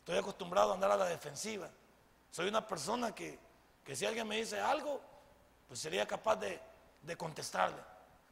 Estoy 0.00 0.18
acostumbrado 0.18 0.72
a 0.72 0.74
andar 0.74 0.90
a 0.90 0.96
la 0.96 1.06
defensiva. 1.06 1.70
Soy 2.30 2.48
una 2.48 2.66
persona 2.66 3.14
que, 3.14 3.38
si 3.94 4.04
alguien 4.04 4.26
me 4.26 4.36
dice 4.36 4.60
algo, 4.60 5.00
pues 5.68 5.80
sería 5.80 6.06
capaz 6.06 6.36
de, 6.36 6.60
de 7.02 7.16
contestarle. 7.16 7.80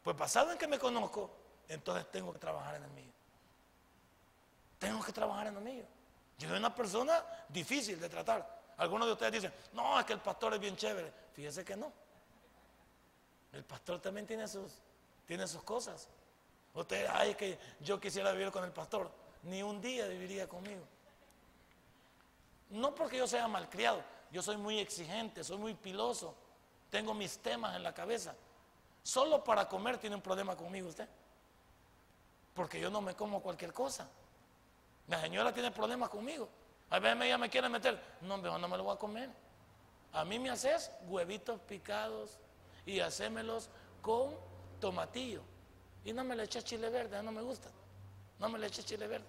Pues 0.02 0.16
basado 0.16 0.50
en 0.50 0.58
que 0.58 0.66
me 0.66 0.78
conozco, 0.78 1.30
entonces 1.68 2.10
tengo 2.10 2.32
que 2.32 2.38
trabajar 2.40 2.74
en 2.74 2.82
el 2.82 2.90
mío. 2.90 3.12
Tengo 4.78 5.02
que 5.04 5.12
trabajar 5.12 5.46
en 5.46 5.56
el 5.56 5.62
mío. 5.62 5.84
Yo 6.38 6.48
soy 6.48 6.58
una 6.58 6.74
persona 6.74 7.24
difícil 7.48 8.00
de 8.00 8.08
tratar. 8.08 8.62
Algunos 8.78 9.06
de 9.06 9.12
ustedes 9.12 9.32
dicen, 9.32 9.52
no, 9.72 10.00
es 10.00 10.04
que 10.04 10.12
el 10.12 10.20
pastor 10.20 10.54
es 10.54 10.60
bien 10.60 10.76
chévere. 10.76 11.12
Fíjese 11.32 11.64
que 11.64 11.76
no. 11.76 11.92
El 13.52 13.64
pastor 13.64 14.00
también 14.00 14.26
tiene 14.26 14.48
sus, 14.48 14.72
tiene 15.26 15.46
sus 15.46 15.62
cosas. 15.62 16.08
Usted, 16.74 17.06
ay, 17.10 17.34
que 17.34 17.58
yo 17.80 18.00
quisiera 18.00 18.32
vivir 18.32 18.50
con 18.50 18.64
el 18.64 18.72
pastor. 18.72 19.10
Ni 19.44 19.62
un 19.62 19.80
día 19.80 20.06
viviría 20.06 20.48
conmigo. 20.48 20.82
No 22.70 22.94
porque 22.94 23.18
yo 23.18 23.26
sea 23.26 23.46
malcriado, 23.48 24.02
yo 24.30 24.42
soy 24.42 24.56
muy 24.56 24.78
exigente, 24.78 25.44
soy 25.44 25.58
muy 25.58 25.74
piloso, 25.74 26.34
tengo 26.90 27.12
mis 27.12 27.38
temas 27.38 27.76
en 27.76 27.82
la 27.82 27.92
cabeza. 27.92 28.34
Solo 29.02 29.44
para 29.44 29.68
comer 29.68 29.98
tiene 29.98 30.16
un 30.16 30.22
problema 30.22 30.56
conmigo 30.56 30.88
usted. 30.88 31.08
Porque 32.54 32.80
yo 32.80 32.88
no 32.88 33.00
me 33.00 33.14
como 33.14 33.42
cualquier 33.42 33.72
cosa. 33.72 34.08
La 35.08 35.20
señora 35.20 35.52
tiene 35.52 35.70
problemas 35.70 36.08
conmigo. 36.08 36.48
A 36.90 36.98
veces 36.98 37.22
ella 37.22 37.38
me 37.38 37.50
quiere 37.50 37.68
meter, 37.68 38.00
no, 38.22 38.36
no 38.36 38.68
me 38.68 38.76
lo 38.76 38.84
voy 38.84 38.94
a 38.94 38.98
comer. 38.98 39.30
A 40.12 40.24
mí 40.24 40.38
me 40.38 40.50
haces 40.50 40.90
huevitos 41.06 41.60
picados 41.62 42.38
y 42.86 43.00
hacémelos 43.00 43.68
con 44.00 44.34
tomatillo. 44.80 45.42
Y 46.04 46.12
no 46.12 46.24
me 46.24 46.34
le 46.34 46.44
eches 46.44 46.64
chile 46.64 46.90
verde, 46.90 47.22
no 47.22 47.32
me 47.32 47.42
gusta. 47.42 47.70
No 48.38 48.48
me 48.48 48.58
le 48.58 48.66
eches 48.66 48.84
chile 48.84 49.06
verde. 49.06 49.26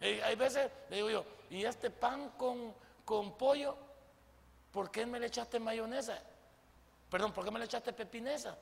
hay 0.00 0.36
veces, 0.36 0.70
le 0.90 0.96
digo 0.96 1.10
yo, 1.10 1.24
¿y 1.50 1.64
este 1.64 1.90
pan 1.90 2.30
con, 2.36 2.74
con 3.04 3.36
pollo? 3.36 3.76
¿Por 4.72 4.90
qué 4.90 5.06
me 5.06 5.18
le 5.18 5.26
echaste 5.26 5.58
mayonesa? 5.58 6.18
Perdón, 7.10 7.32
¿por 7.32 7.44
qué 7.44 7.50
me 7.50 7.58
le 7.58 7.64
echaste 7.64 7.92
pepinesa? 7.92 8.56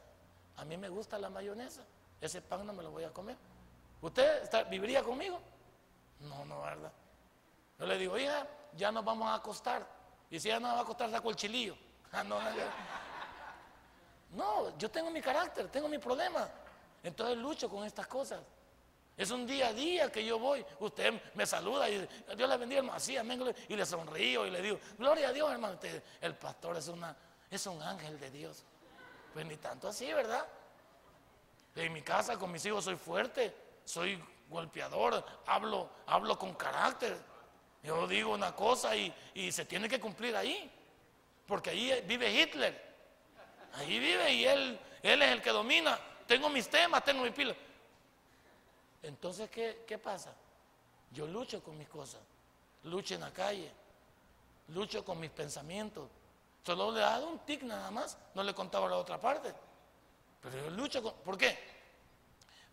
A 0.56 0.64
mí 0.64 0.76
me 0.76 0.88
gusta 0.88 1.18
la 1.18 1.28
mayonesa. 1.28 1.82
Ese 2.20 2.40
pan 2.40 2.66
no 2.66 2.72
me 2.72 2.82
lo 2.82 2.90
voy 2.90 3.04
a 3.04 3.12
comer. 3.12 3.36
¿Usted 4.00 4.48
viviría 4.70 5.02
conmigo? 5.02 5.40
No, 6.20 6.44
no, 6.44 6.62
¿verdad? 6.62 6.92
Yo 7.78 7.86
le 7.86 7.98
digo, 7.98 8.16
hija, 8.16 8.46
ya 8.74 8.92
nos 8.92 9.04
vamos 9.04 9.28
a 9.28 9.34
acostar. 9.34 9.86
Y 10.30 10.40
si 10.40 10.48
ya 10.48 10.60
nos 10.60 10.74
va 10.74 10.78
a 10.78 10.82
acostar, 10.82 11.10
saco 11.10 11.30
el 11.30 11.36
chilillo. 11.36 11.76
Ah, 12.12 12.22
no, 12.22 12.40
no, 12.40 12.50
no, 12.50 12.56
yo 14.78 14.90
tengo 14.90 15.10
mi 15.10 15.20
carácter, 15.20 15.68
tengo 15.68 15.88
mi 15.88 15.98
problema. 15.98 16.48
Entonces 17.02 17.36
lucho 17.36 17.68
con 17.68 17.84
estas 17.84 18.06
cosas. 18.06 18.40
Es 19.16 19.30
un 19.30 19.46
día 19.46 19.68
a 19.68 19.72
día 19.72 20.12
que 20.12 20.24
yo 20.24 20.38
voy. 20.38 20.64
Usted 20.78 21.14
me 21.34 21.46
saluda 21.46 21.88
y 21.88 22.06
Dios 22.36 22.48
le 22.50 22.56
bendiga, 22.58 22.80
hermano. 22.80 22.96
Así, 22.96 23.16
amén. 23.16 23.42
Y 23.68 23.74
le 23.74 23.86
sonrío 23.86 24.46
y 24.46 24.50
le 24.50 24.60
digo, 24.60 24.78
gloria 24.98 25.28
a 25.28 25.32
Dios, 25.32 25.50
hermano. 25.50 25.78
el 26.20 26.34
pastor 26.34 26.76
es, 26.76 26.88
una, 26.88 27.16
es 27.50 27.66
un 27.66 27.80
ángel 27.82 28.20
de 28.20 28.30
Dios. 28.30 28.64
Pues 29.32 29.46
ni 29.46 29.56
tanto 29.56 29.88
así, 29.88 30.12
¿verdad? 30.12 30.46
En 31.74 31.92
mi 31.92 32.02
casa 32.02 32.38
con 32.38 32.52
mis 32.52 32.64
hijos 32.66 32.84
soy 32.84 32.96
fuerte, 32.96 33.54
soy 33.84 34.22
golpeador, 34.50 35.24
hablo, 35.46 35.88
hablo 36.06 36.38
con 36.38 36.54
carácter. 36.54 37.16
Yo 37.82 38.06
digo 38.06 38.34
una 38.34 38.54
cosa 38.54 38.96
y, 38.96 39.14
y 39.34 39.50
se 39.52 39.64
tiene 39.64 39.88
que 39.88 40.00
cumplir 40.00 40.36
ahí. 40.36 40.70
Porque 41.46 41.70
ahí 41.70 42.02
vive 42.06 42.30
Hitler. 42.30 42.85
Ahí 43.76 43.98
vive 43.98 44.32
y 44.32 44.44
él, 44.44 44.78
él 45.02 45.22
es 45.22 45.30
el 45.30 45.42
que 45.42 45.50
domina. 45.50 45.98
Tengo 46.26 46.48
mis 46.48 46.68
temas, 46.68 47.04
tengo 47.04 47.22
mi 47.22 47.30
pila. 47.30 47.54
Entonces, 49.02 49.50
¿qué, 49.50 49.84
¿qué 49.86 49.98
pasa? 49.98 50.34
Yo 51.12 51.26
lucho 51.26 51.62
con 51.62 51.76
mis 51.78 51.88
cosas. 51.88 52.20
Lucho 52.84 53.14
en 53.14 53.20
la 53.20 53.32
calle. 53.32 53.70
Lucho 54.68 55.04
con 55.04 55.20
mis 55.20 55.30
pensamientos. 55.30 56.08
Solo 56.64 56.90
le 56.90 56.98
he 56.98 57.02
dado 57.02 57.28
un 57.28 57.38
tic 57.40 57.62
nada 57.62 57.90
más. 57.90 58.18
No 58.34 58.42
le 58.42 58.54
contaba 58.54 58.88
la 58.88 58.96
otra 58.96 59.20
parte. 59.20 59.54
Pero 60.40 60.64
yo 60.64 60.70
lucho 60.70 61.02
con... 61.02 61.12
¿Por 61.14 61.36
qué? 61.38 61.58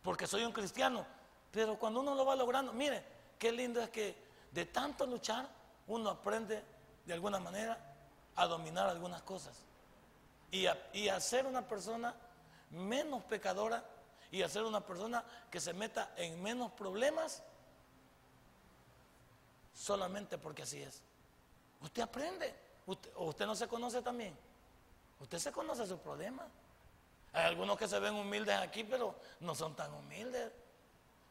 Porque 0.01 0.25
soy 0.25 0.43
un 0.43 0.51
cristiano. 0.51 1.05
Pero 1.51 1.77
cuando 1.77 1.99
uno 1.99 2.15
lo 2.15 2.25
va 2.25 2.35
logrando, 2.35 2.73
mire, 2.73 3.03
qué 3.37 3.51
lindo 3.51 3.81
es 3.81 3.89
que 3.89 4.15
de 4.51 4.65
tanto 4.65 5.05
luchar, 5.05 5.47
uno 5.87 6.09
aprende 6.09 6.63
de 7.05 7.13
alguna 7.13 7.39
manera 7.39 7.77
a 8.35 8.45
dominar 8.47 8.87
algunas 8.87 9.21
cosas. 9.21 9.55
Y 10.53 10.67
a, 10.67 11.19
una 11.49 11.67
persona 11.67 12.13
menos 12.69 13.23
pecadora 13.23 13.83
y 14.31 14.43
a 14.43 14.47
ser 14.47 14.61
una 14.63 14.85
persona 14.85 15.23
que 15.49 15.59
se 15.59 15.73
meta 15.73 16.13
en 16.15 16.41
menos 16.43 16.71
problemas 16.73 17.41
solamente 19.73 20.37
porque 20.37 20.61
así 20.61 20.79
es. 20.79 21.01
Usted 21.81 22.03
aprende. 22.03 22.53
Usted, 22.85 23.09
o 23.15 23.25
usted 23.25 23.47
no 23.47 23.55
se 23.55 23.67
conoce 23.67 24.03
también. 24.03 24.37
Usted 25.19 25.39
se 25.39 25.51
conoce 25.51 25.87
sus 25.87 25.99
problemas. 25.99 26.45
Hay 27.31 27.45
algunos 27.45 27.75
que 27.75 27.87
se 27.87 27.97
ven 27.97 28.13
humildes 28.13 28.55
aquí, 28.55 28.83
pero 28.83 29.15
no 29.39 29.55
son 29.55 29.75
tan 29.75 29.91
humildes. 29.91 30.51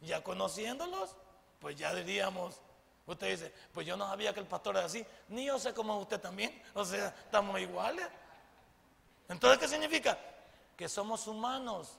Ya 0.01 0.25
conociéndolos, 0.25 1.15
pues 1.61 1.77
ya 1.77 1.95
diríamos, 1.95 2.61
usted 3.07 3.31
dice, 3.31 3.55
pues 3.73 3.87
yo 3.87 3.97
no 3.97 4.09
sabía 4.09 4.35
que 4.35 4.41
el 4.41 4.47
pastor 4.47 4.77
era 4.77 4.87
así, 4.87 5.07
ni 5.29 5.47
yo 5.47 5.61
sé 5.61 5.73
cómo 5.73 5.97
usted 6.01 6.21
también. 6.21 6.61
O 6.75 6.85
sea, 6.85 7.15
estamos 7.25 7.61
iguales. 7.61 8.09
Entonces, 9.29 9.59
¿qué 9.59 9.69
significa? 9.69 10.19
Que 10.77 10.89
somos 10.89 11.27
humanos. 11.27 11.99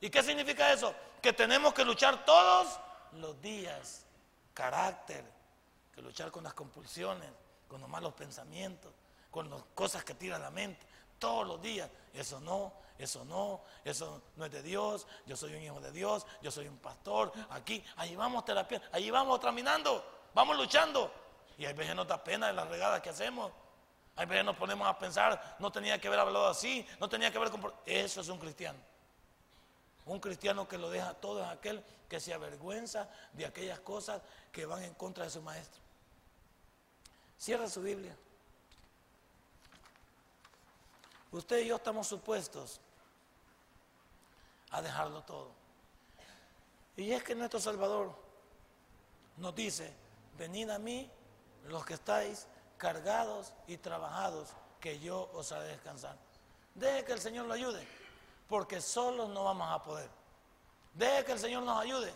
¿Y 0.00 0.10
qué 0.10 0.22
significa 0.22 0.72
eso? 0.72 0.94
Que 1.22 1.32
tenemos 1.32 1.72
que 1.74 1.84
luchar 1.84 2.24
todos 2.24 2.78
los 3.12 3.40
días. 3.40 4.04
Carácter, 4.52 5.24
que 5.92 6.02
luchar 6.02 6.30
con 6.30 6.44
las 6.44 6.54
compulsiones, 6.54 7.28
con 7.68 7.80
los 7.80 7.88
malos 7.88 8.14
pensamientos, 8.14 8.92
con 9.30 9.50
las 9.50 9.62
cosas 9.74 10.04
que 10.04 10.14
tira 10.14 10.38
la 10.38 10.50
mente, 10.50 10.86
todos 11.18 11.46
los 11.46 11.60
días. 11.60 11.90
Eso 12.12 12.40
no, 12.40 12.72
eso 12.98 13.24
no, 13.24 13.62
eso 13.84 14.22
no 14.36 14.44
es 14.44 14.52
de 14.52 14.62
Dios, 14.62 15.06
yo 15.26 15.36
soy 15.36 15.54
un 15.54 15.62
hijo 15.62 15.80
de 15.80 15.90
Dios, 15.90 16.26
yo 16.40 16.50
soy 16.50 16.68
un 16.68 16.78
pastor, 16.78 17.32
aquí, 17.50 17.84
ahí 17.96 18.14
vamos 18.14 18.44
terapia, 18.44 18.80
ahí 18.92 19.10
vamos 19.10 19.40
caminando, 19.40 20.04
vamos 20.34 20.56
luchando. 20.56 21.12
Y 21.58 21.64
hay 21.66 21.74
veces 21.74 21.94
no 21.94 22.04
da 22.04 22.22
pena 22.22 22.48
de 22.48 22.52
las 22.52 22.68
regadas 22.68 23.00
que 23.00 23.10
hacemos. 23.10 23.52
Hay 24.16 24.26
veces 24.26 24.44
nos 24.44 24.56
ponemos 24.56 24.86
a 24.86 24.98
pensar, 24.98 25.56
no 25.58 25.72
tenía 25.72 26.00
que 26.00 26.06
haber 26.06 26.20
hablado 26.20 26.48
así, 26.48 26.86
no 27.00 27.08
tenía 27.08 27.32
que 27.32 27.38
haber... 27.38 27.50
Eso 27.84 28.20
es 28.20 28.28
un 28.28 28.38
cristiano. 28.38 28.78
Un 30.06 30.20
cristiano 30.20 30.68
que 30.68 30.78
lo 30.78 30.90
deja 30.90 31.14
todo 31.14 31.42
es 31.42 31.48
aquel 31.48 31.82
que 32.08 32.20
se 32.20 32.32
avergüenza 32.32 33.08
de 33.32 33.46
aquellas 33.46 33.80
cosas 33.80 34.22
que 34.52 34.66
van 34.66 34.82
en 34.82 34.94
contra 34.94 35.24
de 35.24 35.30
su 35.30 35.42
maestro. 35.42 35.80
Cierra 37.38 37.68
su 37.68 37.82
Biblia. 37.82 38.16
Usted 41.32 41.58
y 41.58 41.66
yo 41.66 41.76
estamos 41.76 42.06
supuestos 42.06 42.80
a 44.70 44.80
dejarlo 44.80 45.22
todo. 45.22 45.50
Y 46.96 47.10
es 47.10 47.24
que 47.24 47.34
nuestro 47.34 47.58
Salvador 47.58 48.14
nos 49.38 49.54
dice, 49.54 49.92
venid 50.38 50.70
a 50.70 50.78
mí 50.78 51.10
los 51.64 51.84
que 51.84 51.94
estáis 51.94 52.46
cargados 52.76 53.52
y 53.66 53.76
trabajados, 53.76 54.50
que 54.80 54.98
yo 55.00 55.30
os 55.32 55.50
haré 55.52 55.68
descansar. 55.68 56.16
Deje 56.74 57.04
que 57.04 57.12
el 57.12 57.20
Señor 57.20 57.46
lo 57.46 57.54
ayude 57.54 57.86
porque 58.48 58.80
solos 58.80 59.28
no 59.30 59.44
vamos 59.44 59.70
a 59.70 59.82
poder. 59.82 60.08
Deje 60.92 61.24
que 61.24 61.32
el 61.32 61.38
Señor 61.38 61.62
nos 61.62 61.80
ayude, 61.80 62.14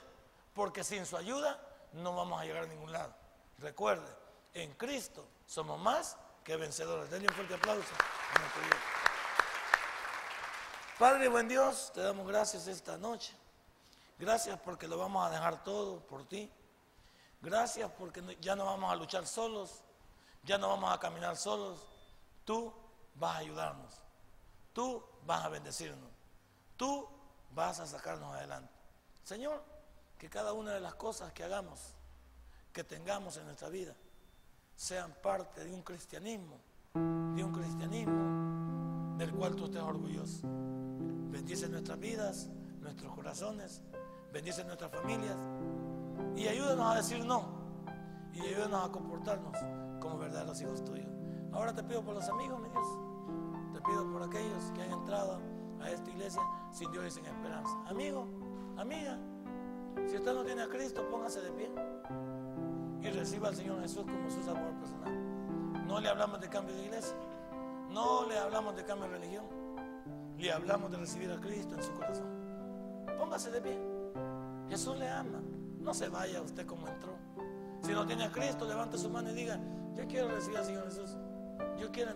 porque 0.55 0.85
sin 0.85 1.05
su 1.07 1.17
ayuda 1.17 1.61
no 1.93 2.15
vamos 2.15 2.41
a 2.41 2.45
llegar 2.45 2.65
a 2.65 2.67
ningún 2.67 2.93
lado. 2.93 3.13
Recuerde, 3.59 4.07
en 4.55 4.73
Cristo 4.75 5.27
somos 5.47 5.81
más 5.81 6.17
que 6.45 6.57
vencedores. 6.57 7.11
Denle 7.11 7.29
un 7.29 7.35
fuerte 7.35 7.55
aplauso 7.55 7.93
a 8.35 8.39
nuestro. 8.39 8.63
Padre, 10.99 11.29
buen 11.29 11.49
Dios, 11.49 11.91
te 11.95 12.01
damos 12.03 12.27
gracias 12.27 12.67
esta 12.67 12.97
noche. 12.99 13.35
Gracias 14.19 14.59
porque 14.61 14.89
lo 14.89 14.99
vamos 14.99 15.27
a 15.27 15.31
dejar 15.31 15.63
todo 15.63 16.01
por 16.01 16.27
ti. 16.27 16.51
Gracias 17.41 17.91
porque 17.99 18.37
ya 18.41 18.57
no 18.57 18.65
vamos 18.65 18.93
a 18.93 18.97
luchar 18.97 19.27
solos, 19.27 19.83
ya 20.49 20.57
no 20.57 20.69
vamos 20.69 20.91
a 20.91 20.99
caminar 20.99 21.37
solos. 21.37 21.87
Tú 22.47 22.73
vas 23.15 23.37
a 23.37 23.39
ayudarnos. 23.39 23.95
Tú 24.73 25.03
vas 25.27 25.45
a 25.45 25.51
bendecirnos. 25.51 26.11
Tú 26.75 27.07
vas 27.55 27.79
a 27.81 27.87
sacarnos 27.87 28.35
adelante. 28.35 28.73
Señor, 29.25 29.63
que 30.17 30.31
cada 30.31 30.55
una 30.55 30.73
de 30.73 30.81
las 30.81 30.95
cosas 30.95 31.35
que 31.35 31.45
hagamos, 31.45 31.95
que 32.73 32.83
tengamos 32.83 33.37
en 33.37 33.45
nuestra 33.45 33.69
vida, 33.69 33.95
sean 34.75 35.15
parte 35.23 35.65
de 35.65 35.73
un 35.73 35.83
cristianismo, 35.83 36.57
de 36.95 37.45
un 37.45 37.53
cristianismo 37.53 39.19
del 39.19 39.31
cual 39.35 39.55
tú 39.55 39.67
estés 39.67 39.83
orgulloso. 39.83 40.41
Bendice 40.45 41.69
nuestras 41.69 41.99
vidas, 41.99 42.49
nuestros 42.81 43.15
corazones, 43.15 43.83
bendice 44.33 44.65
nuestras 44.65 44.91
familias 44.91 45.37
y 46.37 46.49
ayúdanos 46.49 46.91
a 46.91 46.97
decir 46.97 47.23
no 47.23 47.45
y 48.33 48.41
ayúdanos 48.41 48.89
a 48.89 48.93
comportarnos 48.93 49.88
como 50.01 50.19
verdaderos 50.19 50.61
hijos 50.61 50.85
tuyos. 50.85 51.09
Ahora 51.53 51.75
te 51.75 51.83
pido 51.83 52.03
por 52.03 52.15
los 52.15 52.29
amigos, 52.29 52.61
mi 52.61 52.69
Dios, 52.69 52.87
te 53.73 53.81
pido 53.81 54.11
por 54.11 54.23
aquellos 54.23 54.71
que 54.75 54.83
han 54.83 54.93
entrado 54.93 55.41
a 55.81 55.91
esta 55.91 56.11
iglesia 56.11 56.43
sin 56.71 56.91
Dios 56.93 57.07
y 57.07 57.11
sin 57.11 57.27
esperanza. 57.27 57.75
Amigo, 57.87 58.27
amiga, 58.77 59.19
si 60.07 60.17
usted 60.17 60.35
no 60.35 60.45
tiene 60.45 60.63
a 60.63 60.69
Cristo, 60.69 61.09
póngase 61.11 61.41
de 61.41 61.51
pie 61.53 61.71
y 63.03 63.11
reciba 63.11 63.49
al 63.49 63.57
Señor 63.57 63.81
Jesús 63.81 64.05
como 64.05 64.31
su 64.31 64.43
salvador 64.43 64.75
personal. 64.75 65.87
No 65.87 66.01
le 66.01 66.09
hablamos 66.09 66.41
de 66.41 66.49
cambio 66.49 66.75
de 66.75 66.85
iglesia, 66.85 67.17
no 67.91 68.27
le 68.27 68.39
hablamos 68.39 68.77
de 68.77 68.85
cambio 68.85 69.09
de 69.09 69.19
religión, 69.19 69.45
le 70.37 70.53
hablamos 70.53 70.91
de 70.91 70.99
recibir 70.99 71.31
a 71.33 71.41
Cristo 71.41 71.75
en 71.75 71.83
su 71.83 71.93
corazón. 71.93 72.27
Póngase 73.19 73.51
de 73.51 73.61
pie. 73.61 73.79
Jesús 74.69 74.97
le 74.99 75.09
ama. 75.09 75.41
No 75.81 75.95
se 75.95 76.09
vaya 76.09 76.43
usted 76.43 76.67
como 76.67 76.87
entró. 76.87 77.17
Si 77.83 77.93
no 77.93 78.07
tiene 78.07 78.25
a 78.25 78.31
Cristo, 78.31 78.67
levante 78.67 78.99
su 78.99 79.09
mano 79.09 79.31
y 79.31 79.35
diga, 79.35 79.59
yo 79.99 80.07
quiero 80.07 80.29
recibir 80.29 80.59
al 80.59 80.65
Señor 80.65 80.85
Jesús. 80.85 81.17
Yo 81.79 81.91
quiero 81.91 82.13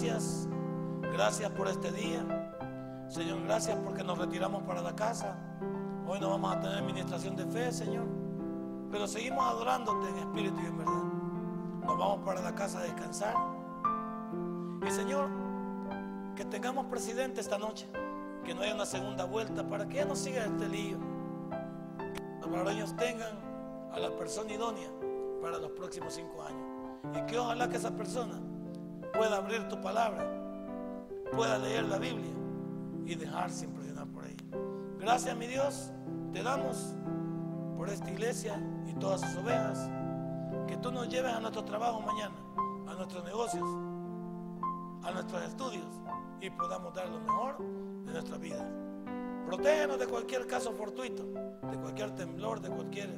gracias. 0.00 0.48
Gracias 1.12 1.50
por 1.52 1.66
este 1.66 1.90
día. 1.90 2.24
Señor, 3.08 3.42
gracias 3.42 3.76
porque 3.84 4.04
nos 4.04 4.16
retiramos 4.16 4.62
para 4.62 4.80
la 4.80 4.94
casa. 4.94 5.36
Hoy 6.06 6.20
no 6.20 6.30
vamos 6.30 6.54
a 6.54 6.60
tener 6.60 6.78
administración 6.78 7.34
de 7.34 7.44
fe, 7.46 7.72
Señor. 7.72 8.06
Pero 8.92 9.08
seguimos 9.08 9.44
adorándote 9.44 10.08
en 10.10 10.18
espíritu 10.18 10.60
y 10.62 10.66
en 10.66 10.78
verdad. 10.78 11.02
Nos 11.84 11.98
vamos 11.98 12.20
para 12.24 12.40
la 12.42 12.54
casa 12.54 12.78
a 12.78 12.82
descansar. 12.82 13.34
Y 14.86 14.90
Señor, 14.90 15.30
que 16.36 16.44
tengamos 16.44 16.86
presidente 16.86 17.40
esta 17.40 17.58
noche. 17.58 17.88
Que 18.44 18.54
no 18.54 18.62
haya 18.62 18.74
una 18.74 18.86
segunda 18.86 19.24
vuelta 19.24 19.68
para 19.68 19.88
que 19.88 19.96
ya 19.96 20.04
no 20.04 20.14
siga 20.14 20.44
este 20.44 20.68
lío. 20.68 20.98
Los 22.40 22.48
paraños 22.50 22.94
tengan 22.96 23.36
a 23.92 23.98
la 23.98 24.10
persona 24.16 24.52
idónea 24.52 24.90
para 25.42 25.58
los 25.58 25.72
próximos 25.72 26.14
cinco 26.14 26.42
años. 26.42 26.62
Y 27.16 27.26
que 27.26 27.36
ojalá 27.36 27.68
que 27.68 27.76
esa 27.78 27.90
persona 27.90 28.40
pueda 29.18 29.38
abrir 29.38 29.66
tu 29.68 29.80
palabra, 29.80 30.24
pueda 31.32 31.58
leer 31.58 31.84
la 31.86 31.98
Biblia 31.98 32.32
y 33.04 33.16
dejarse 33.16 33.64
impresionar 33.64 34.06
por 34.06 34.24
ella. 34.24 34.44
Gracias, 35.00 35.36
mi 35.36 35.48
Dios, 35.48 35.90
te 36.32 36.40
damos 36.40 36.94
por 37.76 37.88
esta 37.88 38.08
iglesia 38.08 38.62
y 38.86 38.94
todas 38.94 39.20
sus 39.20 39.36
ovejas. 39.38 39.90
Que 40.68 40.76
tú 40.76 40.92
nos 40.92 41.08
lleves 41.08 41.32
a 41.32 41.40
nuestro 41.40 41.64
trabajo 41.64 42.00
mañana, 42.00 42.36
a 42.86 42.94
nuestros 42.94 43.24
negocios, 43.24 43.68
a 45.02 45.10
nuestros 45.10 45.42
estudios 45.42 45.86
y 46.40 46.50
podamos 46.50 46.94
dar 46.94 47.08
lo 47.08 47.18
mejor 47.18 47.58
de 48.04 48.12
nuestra 48.12 48.38
vida. 48.38 48.70
Protégenos 49.46 49.98
de 49.98 50.06
cualquier 50.06 50.46
caso 50.46 50.72
fortuito, 50.72 51.24
de 51.24 51.76
cualquier 51.80 52.14
temblor, 52.14 52.60
de 52.60 52.68
cualquier 52.68 53.10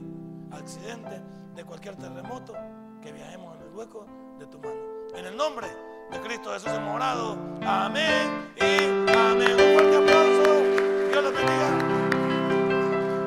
accidente, 0.50 1.20
de 1.54 1.64
cualquier 1.64 1.96
terremoto, 1.96 2.54
que 3.02 3.12
viajemos 3.12 3.54
en 3.56 3.62
el 3.64 3.74
hueco 3.74 4.06
de 4.38 4.46
tu 4.46 4.58
mano. 4.60 4.80
En 5.14 5.26
el 5.26 5.36
nombre 5.36 5.66
de 6.10 6.20
Cristo 6.20 6.52
Jesús 6.52 6.68
hemos 6.68 6.96
orado. 6.96 7.38
Amén 7.64 8.52
y 8.56 9.12
amén. 9.12 9.52
Un 9.52 9.74
fuerte 9.74 9.96
aplauso. 9.96 10.62
Dios 11.10 11.24
les 11.24 11.32
bendiga. 11.32 11.70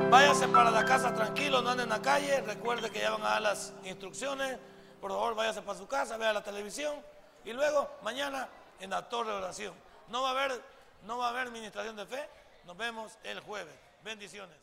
Váyase 0.09 0.47
para 0.49 0.69
la 0.69 0.83
casa 0.85 1.13
tranquilo, 1.13 1.61
no 1.61 1.69
anden 1.69 1.85
en 1.85 1.89
la 1.89 2.01
calle. 2.01 2.41
Recuerde 2.41 2.91
que 2.91 2.99
ya 2.99 3.11
van 3.11 3.21
a 3.21 3.29
dar 3.29 3.41
las 3.41 3.73
instrucciones. 3.85 4.59
Por 4.99 5.11
favor, 5.11 5.33
váyase 5.35 5.61
para 5.61 5.77
su 5.77 5.87
casa, 5.87 6.17
vea 6.17 6.33
la 6.33 6.43
televisión. 6.43 6.93
Y 7.45 7.53
luego, 7.53 7.89
mañana, 8.03 8.49
en 8.79 8.89
la 8.89 9.07
torre 9.09 9.31
de 9.31 9.37
oración. 9.37 9.73
No 10.09 10.21
va 10.21 10.29
a 10.29 10.31
haber, 10.31 10.61
no 11.03 11.17
va 11.17 11.27
a 11.27 11.29
haber 11.29 11.47
administración 11.47 11.95
de 11.95 12.05
fe. 12.05 12.29
Nos 12.65 12.75
vemos 12.77 13.17
el 13.23 13.39
jueves. 13.39 13.73
Bendiciones. 14.03 14.62